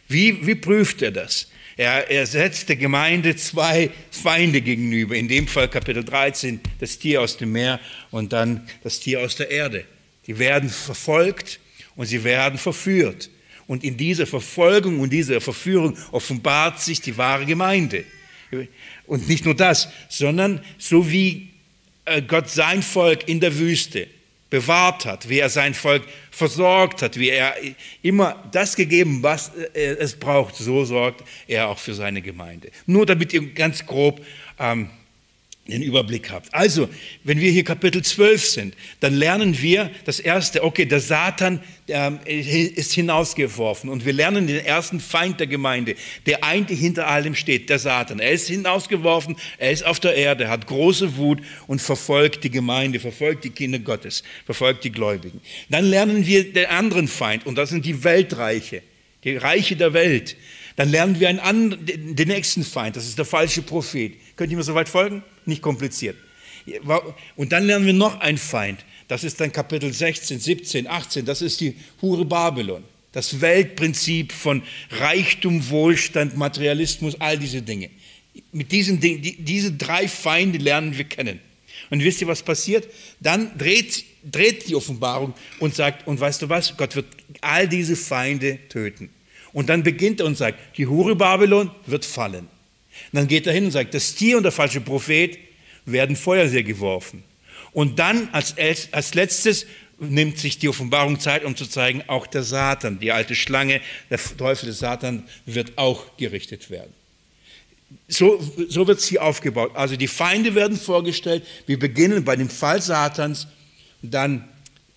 Wie, 0.08 0.46
wie 0.46 0.56
prüft 0.56 1.02
er 1.02 1.12
das? 1.12 1.48
Er, 1.78 2.12
er 2.12 2.28
setzt 2.28 2.70
der 2.70 2.76
Gemeinde 2.76 3.36
zwei 3.36 3.90
Feinde 4.12 4.62
gegenüber. 4.62 5.16
In 5.16 5.28
dem 5.28 5.48
Fall 5.48 5.70
Kapitel 5.70 6.04
13, 6.04 6.60
das 6.80 7.00
Tier 7.00 7.22
aus 7.22 7.38
dem 7.38 7.54
Meer 7.54 7.80
und 8.12 8.34
dann 8.34 8.68
das 8.84 9.00
Tier 9.00 9.22
aus 9.22 9.38
der 9.38 9.50
Erde. 9.50 9.86
Die 10.28 10.38
werden 10.38 10.70
verfolgt 10.70 11.60
und 11.96 12.06
sie 12.06 12.24
werden 12.24 12.60
verführt. 12.60 13.30
Und 13.68 13.84
in 13.84 13.96
dieser 13.96 14.28
Verfolgung 14.28 15.00
und 15.00 15.12
dieser 15.12 15.40
Verführung 15.40 15.98
offenbart 16.12 16.82
sich 16.82 17.00
die 17.00 17.18
wahre 17.18 17.46
Gemeinde. 17.46 18.04
Und 19.08 19.30
nicht 19.30 19.46
nur 19.46 19.56
das, 19.56 19.88
sondern 20.10 20.62
so 20.78 21.10
wie 21.10 21.32
äh, 21.34 21.51
Gott 22.20 22.50
sein 22.50 22.82
Volk 22.82 23.28
in 23.28 23.40
der 23.40 23.58
Wüste 23.58 24.08
bewahrt 24.50 25.06
hat, 25.06 25.30
wie 25.30 25.40
er 25.40 25.50
sein 25.50 25.74
Volk 25.74 26.04
versorgt 26.30 27.02
hat, 27.02 27.18
wie 27.18 27.30
er 27.30 27.56
immer 28.02 28.44
das 28.52 28.76
gegeben, 28.76 29.24
was 29.24 29.50
äh, 29.74 29.96
es 29.96 30.20
braucht, 30.20 30.56
so 30.56 30.84
sorgt 30.84 31.24
er 31.48 31.70
auch 31.70 31.80
für 31.80 31.94
seine 31.94 32.22
Gemeinde. 32.22 32.70
Nur 32.86 33.06
damit 33.06 33.34
ihr 33.34 33.54
ganz 33.54 33.86
grob 33.86 34.20
ähm, 34.60 34.90
den 35.72 35.82
Überblick 35.82 36.30
habt. 36.32 36.54
Also, 36.54 36.90
wenn 37.24 37.40
wir 37.40 37.52
hier 37.52 37.64
Kapitel 37.64 38.04
12 38.04 38.46
sind, 38.46 38.76
dann 39.00 39.14
lernen 39.14 39.60
wir 39.62 39.90
das 40.06 40.20
erste, 40.20 40.64
okay, 40.64 40.86
der 40.86 41.00
Satan 41.00 41.62
ähm, 41.88 42.20
ist 42.26 42.94
hinausgeworfen 42.94 43.90
und 43.90 44.06
wir 44.06 44.14
lernen 44.14 44.48
den 44.48 44.64
ersten 44.64 45.00
Feind 45.00 45.40
der 45.40 45.48
Gemeinde, 45.48 45.96
der 46.26 46.44
eigentlich 46.44 46.80
hinter 46.80 47.08
allem 47.08 47.36
steht, 47.36 47.70
der 47.70 47.80
Satan. 47.80 48.20
Er 48.20 48.32
ist 48.32 48.48
hinausgeworfen, 48.48 49.36
er 49.58 49.72
ist 49.72 49.86
auf 49.86 50.00
der 50.00 50.16
Erde, 50.16 50.50
hat 50.50 50.68
große 50.68 51.18
Wut 51.18 51.40
und 51.68 51.82
verfolgt 51.82 52.44
die 52.44 52.52
Gemeinde, 52.52 53.00
verfolgt 53.00 53.44
die 53.44 53.50
Kinder 53.50 53.80
Gottes, 53.80 54.24
verfolgt 54.46 54.84
die 54.84 54.92
Gläubigen. 54.92 55.42
Dann 55.70 55.86
lernen 55.86 56.26
wir 56.26 56.52
den 56.52 56.68
anderen 56.68 57.08
Feind 57.08 57.46
und 57.46 57.56
das 57.56 57.70
sind 57.70 57.86
die 57.86 58.04
Weltreiche, 58.04 58.84
die 59.24 59.38
Reiche 59.38 59.76
der 59.76 59.94
Welt. 59.94 60.36
Dann 60.76 60.90
lernen 60.90 61.20
wir 61.20 61.30
einen 61.30 61.40
anderen, 61.40 61.86
den 61.86 62.28
nächsten 62.28 62.64
Feind, 62.64 62.96
das 62.96 63.06
ist 63.06 63.18
der 63.18 63.26
falsche 63.26 63.62
Prophet. 63.62 64.14
Könnt 64.42 64.50
ihr 64.50 64.58
mir 64.58 64.64
soweit 64.64 64.90
folgen? 64.90 65.22
Nicht 65.46 65.62
kompliziert. 65.62 66.18
Und 67.36 67.52
dann 67.52 67.64
lernen 67.64 67.86
wir 67.86 67.94
noch 67.94 68.22
einen 68.22 68.40
Feind. 68.40 68.84
Das 69.08 69.24
ist 69.24 69.40
dann 69.40 69.52
Kapitel 69.52 69.94
16, 69.94 70.40
17, 70.40 70.88
18. 70.88 71.26
Das 71.26 71.44
ist 71.44 71.62
die 71.62 71.76
Hure 72.02 72.26
Babylon. 72.26 72.84
Das 73.12 73.40
Weltprinzip 73.40 74.32
von 74.32 74.64
Reichtum, 74.90 75.70
Wohlstand, 75.70 76.38
Materialismus, 76.38 77.22
all 77.22 77.38
diese 77.38 77.62
Dinge. 77.62 77.92
Mit 78.52 78.72
diesen 78.72 79.00
Dingen, 79.00 79.22
die, 79.22 79.36
diese 79.44 79.74
drei 79.74 80.08
Feinde 80.08 80.58
lernen 80.58 80.98
wir 80.98 81.06
kennen. 81.06 81.40
Und 81.92 82.04
wisst 82.04 82.20
ihr, 82.22 82.28
was 82.28 82.42
passiert? 82.42 82.88
Dann 83.20 83.56
dreht, 83.60 84.06
dreht 84.24 84.68
die 84.68 84.74
Offenbarung 84.74 85.36
und 85.60 85.76
sagt, 85.76 86.08
und 86.08 86.20
weißt 86.20 86.42
du 86.42 86.50
was? 86.50 86.76
Gott 86.78 86.96
wird 86.96 87.06
all 87.42 87.68
diese 87.68 87.96
Feinde 87.96 88.58
töten. 88.70 89.12
Und 89.54 89.70
dann 89.70 89.84
beginnt 89.84 90.20
er 90.20 90.26
und 90.26 90.36
sagt, 90.36 90.58
die 90.80 90.88
Hure 90.88 91.16
Babylon 91.16 91.70
wird 91.86 92.06
fallen. 92.06 92.48
Und 93.12 93.18
dann 93.18 93.28
geht 93.28 93.48
er 93.48 93.54
hin 93.54 93.66
und 93.66 93.72
sagt, 93.72 93.94
das 93.94 94.16
Tier 94.16 94.38
und 94.38 94.44
der 94.44 94.52
falsche 94.52 94.82
Prophet 94.82 95.38
werden 95.86 96.16
Feuersee 96.16 96.64
geworfen. 96.64 97.24
Und 97.74 98.00
dann 98.00 98.30
als, 98.32 98.56
als 98.92 99.14
letztes 99.14 99.66
nimmt 100.00 100.40
sich 100.40 100.58
die 100.58 100.68
Offenbarung 100.68 101.20
Zeit, 101.20 101.46
um 101.46 101.56
zu 101.56 101.68
zeigen, 101.68 102.04
auch 102.08 102.26
der 102.26 102.44
Satan, 102.44 103.00
die 103.00 103.12
alte 103.12 103.36
Schlange, 103.36 103.82
der 104.10 104.20
Teufel 104.38 104.68
des 104.68 104.80
Satan 104.80 105.24
wird 105.46 105.78
auch 105.78 106.18
gerichtet 106.18 106.70
werden. 106.70 106.94
So, 108.08 108.42
so 108.70 108.88
wird 108.88 109.00
es 109.00 109.08
hier 109.08 109.24
aufgebaut. 109.24 109.72
Also 109.76 109.96
die 109.98 110.08
Feinde 110.08 110.56
werden 110.56 110.78
vorgestellt. 110.78 111.46
Wir 111.66 111.78
beginnen 111.78 112.24
bei 112.24 112.36
dem 112.36 112.50
Fall 112.50 112.82
Satans, 112.82 113.48
dann 114.02 114.48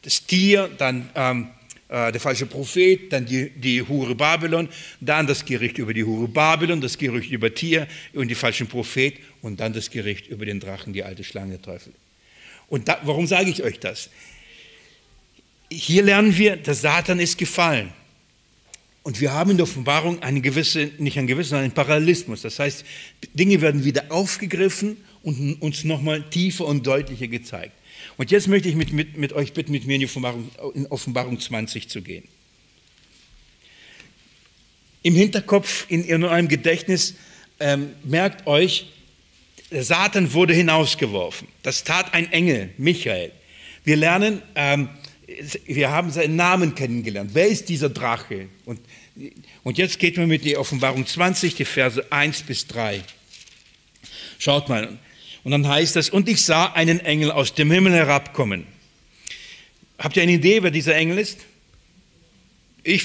das 0.03 0.25
Tier, 0.25 0.71
dann 0.79 1.11
ähm, 1.15 1.51
äh, 1.89 2.13
der 2.13 2.21
falsche 2.21 2.47
Prophet, 2.47 3.13
dann 3.13 3.27
die, 3.27 3.51
die 3.51 3.83
Hure 3.83 4.15
Babylon, 4.15 4.69
dann 5.01 5.27
das 5.27 5.45
Gericht 5.45 5.79
über 5.79 5.93
die 5.93 6.05
Hure 6.05 6.29
Babylon, 6.29 6.81
das 6.81 6.97
Gericht 6.97 7.31
über 7.31 7.55
Tier 7.55 7.87
und 8.15 8.29
die 8.29 8.35
falschen 8.35 8.67
Prophet 8.67 9.15
und 9.43 9.61
dann 9.61 9.73
das 9.73 9.91
Gericht 9.91 10.29
über 10.29 10.47
den 10.47 10.61
Drachen, 10.61 10.93
die 10.93 11.05
alte 11.05 11.25
Schlange, 11.25 11.61
Teufel. 11.61 11.93
Und 12.69 12.89
da, 12.89 13.01
warum 13.05 13.27
sage 13.27 13.51
ich 13.51 13.63
euch 13.63 13.79
das? 13.79 14.09
Hier 15.71 16.03
lernen 16.03 16.37
wir, 16.37 16.57
der 16.57 16.75
Satan 16.75 17.21
ist 17.21 17.37
gefallen. 17.37 17.93
Und 19.03 19.21
wir 19.21 19.33
haben 19.33 19.51
in 19.51 19.59
der 19.59 19.65
Offenbarung 19.65 20.23
eine 20.23 20.41
gewisse, 20.41 20.91
nicht 20.99 21.19
einen 21.19 21.27
gewissen, 21.27 21.51
sondern 21.51 21.65
einen 21.65 21.75
Parallelismus. 21.75 22.41
Das 22.41 22.59
heißt, 22.59 22.85
Dinge 23.35 23.61
werden 23.61 23.85
wieder 23.85 24.05
aufgegriffen 24.09 24.97
und 25.23 25.61
uns 25.61 25.85
nochmal 25.85 26.23
tiefer 26.31 26.65
und 26.65 26.87
deutlicher 26.87 27.29
gezeigt. 27.29 27.73
Und 28.17 28.31
jetzt 28.31 28.49
möchte 28.49 28.69
ich 28.69 28.75
mit, 28.75 28.93
mit, 28.93 29.17
mit 29.17 29.33
euch 29.33 29.53
bitten, 29.53 29.73
mit 29.73 29.87
mir 29.87 29.95
in, 29.95 30.01
die 30.01 30.07
Offenbarung, 30.07 30.51
in 30.75 30.87
Offenbarung 30.87 31.41
20 31.41 31.89
zu 31.89 32.03
gehen. 32.03 32.25
Im 35.03 35.15
Hinterkopf, 35.15 35.87
in, 35.89 36.05
in 36.05 36.25
eurem 36.25 36.49
Gedächtnis, 36.49 37.15
ähm, 37.61 37.91
merkt 38.05 38.47
euch, 38.47 38.91
der 39.71 39.85
Satan 39.85 40.33
wurde 40.33 40.55
hinausgeworfen. 40.55 41.49
Das 41.63 41.85
tat 41.85 42.15
ein 42.15 42.31
Engel, 42.33 42.71
Michael. 42.79 43.33
Wir 43.85 43.97
lernen, 43.97 44.41
ähm, 44.55 44.89
wir 45.67 45.91
haben 45.91 46.11
seinen 46.11 46.37
Namen 46.37 46.75
kennengelernt. 46.75 47.31
Wer 47.35 47.49
ist 47.49 47.69
dieser 47.69 47.89
Drache? 47.89 48.49
Und, 48.65 48.81
und 49.63 49.79
jetzt 49.79 49.99
geht 49.99 50.17
man 50.17 50.29
mit 50.29 50.45
die 50.45 50.57
Offenbarung 50.57 51.07
20, 51.07 51.55
die 51.55 51.65
Verse 51.65 52.05
1 52.11 52.43
bis 52.43 52.67
3. 52.67 53.03
Schaut 54.39 54.69
mal. 54.69 54.99
Und 55.45 55.51
dann 55.51 55.69
heißt 55.69 55.97
es, 55.97 56.11
und 56.11 56.29
ich 56.29 56.43
sah 56.43 56.73
einen 56.73 57.01
Engel 57.01 57.31
aus 57.31 57.55
dem 57.55 57.71
Himmel 57.71 57.93
herabkommen. 57.93 58.67
Habt 59.99 60.17
ihr 60.17 60.23
eine 60.23 60.33
Idee, 60.33 60.63
wer 60.63 60.71
dieser 60.71 60.97
Engel 60.97 61.19
ist? 61.19 61.41
Ich 62.83 63.05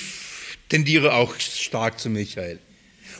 tendiere 0.69 1.13
auch 1.13 1.37
stark 1.39 1.99
zu 1.99 2.09
Michael. 2.09 2.59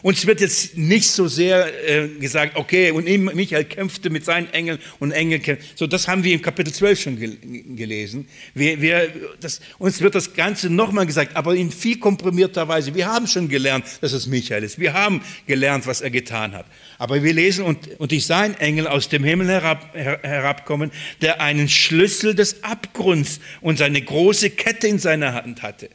Und 0.02 0.18
es 0.18 0.26
wird 0.26 0.42
jetzt 0.42 0.78
nicht 0.78 1.10
so 1.10 1.28
sehr 1.28 1.68
äh, 1.88 2.08
gesagt, 2.08 2.56
okay, 2.56 2.92
und 2.92 3.06
Michael 3.36 3.66
kämpfte 3.66 4.10
mit 4.10 4.24
seinen 4.24 4.52
Engeln 4.54 4.80
und 5.00 5.12
Engel 5.12 5.40
kämpften. 5.40 5.70
So, 5.76 5.88
das 5.88 6.08
haben 6.08 6.24
wir 6.24 6.34
im 6.34 6.42
Kapitel 6.42 6.74
12 6.74 7.02
schon 7.02 7.20
gel 7.20 7.38
gelesen. 7.76 8.28
Wir, 8.54 8.82
wir, 8.82 9.10
das, 9.40 9.60
uns 9.78 10.02
wird 10.02 10.16
das 10.16 10.34
Ganze 10.34 10.70
nochmal 10.70 11.06
gesagt, 11.06 11.36
aber 11.36 11.56
in 11.56 11.72
viel 11.72 12.00
komprimierter 12.00 12.68
Weise. 12.68 12.96
Wir 12.96 13.08
haben 13.08 13.28
schon 13.28 13.50
gelernt, 13.50 13.86
dass 14.02 14.14
es 14.14 14.28
Michael 14.28 14.64
ist. 14.64 14.80
Wir 14.80 14.94
haben 14.94 15.22
gelernt, 15.48 15.86
was 15.88 16.02
er 16.02 16.10
getan 16.10 16.54
hat. 16.54 16.66
Aber 16.98 17.24
wir 17.24 17.34
lesen, 17.34 17.66
und, 17.66 18.00
und 18.00 18.12
ich 18.12 18.26
sah 18.26 18.42
einen 18.42 18.56
Engel 18.56 18.88
aus 18.88 19.10
dem 19.10 19.24
Himmel 19.24 19.48
herab, 19.50 19.94
her, 19.94 20.20
herabkommen, 20.24 20.92
der 21.22 21.42
einen 21.42 21.68
Schlüssel 21.68 22.36
des 22.36 22.64
Abgrunds 22.64 23.40
und 23.62 23.78
seine 23.78 24.02
große 24.02 24.52
Kette 24.52 24.88
in 24.88 25.00
seiner 25.00 25.34
Hand 25.34 25.62
hatte. 25.62 25.90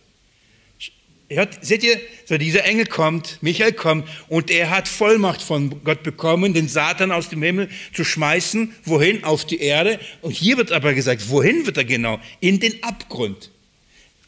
Hört, 1.34 1.64
seht 1.64 1.82
ihr, 1.82 2.00
so 2.24 2.38
dieser 2.38 2.64
Engel 2.64 2.86
kommt, 2.86 3.38
Michael 3.40 3.72
kommt 3.72 4.08
und 4.28 4.50
er 4.50 4.70
hat 4.70 4.88
Vollmacht 4.88 5.42
von 5.42 5.82
Gott 5.84 6.02
bekommen, 6.02 6.54
den 6.54 6.68
Satan 6.68 7.12
aus 7.12 7.28
dem 7.28 7.42
Himmel 7.42 7.68
zu 7.92 8.04
schmeißen. 8.04 8.74
Wohin? 8.84 9.24
Auf 9.24 9.44
die 9.44 9.60
Erde. 9.60 9.98
Und 10.22 10.32
hier 10.32 10.56
wird 10.56 10.72
aber 10.72 10.94
gesagt, 10.94 11.28
wohin 11.28 11.66
wird 11.66 11.76
er 11.76 11.84
genau? 11.84 12.20
In 12.40 12.60
den 12.60 12.82
Abgrund. 12.82 13.50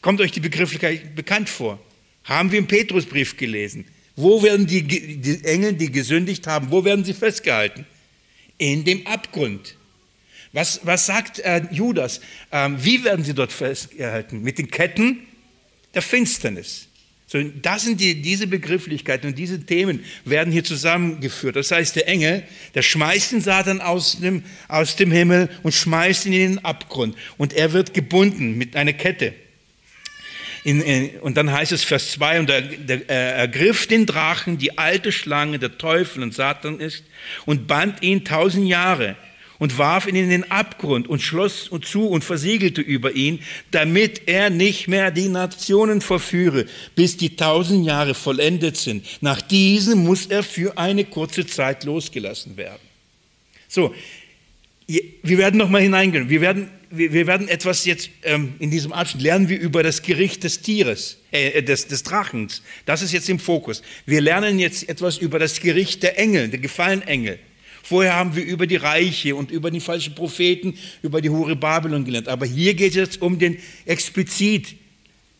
Kommt 0.01 0.21
euch 0.21 0.31
die 0.31 0.39
Begrifflichkeit 0.39 1.15
bekannt 1.15 1.49
vor? 1.49 1.79
Haben 2.23 2.51
wir 2.51 2.59
im 2.59 2.67
Petrusbrief 2.67 3.37
gelesen. 3.37 3.85
Wo 4.15 4.41
werden 4.41 4.65
die, 4.67 4.83
die 4.83 5.43
Engel, 5.43 5.73
die 5.73 5.91
gesündigt 5.91 6.47
haben, 6.47 6.71
wo 6.71 6.83
werden 6.83 7.05
sie 7.05 7.13
festgehalten? 7.13 7.85
In 8.57 8.83
dem 8.83 9.05
Abgrund. 9.05 9.75
Was, 10.53 10.81
was 10.83 11.05
sagt 11.05 11.39
äh, 11.39 11.61
Judas? 11.71 12.21
Ähm, 12.51 12.77
wie 12.83 13.03
werden 13.03 13.23
sie 13.23 13.33
dort 13.33 13.51
festgehalten? 13.51 14.41
Mit 14.41 14.57
den 14.57 14.71
Ketten 14.71 15.19
der 15.93 16.01
Finsternis. 16.01 16.86
So, 17.29 17.43
das 17.43 17.83
sind 17.83 17.99
die, 17.99 18.21
diese 18.21 18.47
Begrifflichkeiten 18.47 19.29
und 19.29 19.37
diese 19.37 19.59
Themen 19.65 20.05
werden 20.23 20.53
hier 20.53 20.63
zusammengeführt. 20.63 21.57
Das 21.57 21.71
heißt, 21.71 21.97
der 21.97 22.07
Engel, 22.07 22.43
der 22.73 22.81
schmeißt 22.81 23.33
den 23.33 23.41
Satan 23.41 23.81
aus 23.81 24.21
dem, 24.21 24.43
aus 24.69 24.95
dem 24.95 25.11
Himmel 25.11 25.49
und 25.61 25.73
schmeißt 25.73 26.25
ihn 26.25 26.33
in 26.33 26.39
den 26.53 26.65
Abgrund. 26.65 27.17
Und 27.37 27.51
er 27.51 27.73
wird 27.73 27.93
gebunden 27.93 28.57
mit 28.57 28.77
einer 28.77 28.93
Kette. 28.93 29.33
In, 30.63 30.81
in, 30.81 31.19
und 31.19 31.35
dann 31.35 31.51
heißt 31.51 31.73
es 31.73 31.83
Vers 31.83 32.11
2, 32.11 32.39
und 32.39 32.49
er, 32.49 32.61
der, 32.61 33.09
er 33.09 33.35
ergriff 33.35 33.87
den 33.87 34.05
Drachen, 34.05 34.57
die 34.57 34.77
alte 34.77 35.11
Schlange, 35.11 35.59
der 35.59 35.77
Teufel 35.77 36.23
und 36.23 36.33
Satan 36.33 36.79
ist, 36.79 37.03
und 37.45 37.67
band 37.67 38.03
ihn 38.03 38.23
tausend 38.23 38.69
Jahre 38.69 39.17
und 39.59 39.77
warf 39.77 40.07
ihn 40.07 40.15
in 40.15 40.29
den 40.29 40.51
Abgrund 40.51 41.07
und 41.07 41.21
schloss 41.21 41.69
zu 41.81 42.07
und 42.07 42.23
versiegelte 42.23 42.81
über 42.81 43.13
ihn, 43.13 43.39
damit 43.71 44.23
er 44.27 44.49
nicht 44.49 44.87
mehr 44.87 45.11
die 45.11 45.29
Nationen 45.29 46.01
verführe, 46.01 46.65
bis 46.95 47.17
die 47.17 47.35
tausend 47.35 47.85
Jahre 47.85 48.13
vollendet 48.13 48.77
sind. 48.77 49.05
Nach 49.21 49.41
diesem 49.41 50.03
muss 50.03 50.27
er 50.27 50.43
für 50.43 50.77
eine 50.77 51.05
kurze 51.05 51.45
Zeit 51.45 51.83
losgelassen 51.83 52.57
werden. 52.57 52.81
So, 53.67 53.93
wir 54.87 55.37
werden 55.37 55.57
nochmal 55.57 55.81
hineingehen. 55.81 56.29
Wir 56.29 56.39
werden, 56.39 56.69
wir 56.89 57.27
werden 57.27 57.49
etwas 57.49 57.83
jetzt 57.83 58.09
ähm, 58.23 58.53
in 58.59 58.71
diesem 58.71 58.93
Abschnitt 58.93 59.21
lernen 59.21 59.49
wir 59.49 59.59
über 59.59 59.83
das 59.83 60.01
Gericht 60.01 60.45
des 60.45 60.61
Tieres, 60.61 61.17
äh, 61.31 61.61
des, 61.61 61.87
des 61.87 62.03
Drachens. 62.03 62.63
Das 62.85 63.01
ist 63.01 63.11
jetzt 63.11 63.27
im 63.29 63.39
Fokus. 63.39 63.81
Wir 64.05 64.21
lernen 64.21 64.59
jetzt 64.59 64.87
etwas 64.87 65.17
über 65.17 65.39
das 65.39 65.59
Gericht 65.59 66.03
der 66.03 66.17
Engel, 66.17 66.47
der 66.47 66.59
gefallenen 66.59 67.05
Engel. 67.05 67.39
Vorher 67.87 68.15
haben 68.15 68.35
wir 68.35 68.43
über 68.43 68.67
die 68.67 68.75
Reiche 68.75 69.33
und 69.33 69.49
über 69.49 69.71
die 69.71 69.79
falschen 69.79 70.13
Propheten, 70.13 70.77
über 71.01 71.21
die 71.21 71.29
Hure 71.29 71.55
Babylon 71.55 72.03
gelernt. 72.03 72.27
Aber 72.27 72.45
hier 72.45 72.73
geht 72.73 72.89
es 72.89 72.95
jetzt 72.95 73.21
um 73.21 73.39
den 73.39 73.59
explizit, 73.85 74.75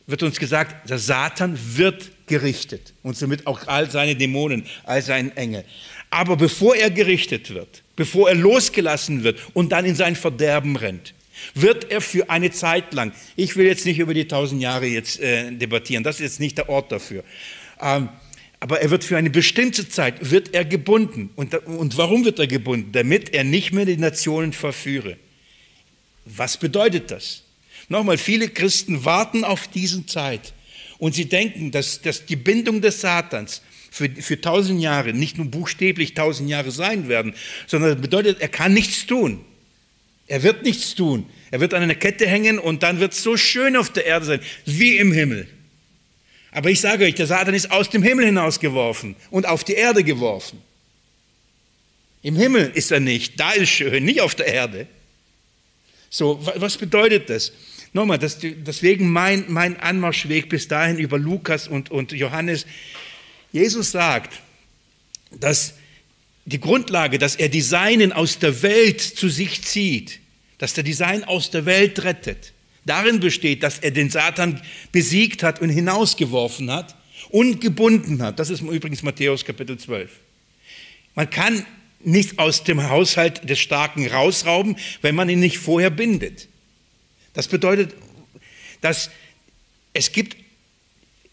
wird 0.05 0.23
uns 0.23 0.39
gesagt, 0.39 0.89
der 0.89 0.97
Satan 0.97 1.59
wird 1.75 2.09
gerichtet 2.25 2.93
und 3.03 3.17
somit 3.17 3.45
auch 3.47 3.67
all 3.67 3.91
seine 3.91 4.15
Dämonen, 4.15 4.63
all 4.85 5.01
seine 5.01 5.35
Engel. 5.35 5.65
Aber 6.09 6.37
bevor 6.37 6.73
er 6.73 6.89
gerichtet 6.89 7.53
wird, 7.53 7.83
bevor 7.97 8.29
er 8.29 8.35
losgelassen 8.35 9.25
wird 9.25 9.39
und 9.53 9.73
dann 9.73 9.83
in 9.83 9.95
sein 9.95 10.15
Verderben 10.15 10.77
rennt, 10.77 11.13
wird 11.53 11.91
er 11.91 11.99
für 11.99 12.29
eine 12.29 12.51
Zeit 12.51 12.93
lang, 12.93 13.11
ich 13.35 13.57
will 13.57 13.65
jetzt 13.65 13.85
nicht 13.85 13.99
über 13.99 14.13
die 14.13 14.25
tausend 14.25 14.61
Jahre 14.61 14.85
jetzt 14.85 15.19
äh, 15.19 15.51
debattieren, 15.51 16.05
das 16.05 16.15
ist 16.15 16.21
jetzt 16.21 16.39
nicht 16.39 16.57
der 16.57 16.69
Ort 16.69 16.93
dafür, 16.93 17.25
ähm, 17.81 18.07
aber 18.59 18.81
er 18.81 18.89
wird 18.89 19.03
für 19.03 19.17
eine 19.17 19.29
bestimmte 19.29 19.87
Zeit, 19.87 20.31
wird 20.31 20.53
er 20.53 20.65
gebunden. 20.65 21.29
Und, 21.35 21.53
und 21.65 21.97
warum 21.97 22.25
wird 22.25 22.39
er 22.39 22.47
gebunden? 22.47 22.91
Damit 22.91 23.33
er 23.33 23.43
nicht 23.43 23.71
mehr 23.71 23.85
die 23.85 23.97
Nationen 23.97 24.51
verführe. 24.51 25.17
Was 26.25 26.57
bedeutet 26.57 27.11
das? 27.11 27.43
Nochmal, 27.89 28.17
viele 28.17 28.49
Christen 28.49 29.05
warten 29.05 29.43
auf 29.43 29.67
diesen 29.67 30.07
Zeit 30.07 30.53
und 30.97 31.15
sie 31.15 31.25
denken, 31.25 31.71
dass, 31.71 32.01
dass 32.01 32.25
die 32.25 32.35
Bindung 32.35 32.81
des 32.81 32.99
Satans 32.99 33.61
für, 33.91 34.09
für 34.09 34.41
tausend 34.41 34.81
Jahre 34.81 35.13
nicht 35.13 35.37
nur 35.37 35.47
buchstäblich 35.47 36.13
tausend 36.13 36.49
Jahre 36.49 36.71
sein 36.71 37.07
werden, 37.07 37.33
sondern 37.67 37.91
das 37.91 38.01
bedeutet, 38.01 38.41
er 38.41 38.49
kann 38.49 38.73
nichts 38.73 39.05
tun. 39.05 39.45
Er 40.27 40.43
wird 40.43 40.63
nichts 40.63 40.95
tun. 40.95 41.25
Er 41.51 41.61
wird 41.61 41.73
an 41.73 41.83
einer 41.83 41.95
Kette 41.95 42.27
hängen 42.27 42.59
und 42.59 42.83
dann 42.83 42.99
wird 42.99 43.13
es 43.13 43.23
so 43.23 43.37
schön 43.37 43.77
auf 43.77 43.89
der 43.91 44.05
Erde 44.05 44.25
sein, 44.25 44.39
wie 44.65 44.97
im 44.97 45.13
Himmel. 45.13 45.47
Aber 46.57 46.71
ich 46.71 46.81
sage 46.81 47.05
euch, 47.05 47.13
der 47.13 47.27
Satan 47.27 47.53
ist 47.53 47.69
aus 47.69 47.91
dem 47.91 48.01
Himmel 48.01 48.25
hinausgeworfen 48.25 49.15
und 49.29 49.45
auf 49.45 49.63
die 49.63 49.73
Erde 49.73 50.03
geworfen. 50.03 50.59
Im 52.23 52.35
Himmel 52.35 52.71
ist 52.73 52.89
er 52.89 52.99
nicht, 52.99 53.39
da 53.39 53.51
ist 53.51 53.69
schön, 53.69 54.03
nicht 54.03 54.21
auf 54.21 54.33
der 54.33 54.47
Erde. 54.47 54.87
So, 56.09 56.43
was 56.55 56.77
bedeutet 56.77 57.29
das? 57.29 57.51
Nochmal, 57.93 58.17
das, 58.17 58.39
deswegen 58.41 59.07
mein, 59.07 59.45
mein 59.49 59.79
Anmarschweg 59.79 60.49
bis 60.49 60.67
dahin 60.67 60.97
über 60.97 61.19
Lukas 61.19 61.67
und, 61.67 61.91
und 61.91 62.11
Johannes. 62.11 62.65
Jesus 63.51 63.91
sagt, 63.91 64.41
dass 65.29 65.75
die 66.45 66.59
Grundlage, 66.59 67.19
dass 67.19 67.35
er 67.35 67.49
die 67.49 67.61
Seinen 67.61 68.11
aus 68.11 68.39
der 68.39 68.63
Welt 68.63 68.99
zu 69.01 69.29
sich 69.29 69.61
zieht, 69.61 70.21
dass 70.57 70.73
der 70.73 70.83
Design 70.83 71.23
aus 71.23 71.51
der 71.51 71.67
Welt 71.67 72.03
rettet, 72.03 72.53
darin 72.87 73.19
besteht, 73.19 73.63
dass 73.63 73.79
er 73.79 73.91
den 73.91 74.09
Satan 74.09 74.61
besiegt 74.91 75.43
hat 75.43 75.61
und 75.61 75.69
hinausgeworfen 75.69 76.71
hat 76.71 76.95
und 77.29 77.61
gebunden 77.61 78.21
hat. 78.21 78.39
Das 78.39 78.49
ist 78.49 78.61
übrigens 78.61 79.03
Matthäus 79.03 79.45
Kapitel 79.45 79.77
12. 79.77 80.09
Man 81.15 81.29
kann 81.29 81.65
nicht 81.99 82.39
aus 82.39 82.63
dem 82.63 82.89
Haushalt 82.89 83.49
des 83.49 83.59
Starken 83.59 84.07
rausrauben, 84.07 84.77
wenn 85.01 85.15
man 85.15 85.29
ihn 85.29 85.39
nicht 85.39 85.57
vorher 85.57 85.89
bindet. 85.89 86.47
Das 87.33 87.47
bedeutet, 87.47 87.93
dass 88.81 89.09
es 89.93 90.11
gibt, 90.11 90.37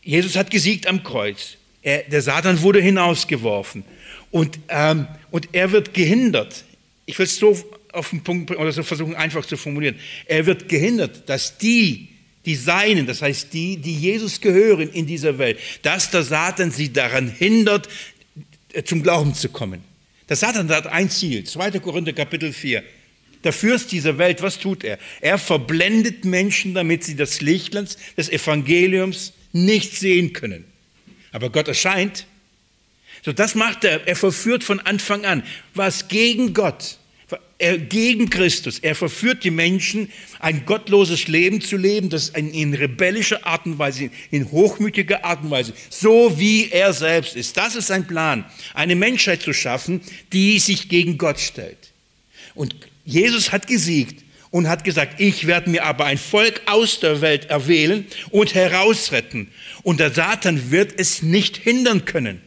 Jesus 0.03 0.37
hat 0.37 0.51
gesiegt 0.51 0.87
am 0.87 1.03
Kreuz. 1.03 1.57
Er, 1.83 2.03
der 2.05 2.23
Satan 2.23 2.63
wurde 2.63 2.81
hinausgeworfen 2.81 3.85
und, 4.31 4.59
ähm, 4.69 5.07
und 5.31 5.51
er 5.53 5.71
wird 5.71 5.93
gehindert. 5.93 6.65
Ich 7.07 7.19
will 7.19 7.27
es 7.27 7.37
so 7.37 7.55
auf 7.95 8.11
den 8.11 8.23
Punkt 8.23 8.51
oder 8.51 8.73
so 8.73 8.83
versuchen, 8.83 9.15
einfach 9.15 9.47
zu 9.47 9.57
formulieren. 9.57 9.97
Er 10.27 10.47
wird 10.47 10.69
gehindert, 10.69 11.29
dass 11.29 11.59
die, 11.59 12.09
die 12.45 12.55
Seinen, 12.55 13.07
das 13.07 13.23
heißt 13.23 13.53
die, 13.53 13.77
die 13.77 13.95
Jesus 13.95 14.41
gehören 14.41 14.91
in 14.91 15.07
dieser 15.07 15.39
Welt, 15.39 15.59
dass 15.83 16.11
der 16.11 16.23
Satan 16.23 16.71
sie 16.71 16.93
daran 16.93 17.29
hindert, 17.29 17.89
äh, 18.73 18.83
zum 18.83 19.03
Glauben 19.03 19.35
zu 19.35 19.49
kommen. 19.49 19.83
Der 20.29 20.37
Satan 20.37 20.69
hat 20.69 20.87
ein 20.87 21.11
Ziel, 21.11 21.45
2. 21.45 21.81
Korinther 21.81 22.13
Kapitel 22.13 22.53
4. 22.53 22.83
Der 23.45 23.53
Fürst 23.53 23.93
dieser 23.93 24.17
Welt, 24.17 24.41
was 24.41 24.59
tut 24.59 24.85
er? 24.85 24.99
Er 25.21 25.39
verblendet 25.39 26.25
Menschen, 26.25 26.73
damit 26.73 27.05
sie 27.05 27.15
das 27.15 27.43
Licht 27.43 27.75
des 27.75 28.31
Evangeliums 28.31 29.35
nicht 29.53 29.97
sehen 29.97 30.33
können. 30.33 30.65
Aber 31.31 31.51
Gott 31.51 31.69
erscheint. 31.69 32.27
So, 33.23 33.33
das 33.33 33.55
macht 33.55 33.85
er. 33.85 34.07
Er 34.09 34.17
verführt 34.17 34.65
von 34.65 34.81
Anfang 34.81 35.27
an. 35.27 35.43
Was 35.75 36.09
gegen 36.09 36.55
Gott 36.55 36.99
gegen 37.59 38.31
Christus. 38.31 38.79
Er 38.81 38.95
verführt 38.95 39.45
die 39.45 39.51
Menschen, 39.51 40.11
ein 40.41 40.67
gottloses 40.67 41.29
Leben 41.29 41.61
zu 41.61 41.77
leben, 41.77 42.11
das 42.11 42.31
in, 42.31 42.75
rebellischer 42.75 43.47
Art 43.47 43.67
und 43.67 43.79
Weise, 43.79 44.11
in 44.31 44.51
hochmütiger 44.51 45.25
Art 45.25 45.43
und 45.43 45.51
Weise, 45.51 45.73
so 45.89 46.39
wie 46.39 46.71
er 46.71 46.93
selbst 46.93 47.37
ist. 47.37 47.57
Das 47.57 47.77
ist 47.77 47.87
sein 47.87 48.07
Plan, 48.07 48.45
eine 48.75 48.97
Menschheit 48.97 49.43
zu 49.43 49.53
schaffen, 49.53 50.01
die 50.33 50.59
sich 50.59 50.89
gegen 50.89 51.17
Gott 51.17 51.39
stellt. 51.39 51.93
Und 52.55 52.75
Jesus 53.05 53.53
hat 53.53 53.67
gesiegt 53.67 54.25
und 54.51 54.69
hat 54.69 54.85
gesagt, 54.85 55.21
ich 55.21 55.47
werde 55.47 55.71
mir 55.71 55.85
aber 55.85 56.07
ein 56.07 56.19
Volk 56.19 56.63
aus 56.67 57.01
der 57.01 57.21
Welt 57.21 57.47
erwählen 57.47 58.07
und 58.31 58.55
herausretten. 58.55 59.49
Und 59.83 60.01
der 60.01 60.13
Satan 60.13 60.71
wird 60.71 60.95
es 60.97 61.23
nicht 61.23 61.57
hindern 61.57 62.05
können. 62.05 62.41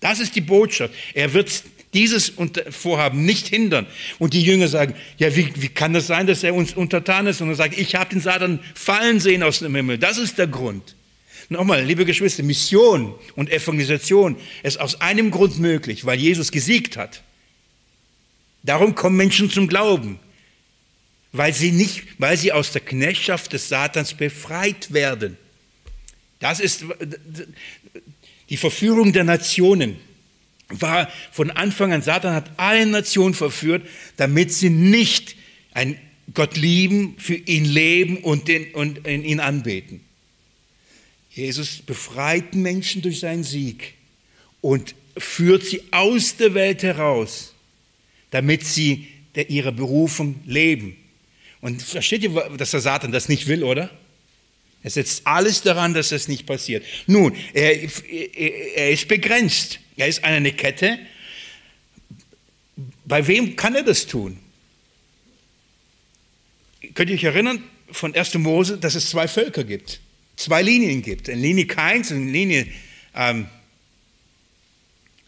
Das 0.00 0.18
ist 0.18 0.34
die 0.34 0.40
Botschaft. 0.40 0.94
Er 1.14 1.34
wird 1.34 1.62
dieses 1.92 2.32
Vorhaben 2.70 3.24
nicht 3.24 3.48
hindern. 3.48 3.86
Und 4.18 4.34
die 4.34 4.42
Jünger 4.42 4.68
sagen, 4.68 4.94
ja, 5.18 5.34
wie, 5.34 5.52
wie 5.56 5.68
kann 5.68 5.92
das 5.92 6.06
sein, 6.06 6.26
dass 6.26 6.44
er 6.44 6.54
uns 6.54 6.74
untertan 6.74 7.26
ist? 7.26 7.40
Und 7.40 7.48
er 7.48 7.56
sagt, 7.56 7.76
ich 7.76 7.94
habe 7.94 8.10
den 8.10 8.20
Satan 8.20 8.60
fallen 8.74 9.20
sehen 9.20 9.42
aus 9.42 9.58
dem 9.58 9.74
Himmel. 9.74 9.98
Das 9.98 10.18
ist 10.18 10.38
der 10.38 10.46
Grund. 10.46 10.94
Nochmal, 11.48 11.84
liebe 11.84 12.04
Geschwister, 12.04 12.44
Mission 12.44 13.14
und 13.34 13.50
Evangelisation 13.50 14.36
ist 14.62 14.78
aus 14.78 15.00
einem 15.00 15.32
Grund 15.32 15.58
möglich, 15.58 16.04
weil 16.06 16.18
Jesus 16.18 16.52
gesiegt 16.52 16.96
hat. 16.96 17.24
Darum 18.62 18.94
kommen 18.94 19.16
Menschen 19.16 19.50
zum 19.50 19.66
Glauben, 19.66 20.20
weil 21.32 21.52
sie 21.52 21.72
nicht, 21.72 22.04
weil 22.18 22.36
sie 22.36 22.52
aus 22.52 22.70
der 22.70 22.82
Knechtschaft 22.82 23.52
des 23.52 23.68
Satans 23.68 24.14
befreit 24.14 24.92
werden. 24.92 25.36
Das 26.38 26.60
ist 26.60 26.84
die 28.48 28.56
Verführung 28.56 29.12
der 29.12 29.24
Nationen 29.24 29.96
war 30.70 31.10
von 31.32 31.50
Anfang 31.50 31.92
an, 31.92 32.02
Satan 32.02 32.34
hat 32.34 32.50
alle 32.56 32.86
Nationen 32.86 33.34
verführt, 33.34 33.86
damit 34.16 34.52
sie 34.52 34.70
nicht 34.70 35.36
ein 35.72 35.98
Gott 36.34 36.56
lieben, 36.56 37.16
für 37.18 37.34
ihn 37.34 37.64
leben 37.64 38.18
und, 38.18 38.48
den, 38.48 38.72
und 38.74 39.06
ihn 39.06 39.40
anbeten. 39.40 40.00
Jesus 41.30 41.82
befreit 41.82 42.54
Menschen 42.54 43.02
durch 43.02 43.20
seinen 43.20 43.44
Sieg 43.44 43.94
und 44.60 44.94
führt 45.16 45.64
sie 45.64 45.82
aus 45.90 46.36
der 46.36 46.54
Welt 46.54 46.82
heraus, 46.82 47.54
damit 48.30 48.64
sie 48.64 49.08
ihrer 49.48 49.72
Berufung 49.72 50.40
leben. 50.44 50.96
Und 51.60 51.82
versteht 51.82 52.22
ihr, 52.22 52.30
dass 52.56 52.70
der 52.72 52.80
Satan 52.80 53.12
das 53.12 53.28
nicht 53.28 53.46
will, 53.46 53.64
oder? 53.64 53.90
Er 54.82 54.90
setzt 54.90 55.26
alles 55.26 55.62
daran, 55.62 55.92
dass 55.92 56.08
das 56.08 56.26
nicht 56.26 56.46
passiert. 56.46 56.84
Nun, 57.06 57.34
er, 57.52 57.82
er 57.82 58.90
ist 58.90 59.08
begrenzt. 59.08 59.78
Er 60.00 60.08
ist 60.08 60.24
eine 60.24 60.50
Kette. 60.52 60.98
Bei 63.04 63.26
wem 63.26 63.54
kann 63.54 63.74
er 63.74 63.82
das 63.82 64.06
tun? 64.06 64.38
Könnt 66.94 67.10
ihr 67.10 67.16
euch 67.16 67.24
erinnern 67.24 67.62
von 67.92 68.14
1. 68.14 68.34
Mose, 68.36 68.78
dass 68.78 68.94
es 68.94 69.10
zwei 69.10 69.28
Völker 69.28 69.62
gibt, 69.62 70.00
zwei 70.36 70.62
Linien 70.62 71.02
gibt. 71.02 71.28
Eine 71.28 71.42
Linie 71.42 71.66
Keins 71.66 72.10
und 72.10 72.16
eine 72.16 72.30
Linie 72.30 72.66
ähm, 73.14 73.46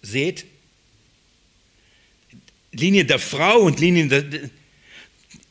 Seht. 0.00 0.46
Linie 2.70 3.04
der 3.04 3.18
Frau 3.18 3.58
und 3.58 3.78
Linie 3.78 4.06
der, 4.06 4.48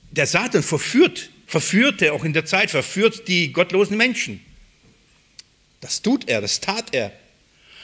der 0.09 0.25
Satan 0.25 0.63
verführt, 0.63 1.29
verführte 1.45 2.13
auch 2.13 2.25
in 2.25 2.33
der 2.33 2.45
Zeit, 2.45 2.71
verführt 2.71 3.27
die 3.27 3.53
gottlosen 3.53 3.97
Menschen. 3.97 4.43
Das 5.79 6.01
tut 6.01 6.27
er, 6.27 6.41
das 6.41 6.59
tat 6.59 6.95
er. 6.95 7.13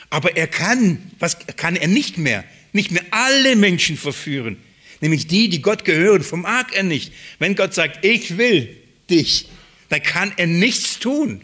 Aber 0.10 0.38
er 0.38 0.47
kann, 0.47 1.12
was 1.20 1.38
kann 1.58 1.76
er 1.76 1.88
nicht 1.88 2.18
mehr? 2.18 2.43
Nicht 2.72 2.91
mehr 2.91 3.03
alle 3.12 3.55
Menschen 3.55 3.97
verführen. 3.97 4.58
Nämlich 5.01 5.28
die, 5.28 5.49
die 5.49 5.62
Gott 5.62 5.86
gehören, 5.86 6.24
vermag 6.24 6.72
er 6.74 6.84
nicht. 6.84 7.12
Wenn 7.39 7.55
Gott 7.55 7.74
sagt, 7.74 8.03
ich 8.03 8.38
will 8.38 8.76
dich, 9.10 9.47
dann 9.89 10.01
kann 10.01 10.34
er 10.38 10.47
nichts 10.47 10.99
tun. 10.99 11.41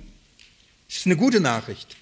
Das 0.88 0.98
ist 1.00 1.06
eine 1.06 1.18
gute 1.18 1.40
Nachricht. 1.40 1.96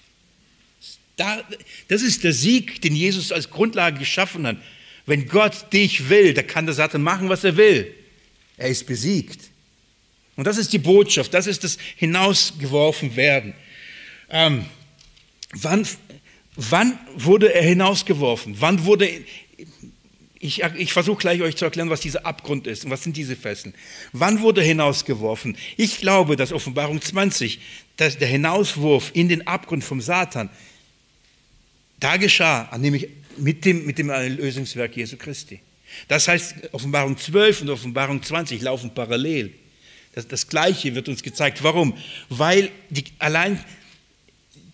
Das 1.88 2.02
ist 2.02 2.24
der 2.24 2.34
Sieg, 2.34 2.82
den 2.82 2.96
Jesus 2.96 3.32
als 3.32 3.50
Grundlage 3.50 4.00
geschaffen 4.00 4.48
hat. 4.48 4.58
Wenn 5.06 5.28
Gott 5.28 5.74
dich 5.74 6.10
will, 6.10 6.34
dann 6.34 6.48
kann 6.48 6.66
der 6.66 6.76
Satan 6.76 7.02
machen, 7.02 7.30
was 7.30 7.44
er 7.44 7.58
will. 7.58 7.94
Er 8.58 8.70
ist 8.70 8.88
besiegt. 8.88 9.50
Und 10.36 10.46
das 10.46 10.58
ist 10.58 10.74
die 10.74 10.80
Botschaft, 10.80 11.34
das 11.34 11.48
ist 11.48 11.64
das 11.64 11.78
Hinausgeworfen 11.98 13.16
werden. 13.16 13.54
Ähm, 14.30 14.66
wann 15.52 15.86
Wann 16.56 16.98
wurde 17.16 17.54
er 17.54 17.64
hinausgeworfen? 17.64 18.56
Wann 18.60 18.84
wurde, 18.86 19.10
ich, 20.40 20.64
ich 20.64 20.94
versuche 20.94 21.20
gleich 21.20 21.42
euch 21.42 21.56
zu 21.56 21.66
erklären, 21.66 21.90
was 21.90 22.02
dieser 22.02 22.26
Abgrund 22.26 22.68
ist 22.68 22.84
und 22.84 22.92
was 22.92 23.04
sind 23.04 23.16
diese 23.16 23.36
Fesseln. 23.36 23.74
Wann 24.12 24.42
wurde 24.42 24.62
hinausgeworfen? 24.62 25.56
Ich 25.78 26.00
glaube, 26.00 26.36
dass 26.36 26.52
Offenbarung 26.52 27.02
20, 27.02 27.60
dass 27.98 28.18
der 28.18 28.28
Hinauswurf 28.28 29.12
in 29.14 29.30
den 29.30 29.48
Abgrund 29.48 29.84
vom 29.84 30.02
Satan, 30.02 30.50
da 32.00 32.18
geschah, 32.18 32.76
nämlich 32.78 33.08
mit 33.38 33.64
dem, 33.64 33.86
mit 33.86 33.98
dem 33.98 34.10
Erlösungswerk 34.10 34.98
Jesu 34.98 35.18
Christi. 35.18 35.60
Das 36.08 36.28
heißt, 36.28 36.74
Offenbarung 36.74 37.18
12 37.18 37.62
und 37.62 37.70
Offenbarung 37.70 38.22
20 38.22 38.62
laufen 38.62 38.94
parallel. 38.94 39.54
Das, 40.14 40.28
das 40.28 40.48
Gleiche 40.48 40.94
wird 40.96 41.08
uns 41.08 41.24
gezeigt. 41.24 41.64
Warum? 41.64 41.96
Weil 42.30 42.72
die, 42.90 43.06
allein 43.20 43.64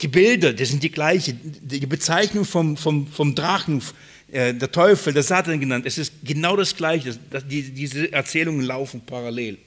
die 0.02 0.08
Bilder, 0.08 0.54
das 0.54 0.70
sind 0.70 0.84
die 0.84 0.92
gleichen. 0.92 1.40
Die 1.62 1.86
Bezeichnung 1.86 2.46
vom, 2.46 2.78
vom, 2.78 3.08
vom 3.08 3.36
Drachen, 3.36 3.82
äh, 4.32 4.54
der 4.54 4.72
Teufel, 4.72 5.14
der 5.14 5.24
Satan 5.24 5.60
genannt, 5.60 5.86
es 5.86 5.98
ist 5.98 6.14
genau 6.24 6.56
das 6.56 6.76
Gleiche. 6.76 7.18
Das, 7.30 7.48
die, 7.48 7.64
diese 7.64 8.12
Erzählungen 8.12 8.62
laufen 8.62 9.02
parallel. 9.06 9.58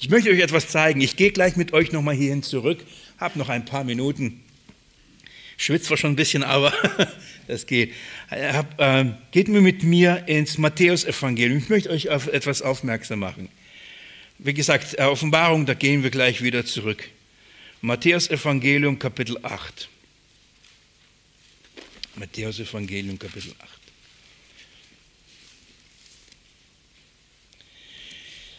Ich 0.00 0.10
möchte 0.10 0.30
euch 0.30 0.40
etwas 0.40 0.68
zeigen. 0.68 1.00
Ich 1.00 1.16
gehe 1.16 1.30
gleich 1.30 1.56
mit 1.56 1.72
euch 1.72 1.92
nochmal 1.92 2.14
hierhin 2.14 2.42
zurück. 2.42 2.84
Habe 3.18 3.38
noch 3.38 3.48
ein 3.48 3.64
paar 3.64 3.84
Minuten. 3.84 4.40
Schwitzt 5.56 5.86
zwar 5.86 5.96
schon 5.96 6.12
ein 6.12 6.16
bisschen, 6.16 6.42
aber 6.42 6.72
das 7.46 7.66
geht. 7.66 7.92
Hab, 8.28 8.80
äh, 8.80 9.12
geht 9.30 9.48
mir 9.48 9.60
mit 9.60 9.84
mir 9.84 10.24
ins 10.26 10.58
Matthäus-Evangelium. 10.58 11.58
Ich 11.58 11.68
möchte 11.68 11.90
euch 11.90 12.10
auf 12.10 12.26
etwas 12.26 12.62
aufmerksam 12.62 13.20
machen. 13.20 13.48
Wie 14.38 14.54
gesagt, 14.54 14.98
äh, 14.98 15.04
Offenbarung, 15.04 15.66
da 15.66 15.74
gehen 15.74 16.02
wir 16.02 16.10
gleich 16.10 16.42
wieder 16.42 16.66
zurück. 16.66 17.04
Matthäus 17.84 18.30
Evangelium 18.30 18.96
Kapitel 18.96 19.36
8. 19.42 19.88
Matthäus 22.14 22.60
Evangelium 22.60 23.18
Kapitel 23.18 23.52
8. 23.58 23.68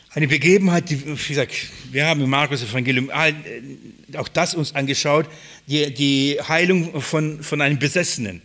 Eine 0.09 0.27
Begebenheit, 0.27 0.89
die, 0.89 1.05
wie 1.07 1.27
gesagt, 1.29 1.55
wir 1.89 2.05
haben 2.05 2.19
im 2.19 2.29
Markus 2.29 2.63
Evangelium 2.63 3.09
auch 3.11 4.27
das 4.27 4.55
uns 4.55 4.75
angeschaut, 4.75 5.29
die, 5.67 5.93
die 5.93 6.37
Heilung 6.45 6.99
von, 7.01 7.41
von 7.41 7.61
einem 7.61 7.79
Besessenen. 7.79 8.41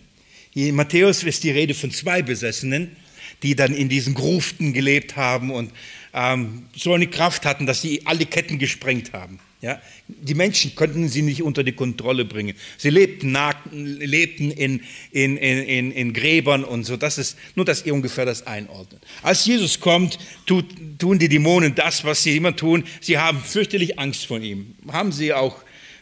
In 0.54 0.76
Matthäus 0.76 1.24
ist 1.24 1.42
die 1.42 1.50
Rede 1.50 1.74
von 1.74 1.90
zwei 1.90 2.22
Besessenen, 2.22 2.94
die 3.42 3.56
dann 3.56 3.74
in 3.74 3.88
diesen 3.88 4.14
Gruften 4.14 4.72
gelebt 4.72 5.16
haben 5.16 5.50
und 5.50 5.72
ähm, 6.14 6.68
so 6.72 6.94
eine 6.94 7.08
Kraft 7.08 7.44
hatten, 7.46 7.66
dass 7.66 7.82
sie 7.82 8.06
alle 8.06 8.26
Ketten 8.26 8.60
gesprengt 8.60 9.12
haben. 9.12 9.40
Ja, 9.60 9.82
die 10.06 10.34
Menschen 10.34 10.76
konnten 10.76 11.08
sie 11.08 11.22
nicht 11.22 11.42
unter 11.42 11.64
die 11.64 11.72
Kontrolle 11.72 12.24
bringen. 12.24 12.54
Sie 12.76 12.90
lebten, 12.90 13.36
lebten 13.72 14.52
in, 14.52 14.80
in, 15.10 15.36
in, 15.36 15.90
in, 15.90 16.12
Gräbern 16.12 16.62
und 16.62 16.84
so. 16.84 16.96
Das 16.96 17.18
ist 17.18 17.36
nur, 17.56 17.64
dass 17.64 17.84
ihr 17.84 17.92
ungefähr 17.92 18.24
das 18.24 18.46
einordnet. 18.46 19.02
Als 19.20 19.46
Jesus 19.46 19.80
kommt, 19.80 20.20
tut, 20.46 20.64
tun 21.00 21.18
die 21.18 21.28
Dämonen 21.28 21.74
das, 21.74 22.04
was 22.04 22.22
sie 22.22 22.36
immer 22.36 22.54
tun. 22.54 22.84
Sie 23.00 23.18
haben 23.18 23.40
fürchterlich 23.40 23.98
Angst 23.98 24.26
vor 24.26 24.38
ihm. 24.38 24.76
Haben 24.92 25.10
sie 25.10 25.32
auch 25.32 25.56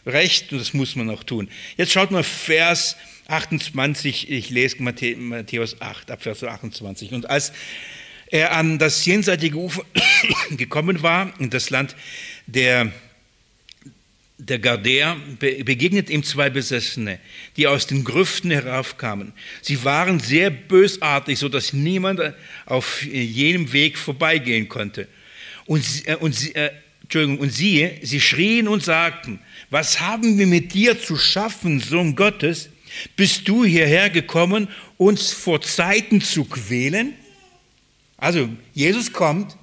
recht 0.05 0.51
und 0.51 0.59
das 0.59 0.75
muss 0.75 0.95
man 0.95 1.09
auch 1.09 1.23
tun. 1.23 1.49
Jetzt 1.77 1.91
schaut 1.91 2.11
mal 2.11 2.23
Vers 2.23 2.95
28, 3.27 4.29
ich 4.29 4.51
lese 4.51 4.83
Matthäus 4.83 5.81
8, 5.81 6.11
ab 6.11 6.21
Vers 6.21 6.43
28. 6.43 7.11
Und 7.11 7.27
als 7.27 7.53
er 8.27 8.51
an 8.51 8.77
das 8.77 9.03
jenseitige 9.05 9.57
Ufer 9.57 9.83
gekommen 10.51 11.01
war, 11.01 11.33
in 11.39 11.49
das 11.49 11.71
Land 11.71 11.95
der 12.45 12.91
der 14.39 14.59
Gardär 14.59 15.17
begegnet 15.39 16.09
ihm 16.09 16.23
zwei 16.23 16.49
Besessene, 16.49 17.19
die 17.55 17.65
aus 17.65 17.87
den 17.87 18.03
Grüften 18.03 18.51
heraufkamen. 18.51 19.33
Sie 19.61 19.83
waren 19.83 20.19
sehr 20.19 20.51
bösartig, 20.51 21.39
so 21.39 21.49
dass 21.49 21.73
niemand 21.73 22.21
auf 22.65 23.03
jenem 23.03 23.73
Weg 23.73 23.97
vorbeigehen 23.97 24.69
konnte. 24.69 25.07
Und, 25.65 25.83
äh, 26.05 26.15
und, 26.15 26.55
äh, 26.55 26.71
Entschuldigung, 27.01 27.39
und 27.39 27.51
siehe, 27.51 27.99
sie 28.03 28.21
schrien 28.21 28.67
und 28.67 28.83
sagten, 28.83 29.39
was 29.69 30.01
haben 30.01 30.37
wir 30.37 30.45
mit 30.45 30.73
dir 30.73 31.01
zu 31.01 31.17
schaffen, 31.17 31.79
Sohn 31.79 32.15
Gottes? 32.15 32.69
Bist 33.15 33.47
du 33.47 33.65
hierher 33.65 34.09
gekommen, 34.09 34.67
uns 34.97 35.33
vor 35.33 35.61
Zeiten 35.61 36.21
zu 36.21 36.45
quälen? 36.45 37.13
Also, 38.17 38.49
Jesus 38.73 39.11
kommt 39.13 39.57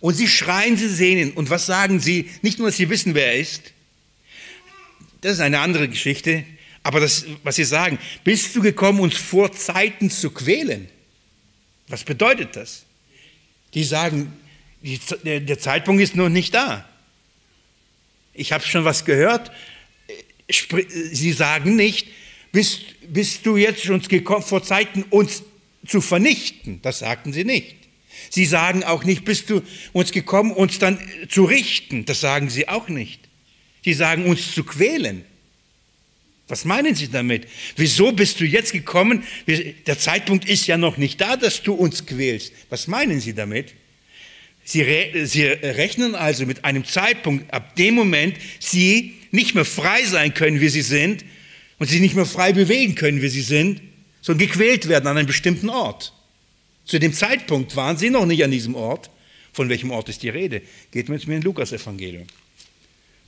und 0.00 0.14
sie 0.14 0.28
schreien, 0.28 0.76
sie 0.76 0.88
sehen 0.88 1.18
ihn. 1.18 1.32
Und 1.32 1.48
was 1.48 1.66
sagen 1.66 2.00
sie? 2.00 2.30
Nicht 2.42 2.58
nur, 2.58 2.68
dass 2.68 2.76
sie 2.76 2.90
wissen, 2.90 3.14
wer 3.14 3.32
er 3.32 3.40
ist, 3.40 3.72
das 5.26 5.34
ist 5.34 5.40
eine 5.40 5.58
andere 5.58 5.88
Geschichte. 5.88 6.44
Aber 6.84 7.00
das, 7.00 7.26
was 7.42 7.56
Sie 7.56 7.64
sagen, 7.64 7.98
bist 8.22 8.54
du 8.54 8.62
gekommen, 8.62 9.00
uns 9.00 9.16
vor 9.16 9.50
Zeiten 9.50 10.08
zu 10.08 10.30
quälen? 10.30 10.88
Was 11.88 12.04
bedeutet 12.04 12.54
das? 12.54 12.84
Die 13.74 13.82
sagen, 13.82 14.32
die, 14.82 15.00
der, 15.24 15.58
Zeitpunkt 15.58 16.00
ist 16.00 16.14
noch 16.14 16.28
nicht 16.28 16.54
da. 16.54 16.88
Ich 18.34 18.52
habe 18.52 18.64
schon 18.64 18.84
was 18.84 19.04
gehört. 19.04 19.50
Sie 21.10 21.32
sagen 21.32 21.74
nicht, 21.74 22.06
bist, 22.52 22.82
bist 23.12 23.44
du 23.46 23.56
jetzt 23.56 23.82
schon 23.82 24.00
gekommen, 24.02 24.44
vor 24.44 24.62
Zeiten 24.62 25.02
uns 25.10 25.42
zu 25.84 26.00
vernichten? 26.00 26.80
Das 26.82 27.00
sagten 27.00 27.32
sie 27.32 27.44
nicht. 27.44 27.74
Sie 28.30 28.44
sagen 28.44 28.84
auch 28.84 29.02
nicht, 29.02 29.24
bist 29.24 29.50
du 29.50 29.62
uns 29.92 30.12
gekommen, 30.12 30.52
uns 30.52 30.78
dann 30.78 31.00
zu 31.28 31.46
richten? 31.46 32.04
Das 32.04 32.20
sagen 32.20 32.48
sie 32.48 32.68
auch 32.68 32.86
nicht 32.86 33.25
die 33.86 33.94
sagen, 33.94 34.26
uns 34.26 34.52
zu 34.52 34.64
quälen. 34.64 35.24
Was 36.48 36.64
meinen 36.64 36.94
Sie 36.94 37.08
damit? 37.08 37.46
Wieso 37.76 38.12
bist 38.12 38.40
du 38.40 38.44
jetzt 38.44 38.72
gekommen? 38.72 39.24
Der 39.86 39.98
Zeitpunkt 39.98 40.48
ist 40.48 40.66
ja 40.66 40.76
noch 40.76 40.96
nicht 40.96 41.20
da, 41.20 41.36
dass 41.36 41.62
du 41.62 41.74
uns 41.74 42.06
quälst. 42.06 42.52
Was 42.68 42.86
meinen 42.86 43.20
Sie 43.20 43.32
damit? 43.32 43.74
Sie, 44.64 44.82
re 44.82 45.26
Sie 45.26 45.44
rechnen 45.44 46.14
also 46.14 46.46
mit 46.46 46.64
einem 46.64 46.84
Zeitpunkt, 46.84 47.52
ab 47.52 47.74
dem 47.76 47.94
Moment 47.94 48.36
Sie 48.60 49.14
nicht 49.30 49.54
mehr 49.54 49.64
frei 49.64 50.04
sein 50.04 50.34
können, 50.34 50.60
wie 50.60 50.68
Sie 50.68 50.82
sind, 50.82 51.24
und 51.78 51.88
sich 51.88 52.00
nicht 52.00 52.14
mehr 52.14 52.26
frei 52.26 52.52
bewegen 52.52 52.94
können, 52.94 53.22
wie 53.22 53.28
Sie 53.28 53.42
sind, 53.42 53.80
sondern 54.20 54.48
gequält 54.48 54.88
werden 54.88 55.06
an 55.06 55.16
einem 55.16 55.26
bestimmten 55.26 55.68
Ort. 55.68 56.12
Zu 56.84 56.98
dem 56.98 57.12
Zeitpunkt 57.12 57.76
waren 57.76 57.98
Sie 57.98 58.10
noch 58.10 58.26
nicht 58.26 58.42
an 58.42 58.50
diesem 58.50 58.74
Ort. 58.74 59.10
Von 59.52 59.68
welchem 59.68 59.90
Ort 59.90 60.08
ist 60.08 60.22
die 60.22 60.28
Rede? 60.28 60.62
Geht 60.90 61.08
mit 61.08 61.26
mir 61.26 61.36
in 61.36 61.42
Lukas-Evangelium. 61.42 62.26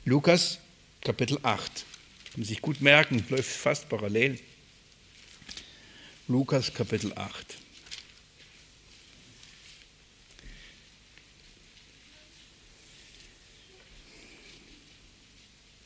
Lukas 0.08 0.58
Kapitel 1.04 1.38
8. 1.42 1.44
Kann 1.44 2.40
man 2.40 2.44
sich 2.46 2.62
gut 2.62 2.80
merken, 2.80 3.22
läuft 3.28 3.50
fast 3.50 3.90
parallel. 3.90 4.38
Lukas 6.28 6.72
Kapitel 6.72 7.12
8. 7.14 7.58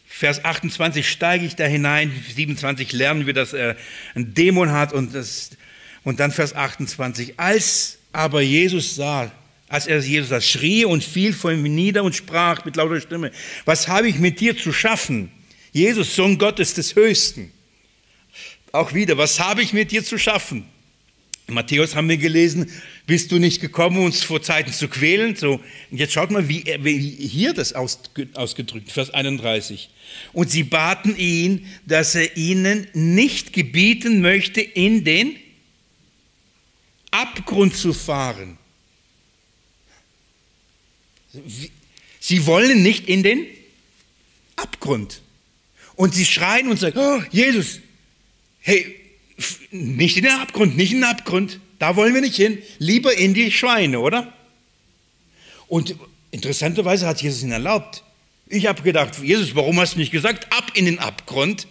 Vers 0.07 0.45
28 0.45 1.11
steige 1.11 1.45
ich 1.45 1.57
da 1.57 1.65
hinein, 1.65 2.13
27 2.37 2.93
lernen 2.93 3.27
wir, 3.27 3.35
dass 3.35 3.53
er 3.53 3.77
einen 4.15 4.35
Dämon 4.35 4.71
hat 4.71 4.93
und, 4.93 5.17
das, 5.17 5.51
und 6.05 6.21
dann 6.21 6.31
Vers 6.31 6.55
28. 6.55 7.41
Als 7.41 7.99
aber 8.13 8.41
Jesus 8.41 8.95
sah, 8.95 9.33
als 9.73 9.87
er 9.87 10.01
Jesus 10.01 10.47
schrie 10.47 10.85
und 10.85 11.03
fiel 11.03 11.33
vor 11.33 11.51
ihm 11.51 11.63
nieder 11.63 12.05
und 12.05 12.15
sprach 12.15 12.67
mit 12.67 12.77
lauter 12.77 13.01
Stimme, 13.01 13.33
was 13.65 13.89
habe 13.89 14.07
ich 14.07 14.19
mit 14.19 14.39
dir 14.39 14.55
zu 14.55 14.71
schaffen? 14.71 15.33
Jesus, 15.73 16.15
Sohn 16.15 16.37
Gottes 16.37 16.75
des 16.75 16.95
Höchsten. 16.95 17.51
Auch 18.71 18.93
wieder, 18.93 19.17
was 19.17 19.41
habe 19.41 19.63
ich 19.63 19.73
mit 19.73 19.91
dir 19.91 20.05
zu 20.05 20.19
schaffen? 20.19 20.67
Matthäus 21.47 21.97
haben 21.97 22.11
wir 22.11 22.19
gelesen, 22.19 22.71
bist 23.07 23.33
du 23.33 23.39
nicht 23.39 23.63
gekommen, 23.63 24.05
uns 24.05 24.23
vor 24.23 24.43
Zeiten 24.43 24.73
zu 24.73 24.89
quälen? 24.89 25.37
So, 25.37 25.55
und 25.91 25.99
jetzt 25.99 26.13
schaut 26.13 26.31
mal, 26.31 26.51
wie, 26.51 26.65
wie 26.81 26.99
hier 26.99 27.55
das 27.55 27.73
ausgedrückt, 27.73 28.93
Vers 28.93 29.09
31. 29.09 29.89
Und 30.35 30.51
sie 30.51 30.65
baten 30.65 31.17
ihn, 31.17 31.67
dass 31.87 32.15
er 32.15 32.37
ihnen 32.37 32.89
nicht 32.93 33.55
gebieten 33.55 34.21
möchte, 34.21 34.61
in 34.61 35.05
den 35.05 35.37
Abgrund 37.11 37.75
zu 37.75 37.95
fahren. 37.95 38.59
Sie 42.21 42.47
wollen 42.47 42.83
nicht 42.83 43.09
in 43.09 43.23
den 43.23 43.47
Abgrund. 44.57 45.23
Und 45.95 46.15
sie 46.15 46.25
schreien 46.25 46.69
und 46.69 46.79
sagen, 46.79 46.99
oh, 46.99 47.23
Jesus, 47.31 47.81
hey, 48.61 48.97
nicht 49.71 50.17
in 50.17 50.25
den 50.25 50.33
Abgrund, 50.33 50.77
nicht 50.77 50.93
in 50.93 50.99
den 50.99 51.05
Abgrund, 51.05 51.61
da 51.79 51.97
wollen 51.97 52.15
wir 52.15 52.21
nicht 52.21 52.37
hin, 52.37 52.59
lieber 52.79 53.17
in 53.17 53.35
die 53.35 53.51
Schweine, 53.51 54.01
oder? 54.01 54.33
Und 55.69 55.97
interessanterweise 56.31 57.07
hat 57.07 57.23
Jesus 57.23 57.43
ihnen 57.43 57.53
erlaubt. 57.53 58.05
Ich 58.47 58.67
habe 58.67 58.83
gedacht, 58.83 59.19
Jesus, 59.23 59.55
warum 59.55 59.81
hast 59.81 59.95
du 59.95 59.99
nicht 59.99 60.13
gesagt, 60.13 60.53
ab 60.53 60.73
in 60.75 60.85
den 60.85 60.99
Abgrund? 60.99 61.67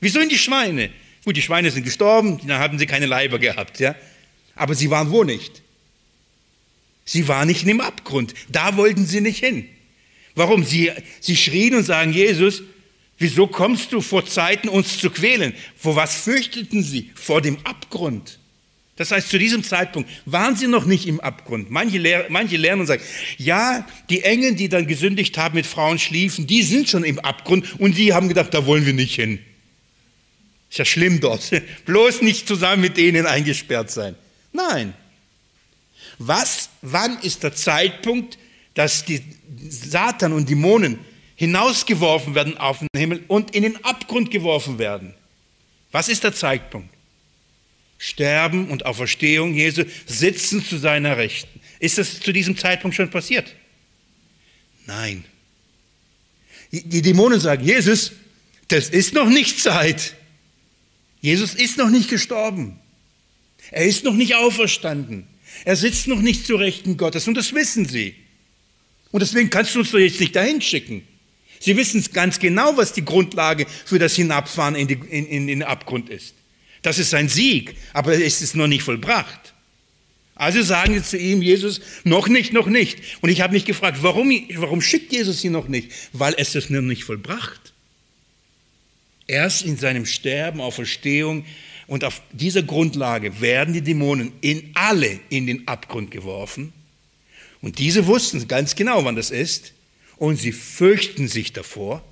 Wieso 0.00 0.20
in 0.20 0.28
die 0.28 0.38
Schweine? 0.38 0.90
Gut, 1.24 1.36
die 1.36 1.42
Schweine 1.42 1.70
sind 1.70 1.84
gestorben, 1.84 2.40
dann 2.46 2.58
haben 2.58 2.78
sie 2.78 2.86
keine 2.86 3.06
Leiber 3.06 3.38
gehabt, 3.38 3.80
ja. 3.80 3.94
Aber 4.54 4.74
sie 4.74 4.90
waren 4.90 5.10
wo 5.10 5.24
nicht? 5.24 5.62
Sie 7.08 7.26
waren 7.26 7.48
nicht 7.48 7.66
dem 7.66 7.80
Abgrund. 7.80 8.34
Da 8.50 8.76
wollten 8.76 9.06
sie 9.06 9.22
nicht 9.22 9.38
hin. 9.38 9.66
Warum? 10.34 10.62
Sie, 10.62 10.92
sie 11.20 11.38
schrien 11.38 11.74
und 11.74 11.84
sagen, 11.84 12.12
Jesus, 12.12 12.62
wieso 13.16 13.46
kommst 13.46 13.94
du 13.94 14.02
vor 14.02 14.26
Zeiten 14.26 14.68
uns 14.68 14.98
zu 14.98 15.08
quälen? 15.08 15.54
Vor 15.74 15.96
was 15.96 16.16
fürchteten 16.16 16.82
sie? 16.82 17.10
Vor 17.14 17.40
dem 17.40 17.56
Abgrund. 17.64 18.38
Das 18.96 19.10
heißt, 19.10 19.30
zu 19.30 19.38
diesem 19.38 19.64
Zeitpunkt 19.64 20.10
waren 20.26 20.54
sie 20.54 20.66
noch 20.66 20.84
nicht 20.84 21.06
im 21.06 21.18
Abgrund. 21.20 21.70
Manche, 21.70 21.96
lehr, 21.96 22.26
manche 22.28 22.58
lernen 22.58 22.82
und 22.82 22.88
sagen, 22.88 23.02
ja, 23.38 23.88
die 24.10 24.22
Engeln, 24.24 24.56
die 24.56 24.68
dann 24.68 24.86
gesündigt 24.86 25.38
haben, 25.38 25.54
mit 25.54 25.66
Frauen 25.66 25.98
schliefen, 25.98 26.46
die 26.46 26.62
sind 26.62 26.90
schon 26.90 27.04
im 27.04 27.18
Abgrund 27.20 27.80
und 27.80 27.96
die 27.96 28.12
haben 28.12 28.28
gedacht, 28.28 28.52
da 28.52 28.66
wollen 28.66 28.84
wir 28.84 28.92
nicht 28.92 29.14
hin. 29.14 29.38
Ist 30.68 30.78
ja 30.78 30.84
schlimm 30.84 31.20
dort. 31.20 31.50
Bloß 31.86 32.20
nicht 32.20 32.46
zusammen 32.46 32.82
mit 32.82 32.98
denen 32.98 33.24
eingesperrt 33.24 33.90
sein. 33.90 34.14
Nein, 34.52 34.92
was, 36.18 36.67
wann 36.82 37.18
ist 37.20 37.42
der 37.42 37.54
Zeitpunkt, 37.54 38.38
dass 38.74 39.04
die 39.04 39.22
Satan 39.68 40.32
und 40.32 40.48
Dämonen 40.48 40.98
hinausgeworfen 41.36 42.34
werden 42.34 42.58
auf 42.58 42.78
den 42.78 42.88
Himmel 42.96 43.24
und 43.28 43.54
in 43.54 43.62
den 43.62 43.84
Abgrund 43.84 44.30
geworfen 44.30 44.78
werden? 44.78 45.14
Was 45.92 46.08
ist 46.08 46.24
der 46.24 46.34
Zeitpunkt? 46.34 46.90
Sterben 47.98 48.68
und 48.68 48.86
Auferstehung 48.86 49.54
Jesu 49.54 49.84
sitzen 50.06 50.64
zu 50.64 50.78
seiner 50.78 51.16
Rechten. 51.16 51.60
Ist 51.80 51.98
das 51.98 52.20
zu 52.20 52.32
diesem 52.32 52.56
Zeitpunkt 52.56 52.96
schon 52.96 53.10
passiert? 53.10 53.54
Nein. 54.86 55.24
Die 56.70 57.02
Dämonen 57.02 57.40
sagen, 57.40 57.64
Jesus, 57.64 58.12
das 58.68 58.90
ist 58.90 59.14
noch 59.14 59.28
nicht 59.28 59.60
Zeit. 59.60 60.14
Jesus 61.20 61.54
ist 61.54 61.78
noch 61.78 61.90
nicht 61.90 62.08
gestorben. 62.08 62.78
Er 63.70 63.86
ist 63.86 64.04
noch 64.04 64.14
nicht 64.14 64.34
auferstanden. 64.36 65.26
Er 65.64 65.76
sitzt 65.76 66.08
noch 66.08 66.20
nicht 66.20 66.46
zu 66.46 66.56
Rechten 66.56 66.96
Gottes 66.96 67.28
und 67.28 67.34
das 67.34 67.54
wissen 67.54 67.86
sie. 67.86 68.14
Und 69.10 69.20
deswegen 69.20 69.50
kannst 69.50 69.74
du 69.74 69.80
uns 69.80 69.90
doch 69.90 69.98
jetzt 69.98 70.20
nicht 70.20 70.36
dahin 70.36 70.60
schicken. 70.60 71.02
Sie 71.60 71.76
wissen 71.76 72.04
ganz 72.12 72.38
genau, 72.38 72.76
was 72.76 72.92
die 72.92 73.04
Grundlage 73.04 73.66
für 73.84 73.98
das 73.98 74.14
Hinabfahren 74.14 74.74
in, 74.74 74.88
die, 74.88 74.98
in, 75.10 75.26
in 75.26 75.46
den 75.46 75.62
Abgrund 75.62 76.08
ist. 76.08 76.34
Das 76.82 76.98
ist 76.98 77.10
sein 77.10 77.28
Sieg, 77.28 77.74
aber 77.92 78.12
es 78.12 78.40
ist 78.42 78.54
noch 78.54 78.68
nicht 78.68 78.82
vollbracht. 78.82 79.54
Also 80.38 80.62
sagen 80.62 80.94
sie 80.94 81.02
zu 81.02 81.18
ihm, 81.18 81.42
Jesus, 81.42 81.80
noch 82.04 82.28
nicht, 82.28 82.52
noch 82.52 82.68
nicht. 82.68 82.98
Und 83.20 83.30
ich 83.30 83.40
habe 83.40 83.54
mich 83.54 83.64
gefragt, 83.64 83.98
warum, 84.02 84.30
warum 84.54 84.80
schickt 84.80 85.12
Jesus 85.12 85.40
sie 85.40 85.50
noch 85.50 85.66
nicht? 85.66 85.90
Weil 86.12 86.34
es 86.38 86.54
ist 86.54 86.70
noch 86.70 86.80
nicht 86.80 87.02
vollbracht. 87.02 87.72
Erst 89.26 89.62
in 89.62 89.76
seinem 89.76 90.06
Sterben, 90.06 90.60
Auferstehung, 90.60 91.44
und 91.88 92.04
auf 92.04 92.20
dieser 92.32 92.62
Grundlage 92.62 93.40
werden 93.40 93.72
die 93.72 93.80
Dämonen 93.80 94.32
in 94.42 94.70
alle 94.74 95.18
in 95.30 95.46
den 95.46 95.66
Abgrund 95.66 96.10
geworfen. 96.10 96.74
Und 97.62 97.78
diese 97.78 98.06
wussten 98.06 98.46
ganz 98.46 98.76
genau, 98.76 99.04
wann 99.04 99.16
das 99.16 99.30
ist. 99.30 99.72
Und 100.18 100.36
sie 100.36 100.52
fürchten 100.52 101.28
sich 101.28 101.54
davor. 101.54 102.04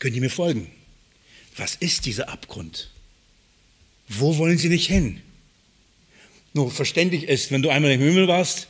Könnt 0.00 0.16
ihr 0.16 0.20
mir 0.20 0.30
folgen? 0.30 0.70
Was 1.56 1.76
ist 1.76 2.04
dieser 2.04 2.28
Abgrund? 2.30 2.90
Wo 4.08 4.36
wollen 4.36 4.58
sie 4.58 4.68
nicht 4.68 4.88
hin? 4.88 5.22
Nur 6.52 6.70
verständlich 6.70 7.24
ist, 7.24 7.52
wenn 7.52 7.62
du 7.62 7.70
einmal 7.70 7.92
im 7.92 8.00
Himmel 8.00 8.26
warst, 8.26 8.66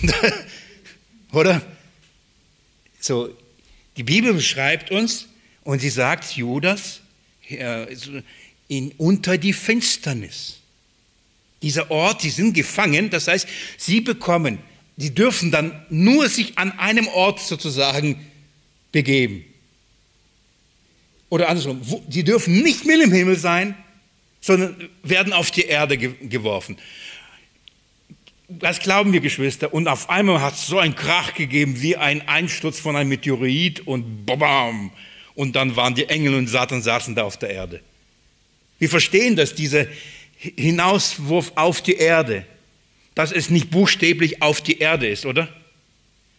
oder? 1.32 1.60
So, 3.00 3.36
die 3.96 4.04
Bibel 4.04 4.32
beschreibt 4.32 4.92
uns 4.92 5.26
und 5.64 5.80
sie 5.80 5.90
sagt, 5.90 6.36
Judas, 6.36 7.00
in, 7.48 8.92
unter 8.96 9.38
die 9.38 9.52
Finsternis. 9.52 10.60
Dieser 11.62 11.90
Ort, 11.90 12.22
die 12.22 12.30
sind 12.30 12.54
gefangen, 12.54 13.10
das 13.10 13.28
heißt, 13.28 13.48
sie 13.78 14.00
bekommen, 14.00 14.58
die 14.96 15.14
dürfen 15.14 15.50
dann 15.50 15.84
nur 15.88 16.28
sich 16.28 16.58
an 16.58 16.78
einem 16.78 17.08
Ort 17.08 17.40
sozusagen 17.40 18.24
begeben. 18.92 19.44
Oder 21.30 21.48
andersrum, 21.48 21.80
sie 22.08 22.22
dürfen 22.22 22.62
nicht 22.62 22.84
mehr 22.84 23.00
im 23.00 23.12
Himmel 23.12 23.36
sein, 23.36 23.74
sondern 24.40 24.90
werden 25.02 25.32
auf 25.32 25.50
die 25.50 25.62
Erde 25.62 25.96
geworfen. 25.96 26.76
Das 28.48 28.78
glauben 28.78 29.12
wir, 29.12 29.20
Geschwister. 29.20 29.72
Und 29.72 29.88
auf 29.88 30.10
einmal 30.10 30.42
hat 30.42 30.54
es 30.54 30.66
so 30.66 30.78
einen 30.78 30.94
Krach 30.94 31.34
gegeben, 31.34 31.80
wie 31.80 31.96
ein 31.96 32.28
Einsturz 32.28 32.78
von 32.78 32.94
einem 32.94 33.08
Meteorit 33.08 33.86
und 33.86 34.26
bam. 34.26 34.92
Und 35.34 35.56
dann 35.56 35.76
waren 35.76 35.94
die 35.94 36.08
Engel 36.08 36.34
und 36.34 36.46
Satan 36.46 36.82
saßen 36.82 37.14
da 37.14 37.24
auf 37.24 37.36
der 37.36 37.50
Erde. 37.50 37.80
Wir 38.78 38.88
verstehen, 38.88 39.36
dass 39.36 39.54
dieser 39.54 39.86
Hinauswurf 40.38 41.52
auf 41.54 41.82
die 41.82 41.96
Erde, 41.96 42.44
dass 43.14 43.32
es 43.32 43.50
nicht 43.50 43.70
buchstäblich 43.70 44.42
auf 44.42 44.60
die 44.60 44.78
Erde 44.78 45.08
ist, 45.08 45.26
oder? 45.26 45.48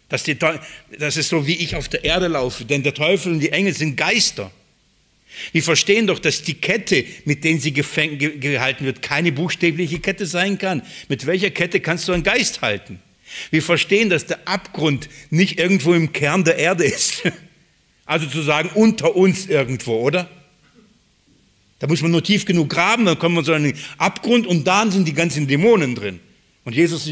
Dass 0.10 0.24
die, 0.24 0.38
das 0.38 1.18
ist 1.18 1.30
so, 1.30 1.48
wie 1.48 1.56
ich 1.56 1.76
auf 1.76 1.90
der 1.90 2.04
Erde 2.04 2.28
laufe, 2.28 2.66
denn 2.66 2.84
der 2.84 2.94
Teufel 2.94 3.34
und 3.34 3.40
die 3.40 3.52
Engel 3.52 3.74
sind 3.74 3.96
Geister. 3.96 4.52
Wir 5.52 5.64
verstehen 5.64 6.08
doch, 6.08 6.20
dass 6.20 6.44
die 6.44 6.54
Kette, 6.54 7.06
mit 7.26 7.44
der 7.44 7.58
sie 7.58 7.74
gehalten 7.74 8.86
wird, 8.86 9.02
keine 9.02 9.32
buchstäbliche 9.32 10.00
Kette 10.00 10.26
sein 10.26 10.58
kann. 10.58 10.82
Mit 11.10 11.26
welcher 11.26 11.50
Kette 11.50 11.82
kannst 11.82 12.08
du 12.08 12.14
einen 12.14 12.24
Geist 12.24 12.62
halten? 12.62 13.00
Wir 13.52 13.62
verstehen, 13.62 14.10
dass 14.10 14.28
der 14.28 14.48
Abgrund 14.48 15.10
nicht 15.30 15.60
irgendwo 15.60 15.94
im 15.94 16.14
Kern 16.14 16.44
der 16.44 16.58
Erde 16.58 16.86
ist. 16.86 17.24
Also 18.06 18.28
zu 18.28 18.42
sagen, 18.42 18.70
unter 18.76 19.16
uns 19.16 19.48
irgendwo, 19.48 20.00
oder? 20.00 20.30
Da 21.80 21.88
muss 21.88 22.02
man 22.02 22.12
nur 22.12 22.24
tief 22.24 22.46
genug 22.46 22.70
graben, 22.70 23.06
dann 23.06 23.20
kommt 23.20 23.36
man 23.36 23.44
so 23.44 23.54
einen 23.54 23.74
Abgrund 23.98 24.48
und 24.48 24.66
da 24.66 24.90
sind 24.90 25.08
die 25.08 25.14
ganzen 25.14 25.48
Dämonen 25.48 25.96
drin. 25.96 26.20
Und 26.64 26.76
Jesus, 26.76 27.10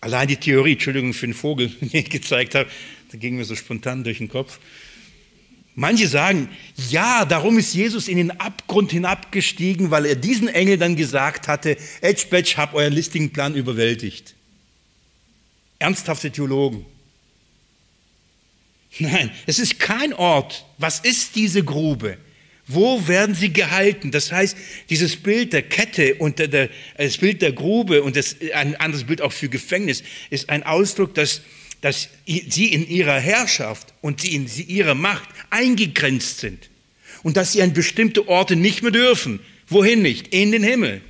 allein 0.00 0.28
die 0.28 0.36
Theorie, 0.36 0.72
Entschuldigung 0.72 1.12
für 1.14 1.26
den 1.26 1.34
Vogel, 1.34 1.68
den 1.80 1.90
ich 1.92 2.10
gezeigt 2.10 2.54
habe, 2.54 2.68
da 3.10 3.18
ging 3.18 3.36
mir 3.36 3.44
so 3.44 3.56
spontan 3.56 4.04
durch 4.04 4.18
den 4.18 4.28
Kopf. 4.28 4.58
Manche 5.74 6.08
sagen, 6.08 6.48
ja, 6.90 7.24
darum 7.24 7.56
ist 7.56 7.72
Jesus 7.72 8.08
in 8.08 8.16
den 8.16 8.32
Abgrund 8.32 8.90
hinabgestiegen, 8.90 9.92
weil 9.92 10.06
er 10.06 10.16
diesen 10.16 10.48
Engel 10.48 10.76
dann 10.76 10.96
gesagt 10.96 11.46
hatte, 11.46 11.76
Edgebetsch, 12.00 12.56
hab 12.56 12.74
euren 12.74 12.92
listigen 12.92 13.30
Plan 13.30 13.54
überwältigt. 13.54 14.34
Ernsthafte 15.78 16.32
Theologen. 16.32 16.84
Nein, 18.98 19.30
es 19.46 19.58
ist 19.58 19.78
kein 19.78 20.12
Ort. 20.12 20.64
Was 20.78 21.00
ist 21.00 21.36
diese 21.36 21.62
Grube? 21.62 22.18
Wo 22.66 23.08
werden 23.08 23.34
sie 23.34 23.50
gehalten? 23.52 24.10
Das 24.10 24.30
heißt, 24.30 24.56
dieses 24.90 25.16
Bild 25.16 25.54
der 25.54 25.62
Kette 25.62 26.16
und 26.16 26.38
der, 26.38 26.48
der, 26.48 26.68
das 26.98 27.16
Bild 27.16 27.40
der 27.40 27.52
Grube 27.52 28.02
und 28.02 28.14
das, 28.14 28.36
ein 28.54 28.76
anderes 28.76 29.04
Bild 29.04 29.22
auch 29.22 29.32
für 29.32 29.48
Gefängnis 29.48 30.02
ist 30.28 30.50
ein 30.50 30.62
Ausdruck, 30.62 31.14
dass, 31.14 31.40
dass 31.80 32.08
sie 32.26 32.66
in 32.66 32.86
ihrer 32.86 33.18
Herrschaft 33.18 33.94
und 34.02 34.20
sie 34.20 34.34
in 34.34 34.50
ihrer 34.68 34.94
Macht 34.94 35.28
eingegrenzt 35.48 36.40
sind 36.40 36.68
und 37.22 37.38
dass 37.38 37.52
sie 37.52 37.62
an 37.62 37.72
bestimmte 37.72 38.28
Orte 38.28 38.54
nicht 38.54 38.82
mehr 38.82 38.92
dürfen. 38.92 39.40
Wohin 39.68 40.02
nicht? 40.02 40.28
In 40.28 40.52
den 40.52 40.62
Himmel. 40.62 41.00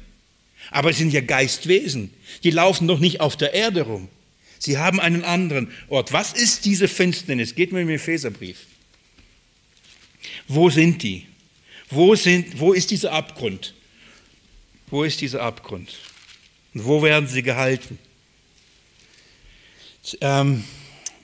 Aber 0.70 0.92
sie 0.92 1.00
sind 1.00 1.12
ja 1.12 1.22
Geistwesen. 1.22 2.12
Die 2.44 2.50
laufen 2.50 2.86
doch 2.86 3.00
nicht 3.00 3.20
auf 3.20 3.36
der 3.36 3.54
Erde 3.54 3.82
rum. 3.82 4.08
Sie 4.58 4.78
haben 4.78 5.00
einen 5.00 5.24
anderen 5.24 5.72
Ort. 5.88 6.12
Was 6.12 6.32
ist 6.32 6.64
diese 6.64 6.88
Finsternis? 6.88 7.54
Geht 7.54 7.72
mir 7.72 7.82
im 7.82 7.90
Epheserbrief. 7.90 8.66
Wo 10.48 10.68
sind 10.68 11.02
die? 11.02 11.26
Wo, 11.90 12.14
sind, 12.14 12.58
wo 12.58 12.72
ist 12.72 12.90
dieser 12.90 13.12
Abgrund? 13.12 13.74
Wo 14.88 15.04
ist 15.04 15.20
dieser 15.20 15.42
Abgrund? 15.42 15.96
Und 16.74 16.84
wo 16.84 17.02
werden 17.02 17.28
sie 17.28 17.42
gehalten? 17.42 17.98
Ähm, 20.20 20.64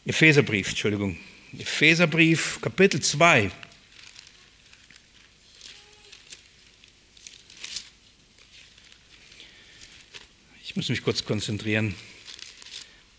Epheserbrief, 0.04 0.68
Entschuldigung. 0.68 1.18
Epheserbrief, 1.58 2.60
Kapitel 2.60 3.00
2. 3.00 3.50
Ich 10.62 10.76
muss 10.76 10.88
mich 10.88 11.02
kurz 11.02 11.24
konzentrieren 11.24 11.94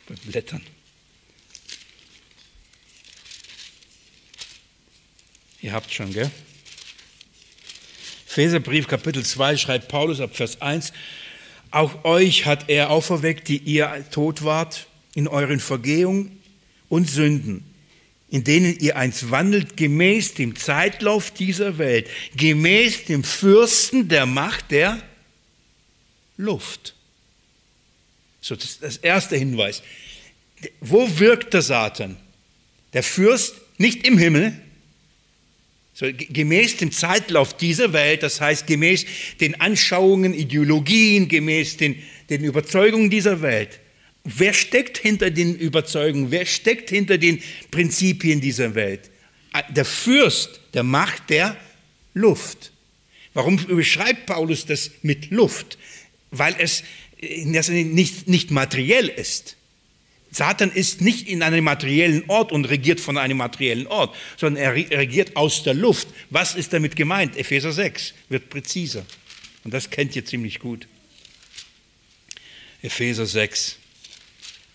beim 0.08 0.18
Blättern. 0.26 0.62
Ihr 5.62 5.74
habt 5.74 5.92
schon, 5.92 6.14
gell? 6.14 6.30
Epheserbrief 8.28 8.88
Kapitel 8.88 9.24
2 9.24 9.56
schreibt 9.58 9.88
Paulus 9.88 10.20
ab 10.20 10.36
Vers 10.36 10.62
1, 10.62 10.92
auch 11.72 12.04
euch 12.04 12.46
hat 12.46 12.70
er 12.70 12.90
auferweckt, 12.90 13.48
die 13.48 13.58
ihr 13.58 14.06
tot 14.12 14.44
wart 14.44 14.88
in 15.14 15.28
euren 15.28 15.60
Vergehungen 15.60 16.42
und 16.90 17.10
Sünden, 17.10 17.64
in 18.30 18.44
denen 18.44 18.78
ihr 18.80 18.98
einst 18.98 19.32
wandelt 19.32 19.78
gemäß 19.78 20.34
dem 20.34 20.56
Zeitlauf 20.56 21.32
dieser 21.32 21.78
Welt, 21.78 22.10
gemäß 22.36 23.06
dem 23.06 23.24
Fürsten 23.24 24.10
der 24.10 24.26
Macht 24.26 24.72
der 24.72 25.02
Luft. 26.38 26.95
So, 28.46 28.56
das 28.56 28.66
ist 28.66 28.84
das 28.84 28.98
erste 28.98 29.36
Hinweis. 29.36 29.82
Wo 30.80 31.18
wirkt 31.18 31.56
der 31.56 31.64
Satan? 31.64 32.16
Der 32.94 33.02
Fürst 33.02 33.56
nicht 33.80 34.06
im 34.06 34.20
Himmel, 34.20 34.54
so, 35.96 36.06
gemäß 36.14 36.78
dem 36.78 36.92
Zeitlauf 36.92 37.58
dieser 37.58 37.92
Welt, 37.92 38.22
das 38.22 38.40
heißt 38.40 38.68
gemäß 38.68 39.08
den 39.42 39.60
Anschauungen, 39.60 40.36
Ideologien, 40.36 41.28
gemäß 41.28 41.78
den, 41.78 41.96
den 42.30 42.44
Überzeugungen 42.44 43.10
dieser 43.10 43.42
Welt. 43.42 43.80
Wer 44.24 44.54
steckt 44.54 45.00
hinter 45.00 45.32
den 45.32 45.56
Überzeugungen? 45.56 46.30
Wer 46.30 46.46
steckt 46.46 46.92
hinter 46.92 47.18
den 47.18 47.42
Prinzipien 47.72 48.42
dieser 48.42 48.76
Welt? 48.76 49.10
Der 49.70 49.86
Fürst 49.86 50.60
der 50.76 50.84
Macht 50.84 51.32
der 51.32 51.58
Luft. 52.14 52.72
Warum 53.34 53.58
beschreibt 53.66 54.28
Paulus 54.28 54.68
das 54.68 54.92
mit 55.02 55.32
Luft? 55.32 55.80
Weil 56.30 56.56
es 56.60 56.84
nicht, 57.22 58.28
nicht 58.28 58.52
materiell 58.52 59.08
ist. 59.08 59.56
Satan 60.32 60.70
ist 60.70 61.00
nicht 61.00 61.30
in 61.30 61.42
einem 61.44 61.64
materiellen 61.64 62.24
Ort 62.28 62.52
und 62.52 62.66
regiert 62.66 63.00
von 63.00 63.18
einem 63.18 63.38
materiellen 63.38 63.88
Ort, 63.88 64.14
sondern 64.36 64.62
er 64.62 64.74
regiert 64.74 65.38
aus 65.38 65.64
der 65.64 65.74
Luft. 65.74 66.10
Was 66.30 66.56
ist 66.56 66.74
damit 66.74 66.98
gemeint? 66.98 67.38
Epheser 67.38 67.72
6 67.72 68.14
wird 68.28 68.50
präziser. 68.50 69.06
Und 69.64 69.74
das 69.74 69.90
kennt 69.90 70.14
ihr 70.16 70.26
ziemlich 70.26 70.60
gut. 70.60 70.88
Epheser 72.82 73.26
6. 73.26 73.78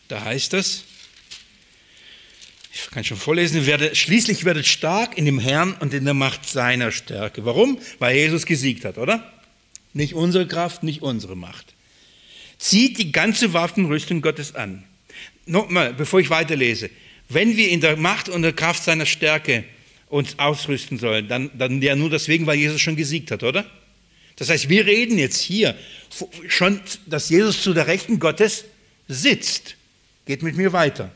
Da 0.09 0.25
heißt 0.25 0.55
es, 0.55 0.85
ich 2.73 2.91
kann 2.91 3.05
schon 3.05 3.17
vorlesen, 3.17 3.67
werdet, 3.67 3.97
schließlich 3.97 4.45
werdet 4.45 4.67
stark 4.67 5.19
in 5.19 5.27
dem 5.27 5.39
Herrn 5.39 5.75
und 5.75 5.93
in 5.93 6.05
der 6.05 6.15
Macht 6.15 6.49
seiner 6.49 6.91
Stärke. 6.91 7.45
Warum? 7.45 7.79
Weil 7.99 8.17
Jesus 8.17 8.47
gesiegt 8.47 8.85
hat, 8.85 8.97
oder? 8.97 9.31
Nicht 9.93 10.15
unsere 10.15 10.47
Kraft, 10.47 10.83
nicht 10.83 11.03
unsere 11.03 11.37
Macht. 11.37 11.75
Zieht 12.61 12.99
die 12.99 13.11
ganze 13.11 13.55
Waffenrüstung 13.55 14.21
Gottes 14.21 14.55
an 14.55 14.85
nochmal, 15.51 15.93
bevor 15.93 16.21
ich 16.21 16.31
weiterlese, 16.31 16.91
wenn 17.29 17.57
wir 17.57 17.69
in 17.69 17.81
der 17.81 17.97
Macht 17.97 18.29
und 18.29 18.43
der 18.43 18.53
Kraft 18.53 18.85
seiner 18.85 19.07
Stärke 19.07 19.65
uns 20.09 20.39
ausrüsten 20.39 20.99
sollen, 20.99 21.29
dann, 21.29 21.51
dann 21.57 21.81
ja 21.83 21.95
nur 21.95 22.11
deswegen, 22.11 22.47
weil 22.47 22.59
Jesus 22.59 22.81
schon 22.81 22.97
gesiegt 22.97 23.31
hat, 23.31 23.43
oder? 23.43 23.65
Das 24.37 24.49
heißt, 24.49 24.69
wir 24.69 24.87
reden 24.87 25.19
jetzt 25.19 25.41
hier 25.41 25.77
schon, 26.49 26.81
dass 27.07 27.29
Jesus 27.29 27.63
zu 27.63 27.75
der 27.75 27.87
Rechten 27.87 28.19
Gottes 28.19 28.65
sitzt. 29.07 29.77
Geht 30.27 30.43
mit 30.43 30.57
mir 30.57 30.73
weiter. 30.73 31.13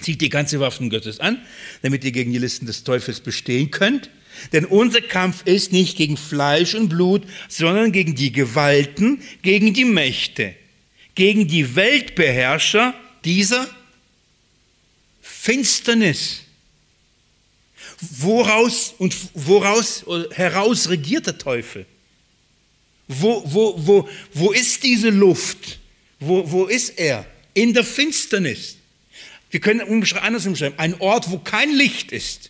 Zieht 0.00 0.20
die 0.20 0.28
ganze 0.28 0.60
Waffen 0.60 0.88
Gottes 0.88 1.20
an, 1.20 1.38
damit 1.82 2.04
ihr 2.04 2.12
gegen 2.12 2.32
die 2.32 2.38
Listen 2.38 2.66
des 2.66 2.84
Teufels 2.84 3.20
bestehen 3.20 3.70
könnt. 3.70 4.08
Denn 4.52 4.64
unser 4.64 5.00
Kampf 5.00 5.42
ist 5.44 5.72
nicht 5.72 5.96
gegen 5.96 6.16
Fleisch 6.16 6.74
und 6.74 6.88
Blut, 6.88 7.22
sondern 7.48 7.92
gegen 7.92 8.14
die 8.14 8.32
Gewalten, 8.32 9.22
gegen 9.42 9.74
die 9.74 9.84
Mächte, 9.84 10.54
gegen 11.14 11.46
die 11.46 11.76
Weltbeherrscher 11.76 12.94
dieser 13.24 13.68
Finsternis. 15.20 16.42
Woraus 18.00 18.94
und 18.98 19.14
woraus 19.34 20.04
heraus 20.32 20.88
regiert 20.88 21.26
der 21.26 21.38
Teufel? 21.38 21.86
Wo, 23.08 23.42
wo, 23.44 23.74
wo, 23.76 24.08
wo 24.32 24.52
ist 24.52 24.82
diese 24.84 25.10
Luft? 25.10 25.80
Wo, 26.18 26.50
wo 26.50 26.66
ist 26.66 26.98
er? 26.98 27.26
In 27.54 27.74
der 27.74 27.84
Finsternis. 27.84 28.76
Wir 29.50 29.60
können 29.60 29.80
anders 29.80 30.46
umschreiben. 30.46 30.78
Ein 30.78 31.00
Ort, 31.00 31.30
wo 31.30 31.38
kein 31.38 31.74
Licht 31.74 32.12
ist. 32.12 32.49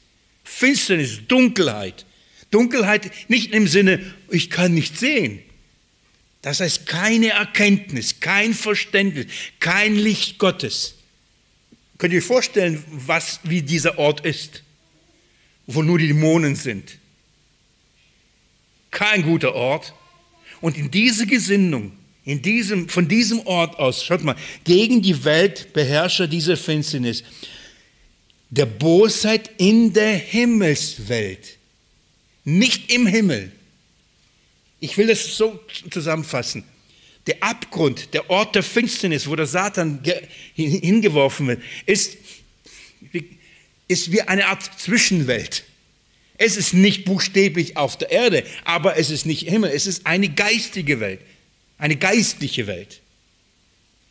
Finsternis, 0.51 1.21
Dunkelheit. 1.29 2.05
Dunkelheit 2.51 3.11
nicht 3.29 3.55
im 3.55 3.69
Sinne, 3.69 4.05
ich 4.29 4.51
kann 4.51 4.75
nicht 4.75 4.99
sehen, 4.99 5.41
das 6.43 6.61
heißt 6.61 6.87
keine 6.87 7.29
Erkenntnis, 7.29 8.19
kein 8.19 8.53
Verständnis, 8.53 9.27
kein 9.61 9.95
Licht 9.95 10.39
Gottes. 10.39 10.97
Könnt 11.99 12.13
ihr 12.13 12.19
euch 12.19 12.27
vorstellen, 12.27 12.83
was, 12.91 13.41
wie 13.45 13.63
dieser 13.63 13.99
Ort 13.99 14.27
ist, 14.27 14.63
wo 15.67 15.83
nur 15.83 15.99
die 15.99 16.09
Dämonen 16.09 16.57
sind? 16.57 16.99
Kein 18.91 19.23
guter 19.23 19.55
Ort. 19.55 19.95
Und 20.61 20.77
in 20.77 20.91
diese 20.91 21.27
Gesinnung, 21.27 21.93
in 22.25 22.43
diesem, 22.43 22.89
von 22.89 23.07
diesem 23.07 23.47
Ort 23.47 23.79
aus, 23.79 24.05
schaut 24.05 24.25
mal, 24.25 24.37
gegen 24.65 25.01
die 25.01 25.25
Weltbeherrscher 25.25 26.27
dieser 26.27 26.57
Finsternis, 26.57 27.23
der 28.51 28.67
Bosheit 28.67 29.51
in 29.59 29.93
der 29.93 30.17
Himmelswelt, 30.17 31.57
nicht 32.45 32.93
im 32.93 33.07
Himmel. 33.07 33.53
Ich 34.81 34.97
will 34.99 35.07
das 35.07 35.37
so 35.37 35.61
zusammenfassen. 35.91 36.65
Der 37.27 37.43
Abgrund, 37.43 38.13
der 38.13 38.29
Ort 38.29 38.55
der 38.57 38.63
Finsternis, 38.63 39.29
wo 39.29 39.37
der 39.37 39.47
Satan 39.47 40.01
hingeworfen 40.55 41.47
wird, 41.49 41.63
ist, 41.87 42.17
ist 43.87 44.11
wie 44.11 44.23
eine 44.23 44.47
Art 44.47 44.81
Zwischenwelt. 44.81 45.65
Es 46.39 46.57
ist 46.57 46.73
nicht 46.73 47.05
buchstäblich 47.05 47.77
auf 47.77 47.99
der 47.99 48.11
Erde, 48.11 48.45
aber 48.65 48.97
es 48.97 49.11
ist 49.11 49.27
nicht 49.27 49.49
Himmel, 49.49 49.71
es 49.71 49.87
ist 49.87 50.07
eine 50.07 50.31
geistige 50.31 50.99
Welt, 50.99 51.21
eine 51.77 51.97
geistliche 51.97 52.67
Welt. 52.67 53.01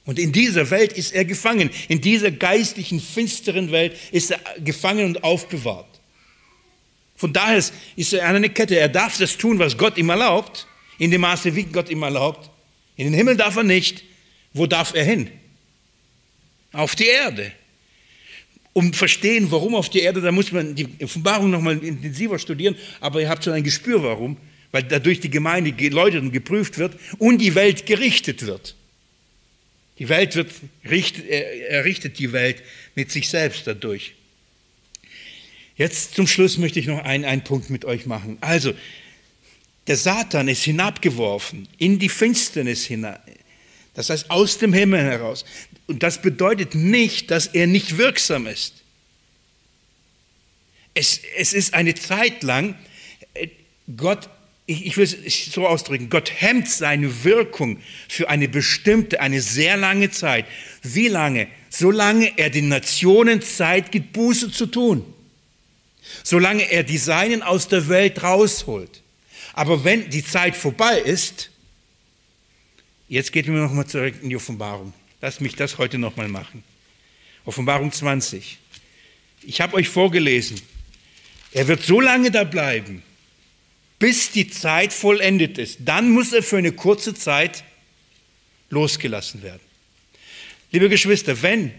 Und 0.10 0.18
in 0.18 0.32
dieser 0.32 0.72
Welt 0.72 0.93
ist 0.93 1.14
er 1.14 1.24
gefangen, 1.24 1.70
in 1.88 2.01
dieser 2.01 2.32
geistlichen, 2.32 2.99
finsteren 2.99 3.72
Welt 3.72 3.95
ist 4.12 4.32
er 4.32 4.39
gefangen 4.60 5.05
und 5.05 5.24
aufbewahrt. 5.24 5.86
Von 7.16 7.32
daher 7.32 7.64
ist 7.95 8.14
er 8.14 8.28
an 8.28 8.38
eine 8.38 8.49
Kette. 8.49 8.76
Er 8.76 8.89
darf 8.89 9.20
das 9.20 9.38
tun, 9.38 9.60
was 9.60 9.78
Gott 9.78 9.99
ihm 9.99 10.10
erlaubt, 10.10 10.66
in 10.97 11.12
dem 11.12 11.22
Maße, 11.22 11.55
wie 11.55 11.66
Gott 11.66 11.91
ihm 11.91 12.01
erlaubt. 12.01 12.49
In 12.95 13.05
den 13.05 13.14
Himmel 13.14 13.38
darf 13.38 13.55
er 13.55 13.64
nicht. 13.64 14.03
Wo 14.51 14.66
darf 14.66 14.95
er 14.95 15.03
hin? 15.03 15.30
Auf 16.72 16.95
die 16.95 17.05
Erde 17.05 17.51
um 18.74 18.91
verstehen, 18.93 19.51
warum 19.51 19.76
auf 19.76 19.89
die 19.89 19.99
Erde, 19.99 20.22
da 20.22 20.32
muss 20.32 20.51
man 20.51 20.74
die 20.74 20.88
Offenbarung 21.03 21.51
nochmal 21.51 21.84
intensiver 21.84 22.39
studieren, 22.39 22.76
aber 22.99 23.22
ihr 23.22 23.30
habt 23.30 23.43
schon 23.43 23.53
ein 23.53 23.64
Gespür, 23.64 24.01
warum. 24.01 24.38
Weil 24.72 24.84
dadurch 24.84 25.20
die 25.20 25.30
Gemeinde 25.30 25.72
geläutert 25.72 26.24
und 26.24 26.32
geprüft 26.32 26.80
wird 26.80 26.97
und 27.20 27.38
die 27.38 27.53
Welt 27.53 27.86
gerichtet 27.86 28.47
wird. 28.47 28.76
Die 30.00 30.08
Welt 30.08 30.36
wird, 30.36 30.50
richtet 30.89 32.20
die 32.20 32.32
Welt 32.32 32.64
mit 32.95 33.12
sich 33.12 33.30
selbst 33.30 33.68
dadurch. 33.68 34.16
Jetzt 35.76 36.16
zum 36.16 36.26
Schluss 36.26 36.58
möchte 36.58 36.80
ich 36.80 36.88
noch 36.88 37.04
einen, 37.04 37.26
einen 37.26 37.43
Punkt 37.43 37.70
mit 37.70 37.86
euch 37.86 38.06
machen. 38.06 38.38
Also, 38.41 38.74
der 39.88 39.97
Satan 39.97 40.47
ist 40.47 40.64
hinabgeworfen 40.64 41.68
in 41.78 42.00
die 42.00 42.10
Finsternis 42.10 42.86
hinein. 42.86 43.20
Das 43.93 44.10
heißt, 44.10 44.30
aus 44.30 44.58
dem 44.58 44.72
Himmel 44.72 45.02
heraus. 45.02 45.43
Und 45.88 46.04
das 46.04 46.22
bedeutet 46.22 46.76
nicht, 46.76 47.32
dass 47.32 47.47
er 47.47 47.68
nicht 47.68 47.97
wirksam 47.97 48.47
ist. 48.47 48.76
Es, 50.93 51.22
es 51.38 51.54
ist 51.54 51.74
eine 51.74 51.95
Zeit 51.95 52.43
lang, 52.43 52.76
äh, 53.34 53.47
Gott, 53.95 54.30
ich, 54.70 54.86
ich 54.86 54.97
will 54.97 55.03
es 55.03 55.45
so 55.51 55.67
ausdrücken, 55.67 56.09
Gott 56.09 56.32
hemmt 56.32 56.70
seine 56.70 57.24
Wirkung 57.24 57.80
für 58.07 58.30
eine 58.30 58.47
bestimmte, 58.47 59.20
eine 59.20 59.41
sehr 59.41 59.78
lange 59.78 60.11
Zeit. 60.11 60.45
Wie 60.84 61.07
lange? 61.07 61.47
Solange 61.70 62.38
er 62.38 62.51
den 62.51 62.70
Nationen 62.70 63.41
Zeit 63.41 63.91
gibt, 63.91 64.13
Buße 64.13 64.51
zu 64.51 64.67
tun. 64.67 65.03
Solange 66.24 66.72
er 66.72 66.84
die 66.84 66.99
Seinen 66.99 67.41
aus 67.41 67.67
der 67.67 67.89
Welt 67.89 68.22
rausholt. 68.22 69.01
Aber 69.53 69.84
wenn 69.84 70.09
die 70.11 70.24
Zeit 70.24 70.55
vorbei 70.55 70.99
ist, 70.99 71.49
jetzt 73.07 73.32
geht 73.32 73.47
mir 73.47 73.59
nochmal 73.59 73.88
zurück 73.88 74.15
in 74.22 74.30
die 74.30 74.36
Offenbarung. 74.36 74.93
Lass 75.20 75.39
mich 75.39 75.55
das 75.55 75.80
heute 75.80 75.97
nochmal 75.97 76.28
machen. 76.28 76.63
Offenbarung 77.43 77.91
20. 77.91 78.59
Ich 79.41 79.61
habe 79.61 79.76
euch 79.76 79.89
vorgelesen, 79.89 80.61
er 81.51 81.67
wird 81.67 81.82
so 81.82 81.99
lange 81.99 82.30
da 82.30 82.43
bleiben, 82.43 83.01
bis 84.00 84.32
die 84.32 84.50
Zeit 84.50 84.93
vollendet 84.93 85.58
ist. 85.58 85.80
Dann 85.86 86.10
muss 86.10 86.34
er 86.34 86.41
für 86.41 86.58
eine 86.58 86.72
kurze 86.72 87.14
Zeit 87.14 87.64
losgelassen 88.70 89.43
werden. 89.43 89.62
Liebe 90.72 90.89
Geschwister, 90.89 91.41
wenn, 91.41 91.72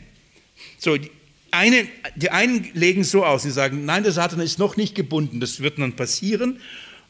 so, 0.79 0.97
die, 0.97 1.11
eine, 1.51 1.87
die 2.17 2.31
einen 2.31 2.71
legen 2.75 3.05
so 3.05 3.25
aus, 3.25 3.43
sie 3.43 3.51
sagen, 3.51 3.85
nein, 3.85 4.03
der 4.03 4.13
Satan 4.13 4.41
ist 4.41 4.59
noch 4.59 4.77
nicht 4.77 4.95
gebunden, 4.95 5.41
das 5.41 5.61
wird 5.61 5.79
dann 5.79 5.95
passieren 5.95 6.61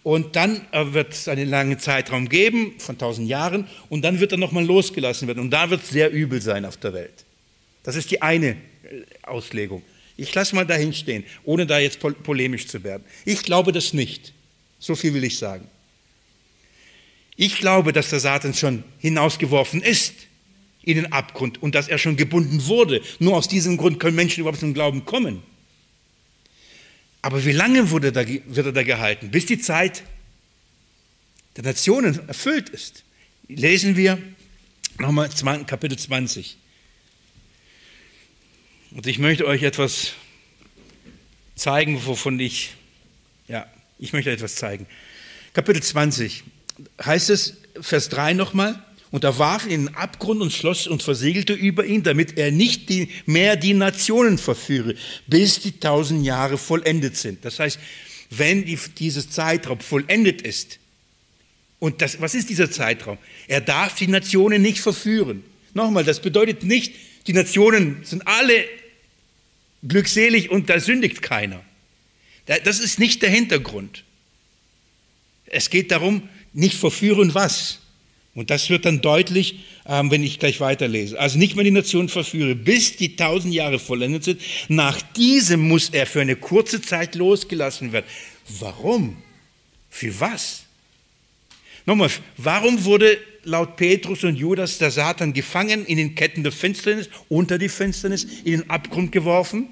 und 0.02 0.36
dann 0.36 0.66
äh, 0.72 0.92
wird 0.92 1.12
es 1.12 1.28
einen 1.28 1.48
langen 1.48 1.78
Zeitraum 1.78 2.28
geben, 2.28 2.74
von 2.78 2.96
tausend 2.96 3.28
Jahren, 3.28 3.66
und 3.88 4.02
dann 4.02 4.20
wird 4.20 4.32
er 4.32 4.38
nochmal 4.38 4.64
losgelassen 4.64 5.28
werden. 5.28 5.40
Und 5.40 5.50
da 5.50 5.70
wird 5.70 5.82
es 5.82 5.90
sehr 5.90 6.10
übel 6.10 6.40
sein 6.40 6.64
auf 6.64 6.76
der 6.76 6.94
Welt. 6.94 7.24
Das 7.82 7.96
ist 7.96 8.10
die 8.10 8.22
eine 8.22 8.48
äh, 8.48 8.56
Auslegung. 9.22 9.82
Ich 10.16 10.34
lasse 10.34 10.54
mal 10.54 10.66
dahin 10.66 10.92
stehen, 10.92 11.24
ohne 11.44 11.66
da 11.66 11.78
jetzt 11.78 11.98
polemisch 12.00 12.66
zu 12.66 12.82
werden. 12.82 13.04
Ich 13.24 13.42
glaube 13.42 13.72
das 13.72 13.94
nicht. 13.94 14.34
So 14.80 14.96
viel 14.96 15.14
will 15.14 15.22
ich 15.22 15.38
sagen. 15.38 15.68
Ich 17.36 17.58
glaube, 17.58 17.92
dass 17.92 18.10
der 18.10 18.20
Satan 18.20 18.54
schon 18.54 18.82
hinausgeworfen 18.98 19.80
ist 19.82 20.14
in 20.82 20.96
den 20.96 21.12
Abgrund 21.12 21.62
und 21.62 21.74
dass 21.74 21.88
er 21.88 21.98
schon 21.98 22.16
gebunden 22.16 22.66
wurde. 22.66 23.02
Nur 23.18 23.36
aus 23.36 23.48
diesem 23.48 23.76
Grund 23.76 24.00
können 24.00 24.16
Menschen 24.16 24.40
überhaupt 24.40 24.60
zum 24.60 24.74
Glauben 24.74 25.04
kommen. 25.04 25.42
Aber 27.22 27.44
wie 27.44 27.52
lange 27.52 27.90
wurde 27.90 28.12
da, 28.12 28.26
wird 28.26 28.66
er 28.66 28.72
da 28.72 28.82
gehalten? 28.82 29.30
Bis 29.30 29.46
die 29.46 29.58
Zeit 29.58 30.02
der 31.56 31.64
Nationen 31.64 32.26
erfüllt 32.28 32.70
ist. 32.70 33.04
Lesen 33.48 33.96
wir 33.96 34.18
nochmal 34.98 35.28
Kapitel 35.66 35.98
20. 35.98 36.56
Und 38.92 39.06
ich 39.06 39.18
möchte 39.18 39.46
euch 39.46 39.62
etwas 39.62 40.14
zeigen, 41.54 42.06
wovon 42.06 42.40
ich, 42.40 42.74
ja, 43.48 43.66
ich 44.00 44.12
möchte 44.12 44.30
etwas 44.30 44.56
zeigen. 44.56 44.86
Kapitel 45.52 45.82
20 45.82 46.42
heißt 47.04 47.30
es, 47.30 47.58
Vers 47.80 48.08
3 48.08 48.34
nochmal, 48.34 48.82
und 49.10 49.24
er 49.24 49.38
warf 49.38 49.66
ihn 49.66 49.72
in 49.72 49.86
den 49.86 49.94
Abgrund 49.96 50.40
und 50.40 50.52
schloss 50.52 50.86
und 50.86 51.02
versiegelte 51.02 51.52
über 51.52 51.84
ihn, 51.84 52.02
damit 52.02 52.38
er 52.38 52.52
nicht 52.52 52.88
die, 52.88 53.08
mehr 53.26 53.56
die 53.56 53.74
Nationen 53.74 54.38
verführe, 54.38 54.94
bis 55.26 55.60
die 55.60 55.78
tausend 55.78 56.24
Jahre 56.24 56.58
vollendet 56.58 57.16
sind. 57.16 57.44
Das 57.44 57.58
heißt, 57.58 57.78
wenn 58.30 58.64
die, 58.64 58.78
dieses 58.98 59.30
Zeitraum 59.30 59.80
vollendet 59.80 60.42
ist, 60.42 60.78
und 61.80 62.02
das, 62.02 62.20
was 62.20 62.34
ist 62.34 62.50
dieser 62.50 62.70
Zeitraum? 62.70 63.16
Er 63.48 63.62
darf 63.62 63.94
die 63.94 64.06
Nationen 64.06 64.60
nicht 64.60 64.80
verführen. 64.80 65.42
Nochmal, 65.72 66.04
das 66.04 66.20
bedeutet 66.20 66.62
nicht, 66.62 66.94
die 67.26 67.32
Nationen 67.32 68.04
sind 68.04 68.26
alle 68.26 68.66
glückselig 69.82 70.50
und 70.50 70.68
da 70.68 70.78
sündigt 70.78 71.22
keiner. 71.22 71.64
Das 72.58 72.80
ist 72.80 72.98
nicht 72.98 73.22
der 73.22 73.30
Hintergrund. 73.30 74.04
Es 75.46 75.70
geht 75.70 75.90
darum, 75.92 76.28
nicht 76.52 76.76
verführen 76.76 77.34
was? 77.34 77.78
Und 78.34 78.50
das 78.50 78.70
wird 78.70 78.84
dann 78.84 79.00
deutlich, 79.00 79.60
ähm, 79.86 80.10
wenn 80.10 80.22
ich 80.22 80.38
gleich 80.38 80.60
weiterlese. 80.60 81.18
Also 81.18 81.38
nicht 81.38 81.56
mehr 81.56 81.64
die 81.64 81.70
Nation 81.70 82.08
verführe, 82.08 82.54
bis 82.54 82.96
die 82.96 83.16
tausend 83.16 83.54
Jahre 83.54 83.78
vollendet 83.78 84.24
sind. 84.24 84.40
Nach 84.68 85.00
diesem 85.00 85.68
muss 85.68 85.90
er 85.90 86.06
für 86.06 86.20
eine 86.20 86.36
kurze 86.36 86.80
Zeit 86.80 87.16
losgelassen 87.16 87.92
werden. 87.92 88.06
Warum? 88.60 89.16
Für 89.88 90.18
was? 90.20 90.62
Nochmal, 91.86 92.10
warum 92.36 92.84
wurde 92.84 93.18
laut 93.42 93.76
Petrus 93.76 94.22
und 94.22 94.36
Judas 94.36 94.78
der 94.78 94.90
Satan 94.90 95.32
gefangen, 95.32 95.84
in 95.86 95.96
den 95.96 96.14
Ketten 96.14 96.42
der 96.42 96.52
Finsternis, 96.52 97.08
unter 97.28 97.58
die 97.58 97.68
Finsternis, 97.68 98.24
in 98.44 98.60
den 98.60 98.70
Abgrund 98.70 99.10
geworfen? 99.12 99.68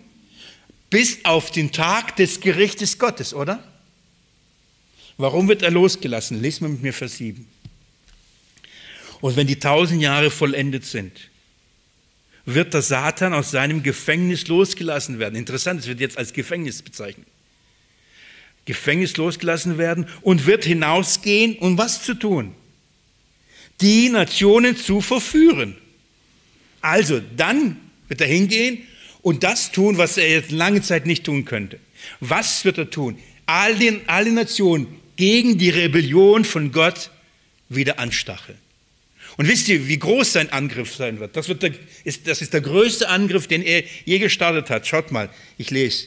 Bis 0.90 1.24
auf 1.24 1.50
den 1.50 1.72
Tag 1.72 2.16
des 2.16 2.40
Gerichtes 2.40 2.98
Gottes, 2.98 3.34
oder? 3.34 3.62
Warum 5.18 5.48
wird 5.48 5.62
er 5.62 5.70
losgelassen? 5.70 6.40
Lesen 6.40 6.62
wir 6.62 6.68
mit 6.70 6.82
mir 6.82 6.92
Vers 6.92 7.18
7. 7.18 7.46
Und 9.20 9.36
wenn 9.36 9.46
die 9.46 9.58
tausend 9.58 10.00
Jahre 10.00 10.30
vollendet 10.30 10.84
sind, 10.84 11.12
wird 12.44 12.72
der 12.72 12.82
Satan 12.82 13.34
aus 13.34 13.50
seinem 13.50 13.82
Gefängnis 13.82 14.46
losgelassen 14.48 15.18
werden. 15.18 15.34
Interessant, 15.34 15.80
es 15.80 15.86
wird 15.86 16.00
jetzt 16.00 16.16
als 16.16 16.32
Gefängnis 16.32 16.80
bezeichnet. 16.82 17.26
Gefängnis 18.64 19.16
losgelassen 19.16 19.76
werden 19.76 20.06
und 20.22 20.46
wird 20.46 20.64
hinausgehen, 20.64 21.56
um 21.58 21.76
was 21.76 22.02
zu 22.02 22.14
tun? 22.14 22.54
Die 23.80 24.08
Nationen 24.08 24.76
zu 24.76 25.00
verführen. 25.00 25.76
Also 26.80 27.20
dann 27.36 27.76
wird 28.08 28.20
er 28.20 28.26
hingehen 28.26 28.86
und 29.28 29.44
das 29.44 29.72
tun, 29.72 29.98
was 29.98 30.16
er 30.16 30.30
jetzt 30.30 30.50
lange 30.50 30.80
Zeit 30.80 31.04
nicht 31.04 31.24
tun 31.24 31.44
könnte. 31.44 31.78
Was 32.18 32.64
wird 32.64 32.78
er 32.78 32.88
tun? 32.88 33.18
Alle, 33.44 34.00
alle 34.06 34.32
Nationen 34.32 34.86
gegen 35.16 35.58
die 35.58 35.68
Rebellion 35.68 36.46
von 36.46 36.72
Gott 36.72 37.10
wieder 37.68 37.98
anstacheln. 37.98 38.56
Und 39.36 39.46
wisst 39.46 39.68
ihr, 39.68 39.86
wie 39.86 39.98
groß 39.98 40.32
sein 40.32 40.50
Angriff 40.50 40.94
sein 40.94 41.20
wird? 41.20 41.36
Das, 41.36 41.46
wird 41.50 41.62
der, 41.62 41.72
ist, 42.04 42.26
das 42.26 42.40
ist 42.40 42.54
der 42.54 42.62
größte 42.62 43.06
Angriff, 43.10 43.46
den 43.46 43.60
er 43.60 43.84
je 44.06 44.18
gestartet 44.18 44.70
hat. 44.70 44.86
Schaut 44.86 45.12
mal, 45.12 45.28
ich 45.58 45.70
lese. 45.70 46.06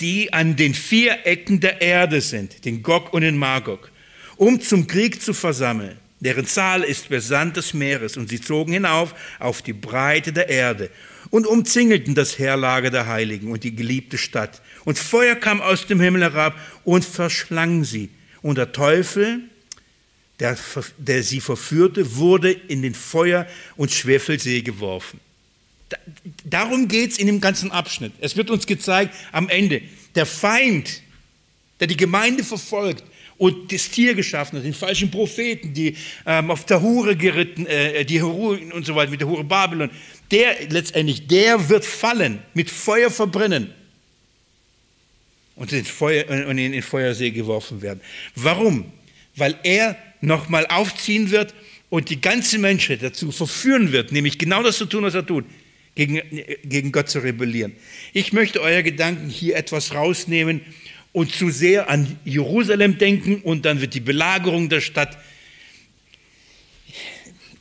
Die 0.00 0.32
an 0.32 0.56
den 0.56 0.74
vier 0.74 1.24
Ecken 1.24 1.60
der 1.60 1.82
Erde 1.82 2.20
sind, 2.20 2.64
den 2.64 2.82
Gog 2.82 3.12
und 3.12 3.22
den 3.22 3.36
Magog, 3.36 3.92
um 4.34 4.60
zum 4.60 4.88
Krieg 4.88 5.22
zu 5.22 5.34
versammeln. 5.34 5.98
Deren 6.18 6.46
Zahl 6.46 6.82
ist 6.82 7.10
besandt 7.10 7.56
des 7.56 7.74
Meeres 7.74 8.16
und 8.16 8.28
sie 8.28 8.40
zogen 8.40 8.72
hinauf 8.72 9.14
auf 9.38 9.62
die 9.62 9.72
Breite 9.72 10.32
der 10.32 10.48
Erde 10.48 10.90
und 11.32 11.48
umzingelten 11.48 12.14
das 12.14 12.38
Heerlager 12.38 12.90
der 12.90 13.08
Heiligen 13.08 13.50
und 13.50 13.64
die 13.64 13.74
geliebte 13.74 14.18
Stadt. 14.18 14.62
Und 14.84 14.98
Feuer 14.98 15.34
kam 15.34 15.60
aus 15.60 15.88
dem 15.88 16.00
Himmel 16.00 16.22
herab 16.22 16.54
und 16.84 17.04
verschlang 17.04 17.82
sie. 17.82 18.10
Und 18.42 18.58
der 18.58 18.70
Teufel 18.70 19.40
der, 20.42 20.58
der 20.98 21.22
sie 21.22 21.40
verführte, 21.40 22.16
wurde 22.16 22.50
in 22.50 22.82
den 22.82 22.94
Feuer- 22.94 23.46
und 23.76 23.92
Schwefelsee 23.92 24.62
geworfen. 24.62 25.20
Darum 26.44 26.88
geht 26.88 27.12
es 27.12 27.18
in 27.18 27.28
dem 27.28 27.40
ganzen 27.40 27.70
Abschnitt. 27.70 28.12
Es 28.18 28.36
wird 28.36 28.50
uns 28.50 28.66
gezeigt 28.66 29.14
am 29.30 29.48
Ende, 29.48 29.82
der 30.16 30.26
Feind, 30.26 31.02
der 31.78 31.86
die 31.86 31.96
Gemeinde 31.96 32.42
verfolgt 32.42 33.04
und 33.38 33.72
das 33.72 33.90
Tier 33.90 34.14
geschaffen 34.14 34.58
hat, 34.58 34.64
den 34.64 34.74
falschen 34.74 35.10
Propheten, 35.10 35.74
die 35.74 35.96
ähm, 36.26 36.50
auf 36.50 36.64
der 36.64 36.80
Hure 36.80 37.14
geritten, 37.14 37.66
äh, 37.66 38.04
die 38.04 38.22
Hure 38.22 38.58
und 38.72 38.84
so 38.84 38.94
weiter, 38.94 39.10
mit 39.10 39.20
der 39.20 39.28
Hure 39.28 39.44
Babylon, 39.44 39.90
der 40.32 40.56
letztendlich, 40.70 41.26
der 41.26 41.68
wird 41.68 41.84
fallen, 41.84 42.42
mit 42.54 42.70
Feuer 42.70 43.10
verbrennen 43.10 43.72
und 45.54 45.72
in, 45.72 45.84
Feuer, 45.84 46.28
und 46.48 46.58
in 46.58 46.72
den 46.72 46.82
Feuersee 46.82 47.30
geworfen 47.30 47.82
werden. 47.82 48.00
Warum? 48.34 48.90
Weil 49.36 49.58
er 49.62 49.96
nochmal 50.20 50.66
aufziehen 50.66 51.30
wird 51.30 51.54
und 51.90 52.08
die 52.08 52.20
ganze 52.20 52.58
Menschheit 52.58 53.02
dazu 53.02 53.30
verführen 53.30 53.92
wird, 53.92 54.12
nämlich 54.12 54.38
genau 54.38 54.62
das 54.62 54.78
zu 54.78 54.86
tun, 54.86 55.04
was 55.04 55.14
er 55.14 55.26
tut, 55.26 55.44
gegen, 55.94 56.22
gegen 56.64 56.90
Gott 56.90 57.10
zu 57.10 57.18
rebellieren. 57.18 57.76
Ich 58.14 58.32
möchte 58.32 58.62
euer 58.62 58.82
Gedanken 58.82 59.28
hier 59.28 59.56
etwas 59.56 59.94
rausnehmen 59.94 60.62
und 61.12 61.32
zu 61.32 61.50
sehr 61.50 61.90
an 61.90 62.18
Jerusalem 62.24 62.96
denken 62.96 63.42
und 63.42 63.66
dann 63.66 63.82
wird 63.82 63.92
die 63.92 64.00
Belagerung 64.00 64.70
der 64.70 64.80
Stadt. 64.80 65.18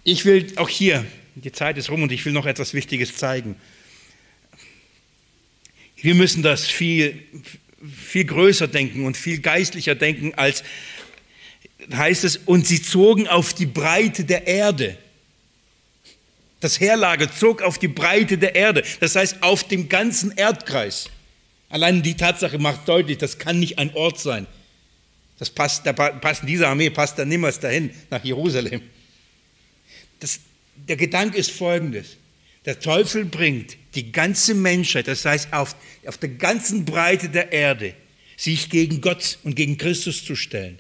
Ich 0.04 0.24
will 0.24 0.48
auch 0.56 0.70
hier, 0.70 1.06
die 1.36 1.52
Zeit 1.52 1.78
ist 1.78 1.90
rum 1.90 2.04
und 2.04 2.12
ich 2.12 2.26
will 2.26 2.34
noch 2.34 2.46
etwas 2.46 2.74
Wichtiges 2.74 3.16
zeigen. 3.16 3.56
Wir 5.96 6.16
müssen 6.16 6.44
das 6.44 6.68
viel, 6.68 7.24
viel 7.96 8.26
größer 8.26 8.68
denken 8.68 9.06
und 9.06 9.16
viel 9.16 9.40
geistlicher 9.40 9.96
denken 9.96 10.34
als, 10.36 10.64
heißt 11.94 12.24
es, 12.24 12.38
und 12.38 12.68
sie 12.68 12.82
zogen 12.82 13.28
auf 13.28 13.54
die 13.54 13.66
Breite 13.66 14.24
der 14.24 14.48
Erde. 14.48 14.98
Das 16.60 16.80
Heerlager 16.80 17.32
zog 17.32 17.62
auf 17.62 17.80
die 17.80 17.88
Breite 17.88 18.38
der 18.38 18.56
Erde, 18.56 18.84
das 19.00 19.16
heißt 19.16 19.42
auf 19.42 19.68
dem 19.68 19.90
ganzen 19.90 20.32
Erdkreis. 20.32 21.10
Allein 21.70 22.04
die 22.04 22.16
Tatsache 22.16 22.60
macht 22.60 22.88
deutlich, 22.88 23.18
das 23.18 23.38
kann 23.38 23.60
nicht 23.60 23.80
ein 23.80 23.94
Ort 23.96 24.20
sein. 24.20 24.46
Das 25.40 25.50
passt, 25.50 25.86
da 25.88 25.94
passt 25.94 26.44
diese 26.46 26.68
Armee 26.68 26.92
passt 26.92 27.18
da 27.18 27.26
niemals 27.26 27.60
dahin, 27.60 27.90
nach 28.12 28.24
Jerusalem. 28.24 28.82
Das, 30.20 30.40
der 30.76 30.96
Gedanke 30.98 31.38
ist 31.38 31.52
folgendes. 31.52 32.18
Der 32.66 32.80
Teufel 32.80 33.26
bringt 33.26 33.78
die 33.96 34.12
ganze 34.12 34.54
Menschheit, 34.54 35.08
das 35.08 35.26
heißt 35.26 35.52
auf, 35.52 35.76
auf 36.06 36.18
der 36.18 36.30
ganzen 36.30 36.86
Breite 36.86 37.30
der 37.30 37.52
Erde, 37.52 37.96
sich 38.38 38.70
gegen 38.70 39.02
Gott 39.02 39.40
und 39.44 39.56
gegen 39.56 39.78
Christus 39.78 40.24
zu 40.24 40.36
stellen. 40.36 40.80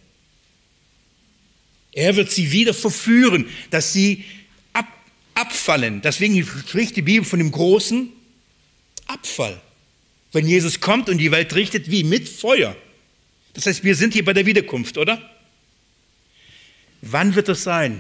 Er 1.91 2.15
wird 2.15 2.31
sie 2.31 2.51
wieder 2.51 2.73
verführen, 2.73 3.47
dass 3.69 3.93
sie 3.93 4.23
ab, 4.73 4.87
abfallen. 5.33 6.01
Deswegen 6.01 6.45
spricht 6.45 6.95
die 6.95 7.01
Bibel 7.01 7.25
von 7.25 7.39
dem 7.39 7.51
großen 7.51 8.09
Abfall. 9.07 9.59
Wenn 10.31 10.47
Jesus 10.47 10.79
kommt 10.79 11.09
und 11.09 11.17
die 11.17 11.31
Welt 11.31 11.53
richtet, 11.55 11.91
wie? 11.91 12.03
Mit 12.03 12.29
Feuer. 12.29 12.75
Das 13.53 13.65
heißt, 13.65 13.83
wir 13.83 13.95
sind 13.95 14.13
hier 14.13 14.23
bei 14.23 14.33
der 14.33 14.45
Wiederkunft, 14.45 14.97
oder? 14.97 15.29
Wann 17.01 17.35
wird 17.35 17.49
das 17.49 17.63
sein? 17.63 17.99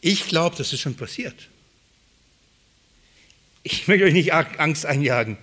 Ich 0.00 0.28
glaube, 0.28 0.56
das 0.56 0.72
ist 0.72 0.80
schon 0.80 0.94
passiert. 0.94 1.48
Ich 3.62 3.88
möchte 3.88 4.04
euch 4.04 4.12
nicht 4.12 4.32
Angst 4.32 4.86
einjagen 4.86 5.36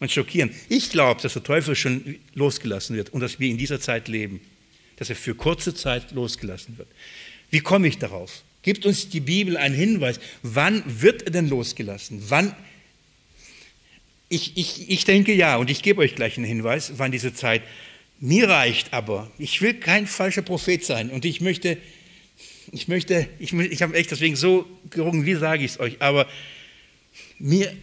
und 0.00 0.10
schockieren. 0.10 0.50
Ich 0.68 0.90
glaube, 0.90 1.22
dass 1.22 1.32
der 1.34 1.42
Teufel 1.42 1.74
schon 1.76 2.16
losgelassen 2.34 2.96
wird 2.96 3.10
und 3.10 3.20
dass 3.20 3.40
wir 3.40 3.48
in 3.48 3.58
dieser 3.58 3.80
Zeit 3.80 4.08
leben. 4.08 4.40
Dass 4.96 5.08
er 5.08 5.16
für 5.16 5.34
kurze 5.34 5.74
Zeit 5.74 6.12
losgelassen 6.12 6.76
wird. 6.76 6.88
Wie 7.50 7.60
komme 7.60 7.88
ich 7.88 7.98
darauf? 7.98 8.42
Gibt 8.62 8.84
uns 8.84 9.08
die 9.08 9.20
Bibel 9.20 9.56
einen 9.56 9.74
Hinweis. 9.74 10.20
Wann 10.42 10.82
wird 10.86 11.22
er 11.22 11.30
denn 11.30 11.48
losgelassen? 11.48 12.22
Wann? 12.28 12.54
Ich, 14.28 14.56
ich, 14.56 14.90
ich 14.90 15.04
denke 15.04 15.32
ja, 15.32 15.56
und 15.56 15.70
ich 15.70 15.82
gebe 15.82 16.02
euch 16.02 16.14
gleich 16.14 16.36
einen 16.36 16.46
Hinweis, 16.46 16.92
wann 16.98 17.10
diese 17.10 17.34
Zeit. 17.34 17.62
Mir 18.20 18.48
reicht 18.48 18.92
aber, 18.92 19.30
ich 19.38 19.62
will 19.62 19.74
kein 19.74 20.06
falscher 20.06 20.42
Prophet 20.42 20.84
sein 20.84 21.10
und 21.10 21.24
ich 21.24 21.40
möchte, 21.40 21.78
ich 22.72 22.88
möchte, 22.88 23.28
ich, 23.38 23.52
ich 23.52 23.82
habe 23.82 23.96
echt 23.96 24.10
deswegen 24.10 24.36
so 24.36 24.66
gerungen, 24.90 25.26
wie 25.26 25.34
sage 25.34 25.64
ich 25.64 25.72
es 25.72 25.80
euch, 25.80 26.00
aber 26.00 26.28
mir, 27.38 27.74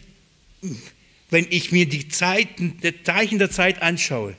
wenn 1.30 1.48
ich 1.50 1.72
mir 1.72 1.88
die 1.88 2.08
Zeiten, 2.08 2.80
die 2.82 3.04
Zeichen 3.04 3.40
der 3.40 3.52
Zeit 3.52 3.82
anschaue 3.82 4.36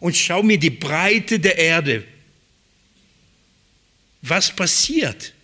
und 0.00 0.16
schaue 0.16 0.44
mir 0.44 0.58
die 0.58 0.70
Breite 0.70 1.38
der 1.38 1.58
Erde, 1.58 2.04
was 4.22 4.54
passiert, 4.54 5.34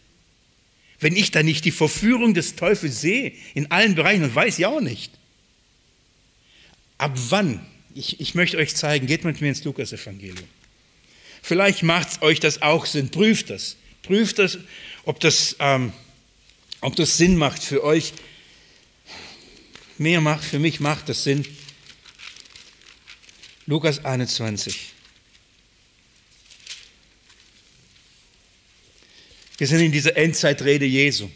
wenn 1.01 1.16
ich 1.16 1.31
da 1.31 1.43
nicht 1.43 1.64
die 1.64 1.70
Verführung 1.70 2.33
des 2.33 2.57
Teufels 2.57 3.01
sehe, 3.01 3.33
in 3.53 3.70
allen 3.70 3.95
Bereichen 3.95 4.25
und 4.25 4.35
weiß 4.35 4.59
ja 4.59 4.68
auch 4.68 4.81
nicht. 4.81 5.12
Ab 6.97 7.12
wann? 7.29 7.64
Ich, 7.95 8.20
ich 8.20 8.35
möchte 8.35 8.57
euch 8.57 8.75
zeigen, 8.75 9.07
geht 9.07 9.25
mit 9.25 9.41
mir 9.41 9.49
ins 9.49 9.62
Lukas-Evangelium. 9.64 10.49
Vielleicht 11.43 11.83
macht 11.83 12.22
euch 12.22 12.41
das 12.41 12.62
auch 12.62 12.87
Sinn, 12.87 13.11
prüft 13.11 13.51
das. 13.51 13.77
Prüft 14.05 14.38
das, 14.38 14.59
ob 15.05 15.18
das, 15.20 15.57
ähm, 15.59 15.92
ob 16.80 16.94
das 16.96 17.16
Sinn 17.16 17.36
macht 17.36 17.62
für 17.62 17.82
euch, 17.82 18.12
mehr 19.96 20.20
macht, 20.20 20.44
für 20.44 20.59
mich 20.59 20.80
macht 20.80 21.09
das 21.09 21.24
Sinn. 21.24 21.46
Lukas 23.66 24.05
21. 24.05 24.92
Wir 29.57 29.66
sind 29.66 29.80
in 29.80 29.92
dieser 29.92 30.16
Endzeitrede 30.16 30.84
Jesu. 30.84 31.30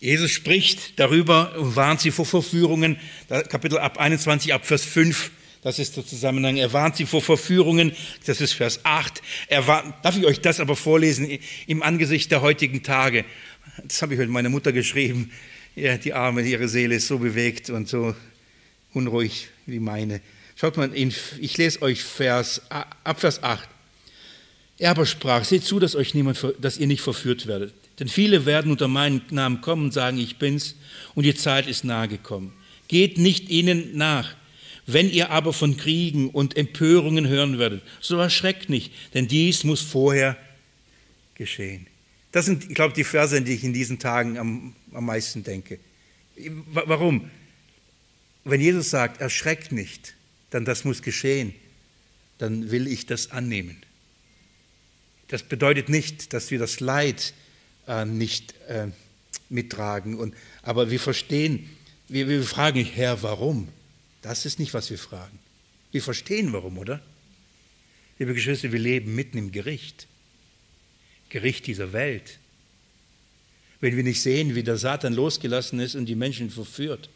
Jesus 0.00 0.32
spricht 0.32 0.98
darüber 0.98 1.56
und 1.56 1.76
warnt 1.76 2.00
sie 2.00 2.10
vor 2.10 2.26
Verführungen. 2.26 2.98
Kapitel 3.28 3.78
ab 3.78 3.98
21, 3.98 4.52
ab 4.52 4.66
Vers 4.66 4.84
5, 4.84 5.30
das 5.62 5.78
ist 5.78 5.96
der 5.96 6.04
Zusammenhang. 6.04 6.56
Er 6.56 6.72
warnt 6.72 6.96
sie 6.96 7.06
vor 7.06 7.22
Verführungen, 7.22 7.92
das 8.26 8.40
ist 8.40 8.52
Vers 8.52 8.80
8. 8.84 9.22
Er 9.46 9.66
warnt, 9.66 9.94
darf 10.02 10.16
ich 10.16 10.26
euch 10.26 10.40
das 10.40 10.60
aber 10.60 10.76
vorlesen 10.76 11.38
im 11.66 11.82
Angesicht 11.82 12.30
der 12.30 12.42
heutigen 12.42 12.82
Tage? 12.82 13.24
Das 13.84 14.02
habe 14.02 14.14
ich 14.14 14.20
heute 14.20 14.30
meiner 14.30 14.48
Mutter 14.48 14.72
geschrieben. 14.72 15.30
Ja, 15.76 15.96
die 15.96 16.12
Arme, 16.12 16.42
ihre 16.42 16.68
Seele 16.68 16.96
ist 16.96 17.06
so 17.06 17.18
bewegt 17.18 17.70
und 17.70 17.88
so 17.88 18.14
unruhig 18.92 19.48
wie 19.64 19.78
meine. 19.78 20.20
Schaut 20.56 20.76
mal, 20.76 20.90
ich 20.94 21.56
lese 21.56 21.80
euch 21.80 22.02
Vers, 22.02 22.60
ab 22.68 23.20
Vers 23.20 23.42
8. 23.42 23.68
Er 24.78 24.90
aber 24.90 25.06
sprach, 25.06 25.44
seht 25.44 25.64
zu, 25.64 25.78
dass, 25.78 25.94
euch 25.94 26.12
niemand, 26.12 26.44
dass 26.60 26.76
ihr 26.76 26.88
nicht 26.88 27.02
verführt 27.02 27.46
werdet. 27.46 27.72
Denn 28.00 28.08
viele 28.08 28.46
werden 28.46 28.72
unter 28.72 28.88
meinen 28.88 29.22
Namen 29.30 29.60
kommen 29.60 29.84
und 29.84 29.92
sagen, 29.92 30.18
ich 30.18 30.38
bin's, 30.38 30.74
und 31.14 31.22
die 31.22 31.34
Zeit 31.34 31.68
ist 31.68 31.84
nahe 31.84 32.08
gekommen. 32.08 32.52
Geht 32.88 33.16
nicht 33.16 33.48
ihnen 33.48 33.96
nach. 33.96 34.34
Wenn 34.86 35.10
ihr 35.10 35.30
aber 35.30 35.52
von 35.52 35.76
Kriegen 35.76 36.28
und 36.30 36.56
Empörungen 36.56 37.28
hören 37.28 37.58
werdet, 37.58 37.82
so 38.00 38.16
erschreckt 38.16 38.68
nicht, 38.68 38.92
denn 39.14 39.28
dies 39.28 39.64
muss 39.64 39.80
vorher 39.80 40.36
geschehen. 41.34 41.86
Das 42.32 42.46
sind, 42.46 42.68
ich 42.68 42.74
glaube, 42.74 42.94
die 42.94 43.04
Verse, 43.04 43.36
an 43.36 43.44
die 43.44 43.52
ich 43.52 43.64
in 43.64 43.72
diesen 43.72 43.98
Tagen 43.98 44.38
am, 44.38 44.74
am 44.92 45.04
meisten 45.04 45.44
denke. 45.44 45.78
Warum? 46.72 47.30
Wenn 48.44 48.60
Jesus 48.60 48.90
sagt, 48.90 49.20
erschreckt 49.20 49.70
nicht, 49.70 50.14
dann 50.50 50.64
das 50.64 50.84
muss 50.84 51.02
geschehen, 51.02 51.54
dann 52.38 52.70
will 52.70 52.88
ich 52.88 53.06
das 53.06 53.30
annehmen. 53.30 53.76
Das 55.28 55.44
bedeutet 55.44 55.88
nicht, 55.88 56.32
dass 56.32 56.50
wir 56.50 56.58
das 56.58 56.80
Leid 56.80 57.34
äh, 57.86 58.04
nicht 58.04 58.54
äh, 58.68 58.88
mittragen, 59.48 60.18
und, 60.18 60.34
aber 60.62 60.90
wir 60.90 60.98
verstehen, 60.98 61.70
wir, 62.08 62.28
wir 62.28 62.42
fragen, 62.42 62.84
Herr, 62.84 63.22
warum? 63.22 63.68
Das 64.22 64.46
ist 64.46 64.58
nicht, 64.58 64.72
was 64.72 64.88
wir 64.88 64.98
fragen. 64.98 65.38
Wir 65.90 66.02
verstehen 66.02 66.52
warum, 66.52 66.78
oder? 66.78 67.02
Liebe 68.18 68.34
Geschwister, 68.34 68.72
wir 68.72 68.78
leben 68.78 69.14
mitten 69.14 69.36
im 69.36 69.52
Gericht. 69.52 70.06
Gericht 71.28 71.66
dieser 71.66 71.92
Welt. 71.92 72.38
Wenn 73.80 73.96
wir 73.96 74.04
nicht 74.04 74.22
sehen, 74.22 74.54
wie 74.54 74.62
der 74.62 74.76
Satan 74.76 75.12
losgelassen 75.12 75.80
ist 75.80 75.96
und 75.96 76.06
die 76.06 76.14
Menschen 76.14 76.50
verführt. 76.50 77.10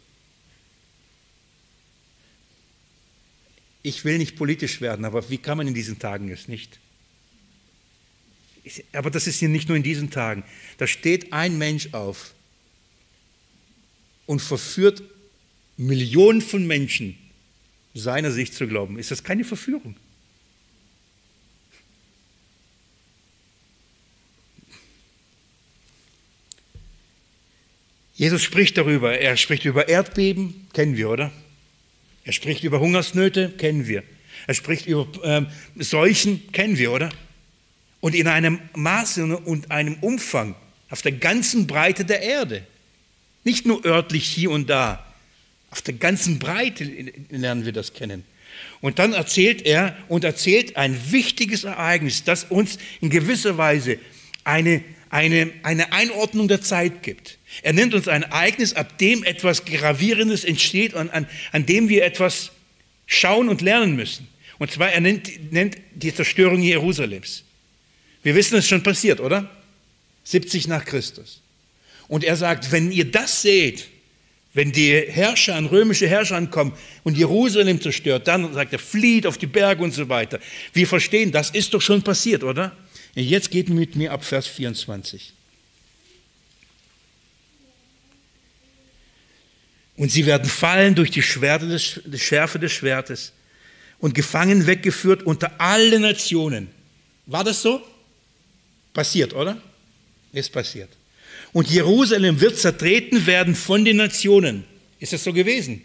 Ich 3.83 4.05
will 4.05 4.19
nicht 4.19 4.35
politisch 4.35 4.81
werden, 4.81 5.05
aber 5.05 5.31
wie 5.31 5.39
kann 5.39 5.59
man 5.59 5.69
in 5.69 5.75
diesen 5.75 6.01
Tagen 6.01 6.29
es 6.29 6.49
nicht? 6.49 6.81
Aber 8.93 9.13
das 9.13 9.29
ist 9.29 9.39
hier 9.39 9.49
nicht 9.49 9.69
nur 9.69 9.77
in 9.77 9.85
diesen 9.85 10.11
Tagen. 10.11 10.43
Da 10.79 10.89
steht 10.89 11.33
ein 11.33 11.57
Mensch 11.57 11.95
auf 11.95 12.35
und 14.27 14.43
verführt 14.43 15.05
Millionen 15.77 16.41
von 16.41 16.67
Menschen, 16.67 17.17
seiner 17.95 18.31
Sicht 18.31 18.55
zu 18.55 18.67
glauben. 18.67 18.99
Ist 18.99 19.11
das 19.11 19.25
keine 19.25 19.45
Verführung? 19.45 19.97
Jesus 28.17 28.43
spricht 28.43 28.79
darüber. 28.79 29.19
Er 29.19 29.37
spricht 29.37 29.67
über 29.67 29.89
Erdbeben, 29.89 30.67
kennen 30.73 30.97
wir, 30.97 31.11
oder? 31.11 31.31
Er 32.25 32.33
spricht 32.33 32.65
über 32.65 32.81
Hungersnöte, 32.81 33.51
kennen 33.51 33.87
wir. 33.87 34.03
Er 34.47 34.55
spricht 34.55 34.87
über 34.87 35.07
ähm, 35.23 35.47
Seuchen, 35.77 36.51
kennen 36.53 36.79
wir, 36.79 36.93
oder? 36.93 37.11
Und 38.01 38.15
in 38.15 38.27
einem 38.27 38.61
Maße 38.75 39.25
und 39.25 39.71
einem 39.71 39.97
Umfang, 40.01 40.55
Auf 40.89 41.03
der 41.03 41.13
ganzen 41.13 41.67
Breite 41.67 42.05
der 42.05 42.23
Erde. 42.23 42.67
Nicht 43.45 43.67
nur 43.67 43.85
örtlich 43.85 44.27
hier 44.27 44.51
und 44.51 44.71
da. 44.71 45.06
Auf 45.71 45.83
der 45.83 45.95
ganzen 45.95 46.39
Breite 46.39 46.85
lernen 47.31 47.65
wir 47.65 47.73
das 47.73 47.93
kennen. 47.93 48.25
Und 48.81 48.99
dann 48.99 49.13
erzählt 49.13 49.63
er 49.67 49.97
und 50.09 50.25
erzählt 50.25 50.77
ein 50.77 50.99
wichtiges 51.11 51.65
Ereignis, 51.65 52.25
das 52.25 52.45
uns 52.45 52.79
in 53.01 53.11
gewisser 53.11 53.59
Weise 53.59 53.99
eine, 54.45 54.83
eine, 55.11 55.51
eine 55.63 55.93
Einordnung 55.93 56.49
der 56.49 56.61
Zeit 56.61 57.03
gibt. 57.03 57.39
Er 57.63 57.73
nennt 57.73 57.95
uns 57.95 58.09
ein 58.09 58.23
Ereignis, 58.23 58.75
ab 58.75 58.99
dem 58.99 59.25
etwas 59.25 59.65
Gravierendes 59.65 60.45
entsteht 60.45 60.95
und 60.95 61.11
an, 61.11 61.27
an 61.53 61.67
dem 61.67 61.89
wir 61.89 62.05
etwas 62.05 62.53
schauen 63.07 63.49
und 63.49 63.61
lernen 63.61 63.97
müssen. 63.97 64.29
Und 64.59 64.71
zwar, 64.71 64.91
er 64.91 65.01
nennt, 65.01 65.53
nennt 65.53 65.77
die 65.95 66.15
Zerstörung 66.15 66.63
Jerusalems. 66.63 67.45
Wir 68.23 68.35
wissen, 68.35 68.57
es 68.57 68.65
ist 68.65 68.71
schon 68.71 68.83
passiert, 68.83 69.21
oder? 69.21 69.51
70 70.25 70.69
nach 70.69 70.85
Christus. 70.85 71.41
Und 72.09 72.25
er 72.25 72.37
sagt, 72.37 72.73
wenn 72.73 72.91
ihr 72.91 73.11
das 73.11 73.43
seht, 73.43 73.87
wenn 74.57 74.73
die 74.73 74.91
Herrscher, 74.91 75.71
römische 75.71 76.09
Herrscher 76.09 76.37
ankommen 76.37 76.73
und 77.05 77.19
Jerusalem 77.19 77.79
zerstört, 77.79 78.27
dann 78.27 78.55
sagt 78.55 78.73
er, 78.73 78.79
flieht 78.79 79.27
auf 79.27 79.37
die 79.37 79.47
Berge 79.47 79.85
und 79.85 79.93
so 79.93 80.09
weiter. 80.09 80.41
Wir 80.73 80.87
verstehen, 80.87 81.31
das 81.31 81.51
ist 81.51 81.75
doch 81.75 81.83
schon 81.83 82.03
passiert, 82.03 82.43
oder? 82.43 82.75
Jetzt 83.15 83.51
geht 83.51 83.69
mit 83.69 83.97
mir 83.97 84.13
ab 84.13 84.25
Vers 84.25 84.47
24. 84.47 85.35
Und 89.97 90.11
sie 90.11 90.25
werden 90.25 90.49
fallen 90.49 90.95
durch 90.95 91.11
die 91.11 91.23
Schwerte 91.23 91.69
des, 91.69 92.01
die 92.07 92.19
Schärfe 92.19 92.59
des 92.59 92.73
Schwertes 92.73 93.35
und 93.99 94.15
gefangen 94.15 94.67
weggeführt 94.67 95.23
unter 95.25 95.61
alle 95.61 96.01
Nationen. 96.01 96.69
War 97.27 97.45
das 97.45 97.61
so? 97.61 97.87
Passiert, 98.95 99.35
oder? 99.35 99.61
Ist 100.33 100.51
passiert. 100.51 100.89
Und 101.57 101.71
Jerusalem 101.71 102.43
wird 102.43 102.59
zertreten 102.59 103.27
werden 103.27 103.55
von 103.55 103.83
den 103.83 103.97
Nationen. 103.97 104.65
Ist 105.01 105.15
das 105.15 105.25
so 105.25 105.33
gewesen? 105.33 105.81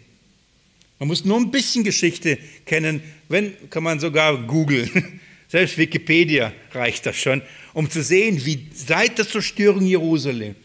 Man 0.98 1.08
muss 1.08 1.24
nur 1.24 1.38
ein 1.38 1.50
bisschen 1.50 1.82
Geschichte 1.82 2.36
kennen, 2.66 3.02
wenn, 3.30 3.54
kann 3.70 3.82
man 3.82 3.98
sogar 3.98 4.36
googeln. 4.46 5.18
Selbst 5.48 5.78
Wikipedia 5.78 6.52
reicht 6.72 7.06
das 7.06 7.16
schon, 7.16 7.40
um 7.72 7.88
zu 7.88 8.02
sehen, 8.02 8.44
wie 8.44 8.66
seit 8.74 9.16
der 9.16 9.26
Zerstörung 9.26 9.86
Jerusalem 9.86 10.56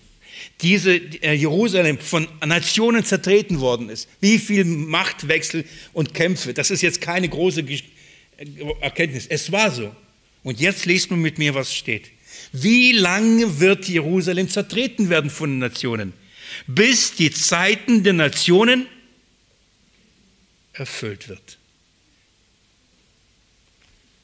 diese 0.59 0.97
äh, 0.97 1.31
Jerusalem 1.31 1.99
von 1.99 2.27
Nationen 2.45 3.05
zertreten 3.05 3.61
worden 3.61 3.87
ist. 3.87 4.09
Wie 4.19 4.37
viel 4.37 4.65
Machtwechsel 4.65 5.63
und 5.93 6.13
Kämpfe. 6.13 6.53
Das 6.53 6.69
ist 6.69 6.81
jetzt 6.81 6.99
keine 6.99 7.29
große 7.29 7.61
äh, 7.61 7.81
Erkenntnis. 8.81 9.25
Es 9.27 9.53
war 9.53 9.71
so. 9.71 9.95
Und 10.43 10.59
jetzt 10.59 10.85
lest 10.85 11.09
man 11.11 11.21
mit 11.21 11.37
mir, 11.37 11.53
was 11.53 11.73
steht. 11.73 12.11
Wie 12.51 12.91
lange 12.91 13.59
wird 13.59 13.87
Jerusalem 13.87 14.49
zertreten 14.49 15.09
werden 15.09 15.29
von 15.29 15.51
den 15.51 15.59
Nationen? 15.59 16.13
Bis 16.65 17.15
die 17.15 17.31
Zeiten 17.31 18.03
der 18.03 18.13
Nationen 18.13 18.87
erfüllt 20.73 21.27
wird. 21.27 21.57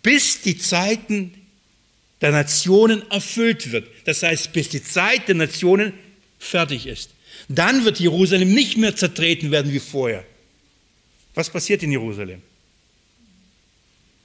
Bis 0.02 0.42
die 0.42 0.58
Zeiten 0.58 1.34
der 2.22 2.32
Nationen 2.32 3.10
erfüllt 3.12 3.72
wird. 3.72 3.88
Das 4.06 4.24
heißt, 4.24 4.54
bis 4.54 4.70
die 4.70 4.84
Zeit 4.84 5.28
der 5.28 5.36
Nationen 5.36 5.94
fertig 6.40 6.88
ist. 6.88 7.12
Dann 7.50 7.84
wird 7.84 8.00
Jerusalem 8.00 8.54
nicht 8.54 8.78
mehr 8.78 8.96
zertreten 8.96 9.52
werden 9.52 9.72
wie 9.72 9.80
vorher. 9.80 10.26
Was 11.34 11.50
passiert 11.50 11.84
in 11.84 11.92
Jerusalem? 11.92 12.42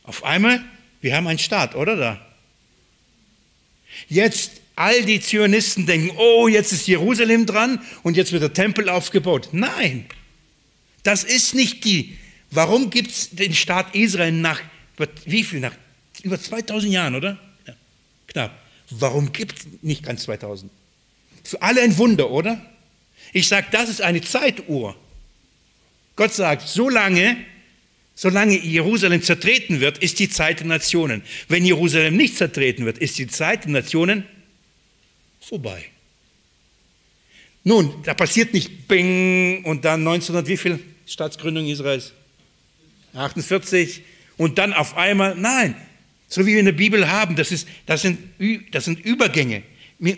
Auf 0.05 0.25
einmal, 0.25 0.63
wir 1.01 1.17
haben 1.17 1.27
einen 1.27 1.39
Staat, 1.39 1.75
oder 1.75 1.97
da? 1.97 2.28
Jetzt 4.09 4.61
all 4.77 5.05
die 5.05 5.21
Zionisten 5.21 5.87
denken, 5.87 6.17
oh, 6.17 6.47
jetzt 6.47 6.73
ist 6.73 6.87
Jerusalem 6.87 7.47
dran 7.47 7.81
und 8.03 8.17
jetzt 8.17 8.33
wird 8.33 8.43
der 8.43 8.53
Tempel 8.53 8.89
aufgebaut. 8.89 9.49
Nein, 9.53 10.07
das 11.03 11.25
ist 11.25 11.55
nicht 11.55 11.85
die. 11.85 12.17
Warum 12.51 12.91
gibt 12.91 13.11
es 13.11 13.31
den 13.31 13.55
Staat 13.55 13.95
Israel 13.95 14.33
nach, 14.33 14.61
wie 15.25 15.43
viel, 15.45 15.61
nach 15.61 15.75
über 16.23 16.41
2000 16.41 16.93
Jahren, 16.93 17.15
oder? 17.15 17.39
Ja, 17.67 17.75
knapp. 18.29 18.59
Warum 18.91 19.33
gibt 19.33 19.59
es 19.59 19.67
nicht 19.83 20.03
ganz 20.03 20.23
2000? 20.23 20.71
Für 21.45 21.61
alle 21.61 21.83
ein 21.83 21.97
Wunder, 21.99 22.31
oder? 22.31 22.65
Ich 23.33 23.49
sage, 23.49 23.67
das 23.71 23.89
ist 23.89 24.01
eine 24.01 24.23
Zeituhr. 24.23 24.97
Gott 26.17 26.35
sagt, 26.35 26.69
solange 26.69 27.37
Solange 28.21 28.59
Jerusalem 28.59 29.23
zertreten 29.23 29.79
wird, 29.79 29.99
ist 29.99 30.19
die 30.19 30.29
Zeit 30.29 30.59
der 30.59 30.67
Nationen. 30.67 31.23
Wenn 31.47 31.65
Jerusalem 31.65 32.17
nicht 32.17 32.37
zertreten 32.37 32.85
wird, 32.85 32.99
ist 32.99 33.17
die 33.17 33.29
Zeit 33.29 33.63
der 33.63 33.71
Nationen 33.71 34.25
vorbei. 35.41 35.85
Nun, 37.63 37.95
da 38.03 38.15
passiert 38.15 38.55
nicht 38.55 38.89
Bing 38.89 39.63
und 39.65 39.85
dann 39.85 40.01
1900, 40.01 40.49
wie 40.49 40.57
viel 40.57 40.81
Staatsgründung 41.07 41.69
Israels? 41.69 42.13
48 43.15 44.03
und 44.37 44.59
dann 44.59 44.73
auf 44.73 44.97
einmal, 44.97 45.37
nein, 45.37 45.77
so 46.27 46.45
wie 46.45 46.55
wir 46.55 46.59
in 46.59 46.67
der 46.67 46.73
Bibel 46.73 47.09
haben, 47.09 47.37
das, 47.37 47.53
ist, 47.53 47.69
das, 47.87 48.03
sind, 48.03 48.19
das 48.73 48.87
sind 48.87 48.99
Übergänge. 48.99 49.63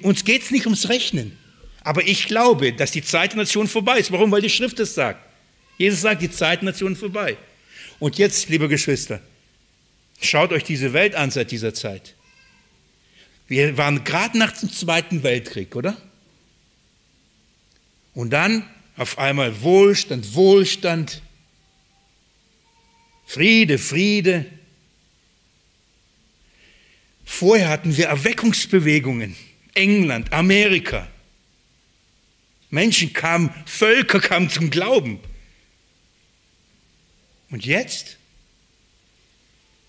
Uns 0.01 0.25
geht 0.25 0.41
es 0.41 0.51
nicht 0.51 0.65
ums 0.65 0.89
Rechnen. 0.89 1.37
Aber 1.83 2.09
ich 2.09 2.29
glaube, 2.29 2.73
dass 2.73 2.93
die 2.93 3.03
Zeit 3.03 3.33
der 3.33 3.41
Nation 3.41 3.69
vorbei 3.69 3.99
ist. 3.99 4.11
Warum? 4.11 4.31
Weil 4.31 4.41
die 4.41 4.49
Schrift 4.49 4.81
es 4.81 4.95
sagt. 4.95 5.21
Jesus 5.77 6.01
sagt, 6.01 6.23
die 6.23 6.31
Zeit 6.31 6.63
der 6.63 6.71
Nation 6.71 6.97
vorbei. 6.97 7.37
Und 8.01 8.19
jetzt, 8.19 8.49
liebe 8.49 8.67
Geschwister, 8.67 9.21
schaut 10.21 10.53
euch 10.53 10.65
diese 10.65 10.93
Welt 10.93 11.15
an 11.15 11.31
seit 11.31 11.53
dieser 11.53 11.75
Zeit. 11.75 12.15
Wir 13.47 13.77
waren 13.77 14.05
gerade 14.05 14.39
nach 14.39 14.53
dem 14.53 14.73
Zweiten 14.73 15.23
Weltkrieg, 15.23 15.77
oder? 15.77 15.97
Und 18.15 18.31
dann 18.31 18.69
auf 18.97 19.19
einmal 19.19 19.63
Wohlstand, 19.63 20.35
Wohlstand, 20.35 21.23
Friede, 23.27 23.79
Friede. 23.79 24.47
Vorher 27.25 27.69
hatten 27.69 27.97
wir 27.97 28.07
Erweckungsbewegungen. 28.07 29.37
England, 29.75 30.33
Amerika. 30.33 31.07
Menschen 32.71 33.13
kamen, 33.13 33.55
Völker 33.67 34.21
kamen 34.21 34.49
zum 34.49 34.71
Glauben. 34.71 35.21
Und 37.51 37.67
jetzt? 37.67 38.17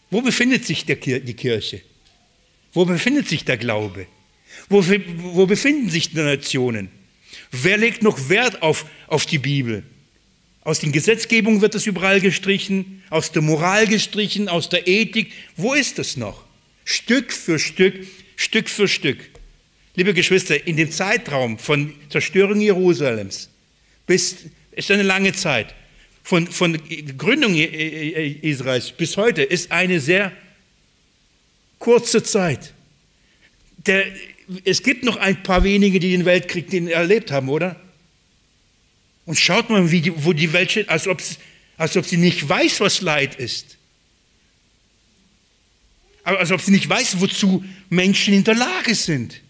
Wo 0.09 0.22
befindet 0.22 0.66
sich 0.66 0.86
die 0.86 0.95
Kirche? 0.95 1.82
Wo 2.74 2.86
befindet 2.86 3.28
sich 3.28 3.45
der 3.45 3.57
Glaube? 3.57 4.07
Wo, 4.70 4.86
wo 4.86 5.45
befinden 5.45 5.89
sich 5.89 6.12
die 6.12 6.18
Nationen? 6.18 6.89
Wer 7.51 7.78
legt 7.78 8.03
noch 8.03 8.30
Wert 8.30 8.62
auf, 8.62 8.86
auf 9.07 9.26
die 9.26 9.38
Bibel? 9.38 9.84
Aus 10.64 10.80
den 10.80 10.91
Gesetzgebungen 10.91 11.62
wird 11.62 11.76
es 11.76 11.88
überall 11.88 12.20
gestrichen, 12.22 13.03
aus 13.09 13.32
der 13.32 13.41
Moral 13.41 13.88
gestrichen, 13.88 14.47
aus 14.47 14.70
der 14.70 14.88
Ethik. 14.88 15.32
Wo 15.55 15.74
ist 15.74 15.97
es 15.97 16.18
noch? 16.18 16.43
Stück 16.86 17.32
für 17.32 17.57
Stück, 17.57 18.05
Stück 18.36 18.70
für 18.70 18.88
Stück. 18.88 19.18
Liebe 19.95 20.14
Geschwister, 20.14 20.66
in 20.68 20.78
dem 20.78 20.92
Zeitraum 20.92 21.58
von 21.58 21.93
Zerstörung 22.09 22.62
Jerusalems 22.62 23.50
bis, 24.05 24.46
ist 24.71 24.92
eine 24.92 25.04
lange 25.04 25.33
Zeit 25.33 25.74
von, 26.24 26.48
von 26.48 26.80
Gründung 27.18 27.56
Israels 27.56 28.92
bis 28.92 29.18
heute 29.18 29.43
ist 29.43 29.72
eine 29.72 30.00
sehr 30.00 30.32
kurze 31.80 32.24
Zeit. 32.24 32.74
Der, 33.86 34.06
es 34.66 34.84
gibt 34.84 35.04
noch 35.04 35.18
ein 35.18 35.42
paar 35.43 35.64
wenige, 35.64 36.00
die 36.00 36.12
den 36.12 36.26
Weltkrieg 36.26 36.70
den 36.70 36.88
erlebt 36.88 37.32
haben, 37.32 37.50
oder? 37.50 37.80
Und 39.26 39.39
schaut 39.39 39.70
mal, 39.70 39.88
die, 39.88 40.14
wo 40.24 40.34
die 40.34 40.54
Welt 40.54 40.72
steht, 40.72 40.89
als, 40.89 41.08
als 41.78 41.98
ob 41.98 42.06
sie 42.06 42.18
nicht 42.18 42.48
weiß, 42.48 42.80
was 42.82 43.02
Leid 43.02 43.36
ist. 43.36 43.78
Aber 46.24 46.39
als 46.39 46.52
ob 46.52 46.62
sie 46.62 46.72
nicht 46.72 46.88
weiß, 46.88 47.20
wozu 47.20 47.64
Menschen 47.89 48.34
in 48.34 48.43
der 48.43 48.56
Lage 48.56 48.93
sind 48.93 49.42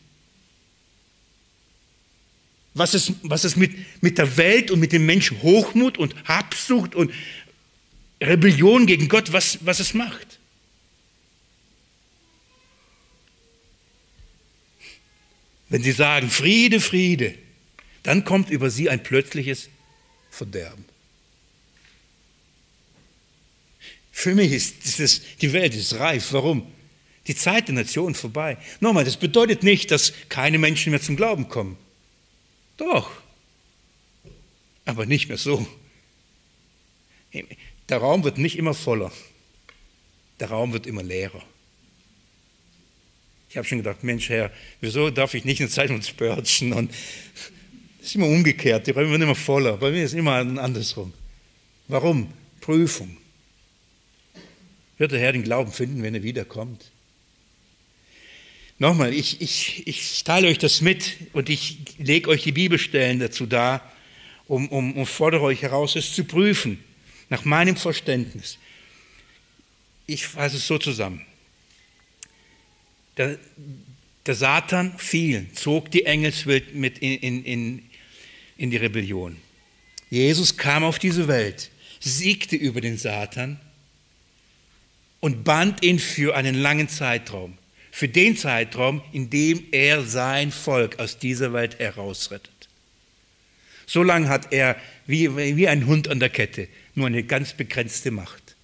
was 2.74 2.94
es, 2.94 3.14
was 3.24 3.44
es 3.44 3.56
mit, 3.56 3.76
mit 4.02 4.18
der 4.18 4.38
Welt 4.38 4.72
und 4.72 4.80
mit 4.80 4.92
dem 4.94 5.06
Menschen 5.06 5.42
Hochmut 5.42 5.98
und 5.98 6.16
Habsucht 6.26 6.96
und 6.96 7.12
Rebellion 8.22 8.86
gegen 8.86 9.08
Gott, 9.08 9.34
was, 9.34 9.60
was 9.66 9.80
es 9.80 9.94
macht. 9.94 10.40
Wenn 15.70 15.84
sie 15.84 15.92
sagen 15.92 16.30
Friede, 16.30 16.80
Friede, 16.80 17.36
dann 18.04 18.26
kommt 18.26 18.50
über 18.50 18.70
sie 18.70 18.90
ein 18.90 19.04
plötzliches 19.04 19.70
Verderben. 20.30 20.86
Für 24.12 24.36
mich 24.36 24.52
ist 24.52 25.00
das, 25.00 25.22
die 25.42 25.54
Welt 25.54 25.74
ist 25.74 25.96
reif. 25.96 26.34
Warum? 26.34 26.68
Die 27.28 27.36
Zeit 27.36 27.70
der 27.70 27.76
Nation 27.76 28.14
vorbei. 28.14 28.58
Nochmal, 28.80 29.06
das 29.06 29.18
bedeutet 29.18 29.64
nicht, 29.64 29.92
dass 29.92 30.14
keine 30.30 30.58
Menschen 30.58 30.92
mehr 30.92 31.02
zum 31.02 31.16
Glauben 31.16 31.48
kommen. 31.48 31.78
Doch, 32.82 33.12
aber 34.86 35.06
nicht 35.06 35.28
mehr 35.28 35.38
so. 35.38 35.68
Der 37.90 37.98
Raum 38.00 38.24
wird 38.24 38.40
nicht 38.40 38.58
immer 38.58 38.74
voller, 38.74 39.12
der 40.40 40.50
Raum 40.50 40.74
wird 40.74 40.88
immer 40.88 41.04
leerer. 41.04 41.44
Ich 43.50 43.58
habe 43.58 43.68
schon 43.68 43.78
gedacht, 43.78 44.04
Mensch, 44.04 44.30
Herr, 44.30 44.52
wieso 44.80 45.12
darf 45.12 45.36
ich 45.36 45.46
nicht 45.46 45.62
eine 45.62 45.70
Zeit 45.70 45.92
uns 45.92 46.08
Spörtchen? 46.08 46.74
Und 46.74 46.92
es 48.00 48.08
ist 48.08 48.16
immer 48.16 48.26
umgekehrt, 48.26 48.88
die 48.88 48.92
Räume 48.92 49.12
werden 49.12 49.24
immer 49.24 49.36
voller. 49.36 49.78
Bei 49.78 49.92
mir 49.92 50.04
ist 50.04 50.14
immer 50.14 50.38
andersrum. 50.38 51.14
Warum? 51.88 52.34
Prüfung. 52.62 53.16
Wird 54.98 55.12
der 55.12 55.20
Herr 55.20 55.34
den 55.34 55.44
Glauben 55.44 55.72
finden, 55.72 56.02
wenn 56.02 56.16
er 56.16 56.24
wiederkommt? 56.24 56.92
Nochmal, 58.82 59.14
ich, 59.14 59.40
ich, 59.42 59.86
ich 59.86 60.24
teile 60.24 60.48
euch 60.48 60.58
das 60.58 60.82
mit 60.82 61.16
und 61.34 61.50
ich 61.50 61.78
lege 62.00 62.32
euch 62.32 62.42
die 62.42 62.52
Bibelstellen 62.52 63.20
dazu 63.20 63.46
dar, 63.46 63.88
um, 64.48 64.68
um, 64.70 64.94
um 64.94 65.06
fordere 65.06 65.44
euch 65.44 65.62
heraus, 65.62 65.96
es 65.96 66.16
zu 66.16 66.24
prüfen, 66.24 66.84
nach 67.30 67.46
meinem 67.46 67.76
Verständnis. 67.76 68.58
Ich 70.08 70.26
fasse 70.26 70.58
es 70.58 70.66
so 70.66 70.80
zusammen. 70.80 71.24
Der, 73.18 73.38
der 74.26 74.34
Satan 74.34 74.98
fiel, 74.98 75.46
zog 75.54 75.92
die 75.92 76.08
Engelswelt 76.08 76.74
mit 76.74 76.98
in, 76.98 77.44
in, 77.44 77.84
in 78.58 78.72
die 78.72 78.78
Rebellion. 78.78 79.38
Jesus 80.10 80.58
kam 80.58 80.84
auf 80.84 80.98
diese 80.98 81.28
Welt, 81.28 81.70
siegte 82.00 82.56
über 82.56 82.82
den 82.82 82.98
Satan 82.98 83.60
und 85.20 85.44
band 85.44 85.84
ihn 85.84 86.00
für 86.00 86.36
einen 86.36 86.56
langen 86.56 86.90
Zeitraum. 86.90 87.60
Für 87.92 88.08
den 88.08 88.38
Zeitraum, 88.38 89.02
in 89.12 89.30
dem 89.30 89.66
er 89.72 90.04
sein 90.04 90.52
Volk 90.52 91.00
aus 91.00 91.20
dieser 91.20 91.54
Welt 91.54 91.80
herausrettet. 91.80 92.50
So 93.86 94.02
lange 94.04 94.30
hat 94.30 94.54
er 94.54 94.78
wie, 95.06 95.36
wie 95.36 95.68
ein 95.68 95.86
Hund 95.86 96.08
an 96.08 96.20
der 96.20 96.30
Kette 96.30 96.68
nur 96.96 97.08
eine 97.08 97.24
ganz 97.24 97.54
begrenzte 97.54 98.12
Macht. 98.12 98.56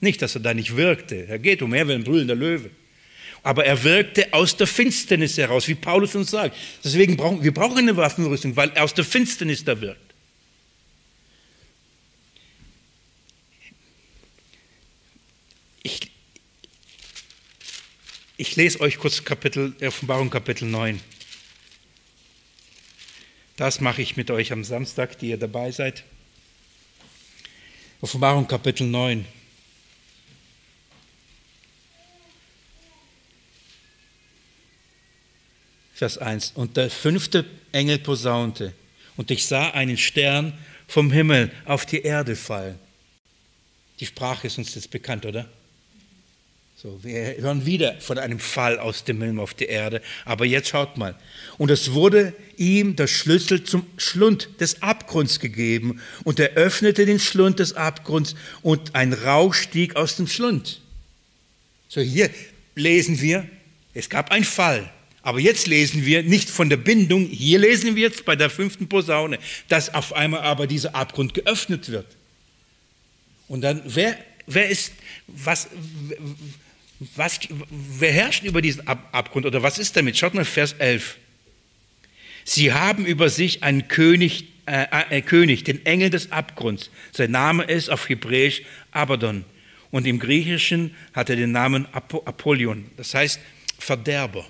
Nicht, 0.00 0.20
dass 0.22 0.34
er 0.34 0.42
da 0.42 0.54
nicht 0.54 0.76
wirkte. 0.76 1.26
Er 1.26 1.38
geht 1.38 1.62
umher 1.62 1.88
wie 1.88 1.94
ein 1.94 2.04
brüllender 2.04 2.34
Löwe. 2.34 2.70
Aber 3.42 3.64
er 3.64 3.82
wirkte 3.84 4.32
aus 4.32 4.56
der 4.56 4.66
Finsternis 4.66 5.38
heraus, 5.38 5.68
wie 5.68 5.74
Paulus 5.74 6.14
uns 6.14 6.30
sagt. 6.30 6.56
Deswegen 6.84 7.16
brauchen 7.16 7.42
wir 7.42 7.54
brauchen 7.54 7.78
eine 7.78 7.96
Waffenrüstung, 7.96 8.56
weil 8.56 8.70
er 8.74 8.84
aus 8.84 8.92
der 8.92 9.04
Finsternis 9.04 9.64
da 9.64 9.80
wirkt. 9.80 10.05
Ich 18.36 18.56
lese 18.56 18.80
euch 18.80 18.98
kurz 18.98 19.24
Kapitel, 19.24 19.74
Offenbarung 19.82 20.30
Kapitel 20.30 20.66
9. 20.66 21.00
Das 23.56 23.80
mache 23.80 24.02
ich 24.02 24.16
mit 24.16 24.30
euch 24.30 24.52
am 24.52 24.64
Samstag, 24.64 25.18
die 25.18 25.30
ihr 25.30 25.38
dabei 25.38 25.70
seid. 25.70 26.04
Offenbarung 28.02 28.46
Kapitel 28.46 28.86
9. 28.86 29.24
Vers 35.94 36.18
1. 36.18 36.52
Und 36.56 36.76
der 36.76 36.90
fünfte 36.90 37.46
Engel 37.72 37.98
posaunte, 37.98 38.74
und 39.16 39.30
ich 39.30 39.46
sah 39.46 39.70
einen 39.70 39.96
Stern 39.96 40.52
vom 40.86 41.10
Himmel 41.10 41.50
auf 41.64 41.86
die 41.86 42.02
Erde 42.02 42.36
fallen. 42.36 42.78
Die 43.98 44.04
Sprache 44.04 44.46
ist 44.46 44.58
uns 44.58 44.74
jetzt 44.74 44.90
bekannt, 44.90 45.24
oder? 45.24 45.50
So, 46.86 47.02
wir 47.02 47.38
hören 47.38 47.66
wieder 47.66 47.96
von 47.98 48.16
einem 48.16 48.38
Fall 48.38 48.78
aus 48.78 49.02
dem 49.02 49.20
Himmel 49.20 49.40
auf 49.40 49.54
die 49.54 49.64
Erde. 49.64 50.00
Aber 50.24 50.46
jetzt 50.46 50.68
schaut 50.68 50.96
mal. 50.96 51.16
Und 51.58 51.68
es 51.72 51.94
wurde 51.94 52.32
ihm 52.56 52.94
der 52.94 53.08
Schlüssel 53.08 53.64
zum 53.64 53.84
Schlund 53.96 54.50
des 54.60 54.82
Abgrunds 54.82 55.40
gegeben. 55.40 56.00
Und 56.22 56.38
er 56.38 56.50
öffnete 56.50 57.04
den 57.04 57.18
Schlund 57.18 57.58
des 57.58 57.72
Abgrunds 57.72 58.36
und 58.62 58.94
ein 58.94 59.12
Rauch 59.14 59.52
stieg 59.52 59.96
aus 59.96 60.14
dem 60.14 60.28
Schlund. 60.28 60.80
So, 61.88 62.00
hier 62.00 62.30
lesen 62.76 63.20
wir, 63.20 63.48
es 63.92 64.08
gab 64.08 64.30
einen 64.30 64.44
Fall. 64.44 64.88
Aber 65.22 65.40
jetzt 65.40 65.66
lesen 65.66 66.06
wir 66.06 66.22
nicht 66.22 66.48
von 66.48 66.70
der 66.70 66.76
Bindung, 66.76 67.26
hier 67.26 67.58
lesen 67.58 67.96
wir 67.96 68.04
jetzt 68.04 68.24
bei 68.24 68.36
der 68.36 68.48
fünften 68.48 68.88
Posaune, 68.88 69.40
dass 69.66 69.92
auf 69.92 70.12
einmal 70.12 70.42
aber 70.42 70.68
dieser 70.68 70.94
Abgrund 70.94 71.34
geöffnet 71.34 71.90
wird. 71.90 72.06
Und 73.48 73.62
dann, 73.62 73.82
wer, 73.86 74.16
wer 74.46 74.68
ist, 74.68 74.92
was, 75.26 75.68
was, 77.14 77.40
wer 77.70 78.12
herrscht 78.12 78.44
über 78.44 78.62
diesen 78.62 78.86
Ab 78.86 79.08
Abgrund 79.12 79.46
oder 79.46 79.62
was 79.62 79.78
ist 79.78 79.96
damit? 79.96 80.16
Schaut 80.16 80.34
mal 80.34 80.44
Vers 80.44 80.72
11. 80.74 81.16
Sie 82.44 82.72
haben 82.72 83.04
über 83.04 83.28
sich 83.28 83.62
einen 83.62 83.88
König, 83.88 84.46
äh, 84.66 84.86
äh, 85.10 85.20
König, 85.20 85.64
den 85.64 85.84
Engel 85.84 86.10
des 86.10 86.32
Abgrunds. 86.32 86.90
Sein 87.12 87.32
Name 87.32 87.64
ist 87.64 87.90
auf 87.90 88.08
Hebräisch 88.08 88.62
Abaddon 88.92 89.44
und 89.90 90.06
im 90.06 90.18
Griechischen 90.18 90.94
hat 91.12 91.28
er 91.28 91.36
den 91.36 91.52
Namen 91.52 91.86
Apollyon, 91.92 92.90
das 92.96 93.14
heißt 93.14 93.40
Verderber. 93.78 94.46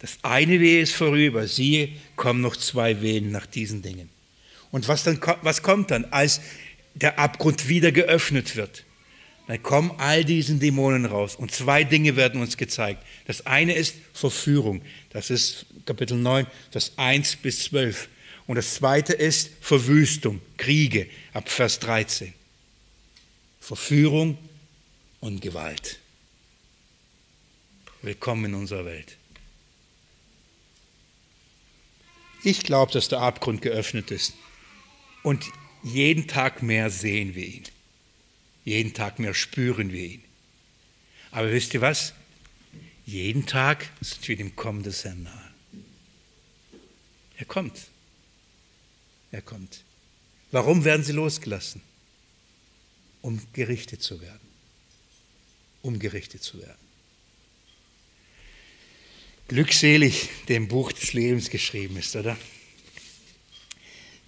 Das 0.00 0.18
eine 0.22 0.60
Wehe 0.60 0.80
ist 0.80 0.94
vorüber, 0.94 1.46
siehe, 1.46 1.90
kommen 2.16 2.40
noch 2.40 2.56
zwei 2.56 3.02
Wehen 3.02 3.30
nach 3.30 3.46
diesen 3.46 3.82
Dingen. 3.82 4.08
Und 4.70 4.88
was, 4.88 5.02
dann, 5.04 5.20
was 5.42 5.62
kommt 5.62 5.90
dann, 5.90 6.06
als 6.06 6.40
der 6.94 7.18
Abgrund 7.18 7.68
wieder 7.68 7.90
geöffnet 7.92 8.56
wird? 8.56 8.84
Dann 9.48 9.62
kommen 9.62 9.92
all 9.96 10.26
diesen 10.26 10.60
Dämonen 10.60 11.06
raus 11.06 11.34
und 11.34 11.50
zwei 11.50 11.82
Dinge 11.82 12.16
werden 12.16 12.42
uns 12.42 12.58
gezeigt. 12.58 13.02
Das 13.26 13.46
eine 13.46 13.72
ist 13.72 13.96
Verführung, 14.12 14.82
das 15.08 15.30
ist 15.30 15.64
Kapitel 15.86 16.18
9, 16.18 16.46
Vers 16.70 16.92
1 16.96 17.36
bis 17.36 17.64
12. 17.64 18.10
Und 18.46 18.56
das 18.56 18.74
zweite 18.74 19.14
ist 19.14 19.50
Verwüstung, 19.62 20.42
Kriege, 20.58 21.08
ab 21.32 21.48
Vers 21.48 21.80
13. 21.80 22.34
Verführung 23.58 24.36
und 25.20 25.40
Gewalt. 25.40 25.98
Willkommen 28.02 28.44
in 28.44 28.54
unserer 28.54 28.84
Welt. 28.84 29.16
Ich 32.44 32.64
glaube, 32.64 32.92
dass 32.92 33.08
der 33.08 33.20
Abgrund 33.20 33.62
geöffnet 33.62 34.10
ist. 34.10 34.34
Und 35.22 35.46
jeden 35.82 36.28
Tag 36.28 36.62
mehr 36.62 36.90
sehen 36.90 37.34
wir 37.34 37.46
ihn. 37.46 37.64
Jeden 38.68 38.92
Tag 38.92 39.18
mehr 39.18 39.32
spüren 39.32 39.92
wir 39.92 40.04
ihn. 40.04 40.24
Aber 41.30 41.50
wisst 41.50 41.72
ihr 41.72 41.80
was? 41.80 42.12
Jeden 43.06 43.46
Tag 43.46 43.88
sind 44.02 44.28
wir 44.28 44.36
dem 44.36 44.56
Kommen 44.56 44.82
des 44.82 45.04
Herrn 45.04 45.22
nahe. 45.22 45.50
Er 47.38 47.46
kommt. 47.46 47.88
Er 49.30 49.40
kommt. 49.40 49.84
Warum 50.50 50.84
werden 50.84 51.02
sie 51.02 51.12
losgelassen? 51.12 51.80
Um 53.22 53.40
gerichtet 53.54 54.02
zu 54.02 54.20
werden. 54.20 54.46
Um 55.80 55.98
gerichtet 55.98 56.42
zu 56.42 56.58
werden. 56.60 56.86
Glückselig, 59.48 60.28
dem 60.50 60.68
Buch 60.68 60.92
des 60.92 61.14
Lebens 61.14 61.48
geschrieben 61.48 61.96
ist, 61.96 62.14
oder? 62.16 62.36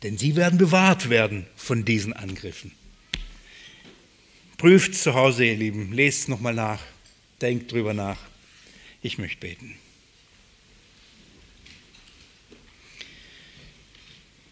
Denn 0.02 0.16
sie 0.16 0.34
werden 0.34 0.58
bewahrt 0.58 1.10
werden 1.10 1.46
von 1.56 1.84
diesen 1.84 2.14
Angriffen. 2.14 2.79
Prüft 4.60 4.94
zu 4.94 5.14
Hause, 5.14 5.46
ihr 5.46 5.56
Lieben, 5.56 5.90
lest 5.90 6.28
nochmal 6.28 6.52
nach, 6.52 6.82
denkt 7.40 7.72
drüber 7.72 7.94
nach. 7.94 8.18
Ich 9.00 9.16
möchte 9.16 9.40
beten. 9.40 9.74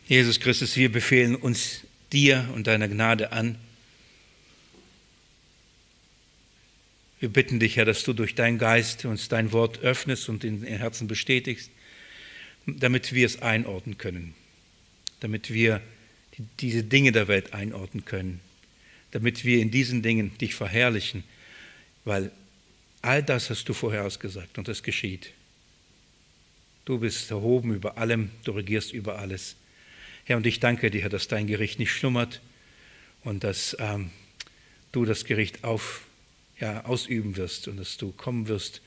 Jesus 0.06 0.40
Christus, 0.40 0.78
wir 0.78 0.90
befehlen 0.90 1.36
uns 1.36 1.82
dir 2.10 2.48
und 2.55 2.66
deiner 2.66 2.89
Gnade 2.89 3.32
an, 3.32 3.59
Wir 7.20 7.28
bitten 7.28 7.60
dich, 7.60 7.76
Herr, 7.76 7.85
dass 7.85 8.02
du 8.05 8.14
durch 8.14 8.35
deinen 8.35 8.56
Geist 8.56 9.05
uns 9.05 9.28
dein 9.28 9.52
Wort 9.52 9.80
öffnest 9.80 10.30
und 10.30 10.43
in 10.43 10.62
den 10.62 10.78
Herzen 10.78 11.06
bestätigst, 11.06 11.70
damit 12.64 13.12
wir 13.12 13.26
es 13.26 13.43
einordnen 13.43 13.98
können, 13.98 14.35
damit 15.20 15.52
wir 15.52 15.82
diese 16.60 16.82
Dinge 16.82 17.12
der 17.12 17.28
Welt 17.28 17.52
einordnen 17.52 18.06
können, 18.06 18.40
damit 19.10 19.44
wir 19.44 19.60
in 19.60 19.70
diesen 19.70 20.02
Dingen 20.02 20.36
dich 20.39 20.55
verherrlichen, 20.55 21.24
weil 22.05 22.30
all 23.02 23.22
das 23.22 23.51
hast 23.51 23.68
du 23.68 23.74
vorausgesagt 23.74 24.59
und 24.59 24.68
es 24.68 24.82
geschieht. 24.82 25.32
Du 26.85 26.98
bist 26.98 27.30
erhoben 27.30 27.74
über 27.74 27.98
allem, 27.98 28.30
du 28.44 28.52
regierst 28.52 28.93
über 28.93 29.18
alles. 29.18 29.56
Herr, 30.24 30.36
und 30.36 30.47
ich 30.47 30.60
danke 30.60 30.90
dir, 30.90 31.02
Herr, 31.02 31.10
dass 31.10 31.28
dein 31.28 31.47
Gericht 31.47 31.78
nicht 31.78 31.93
schlummert 31.93 32.40
und 33.24 33.44
dass 33.44 33.76
ähm, 33.78 34.10
du 34.93 35.05
das 35.05 35.24
Gericht 35.24 35.64
auf 35.64 36.06
ja, 36.60 36.85
ausüben 36.85 37.36
wirst 37.36 37.68
und 37.68 37.76
dass 37.76 37.97
du 37.97 38.12
kommen 38.12 38.48
wirst 38.48 38.82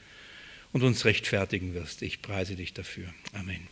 und 0.74 0.84
uns 0.84 1.06
rechtfertigen 1.06 1.74
wirst. 1.74 2.02
Ich 2.02 2.22
preise 2.22 2.56
dich 2.56 2.74
dafür. 2.74 3.14
Amen. 3.34 3.68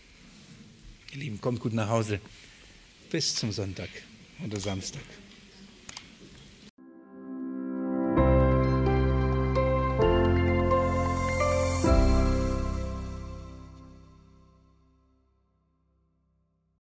Ihr 1.13 1.19
Lieben, 1.19 1.41
kommt 1.41 1.59
gut 1.59 1.73
nach 1.73 1.89
Hause. 1.89 2.19
Bis 3.09 3.35
zum 3.35 3.51
Sonntag 3.51 3.89
oder 4.43 4.59
Samstag. 4.59 5.01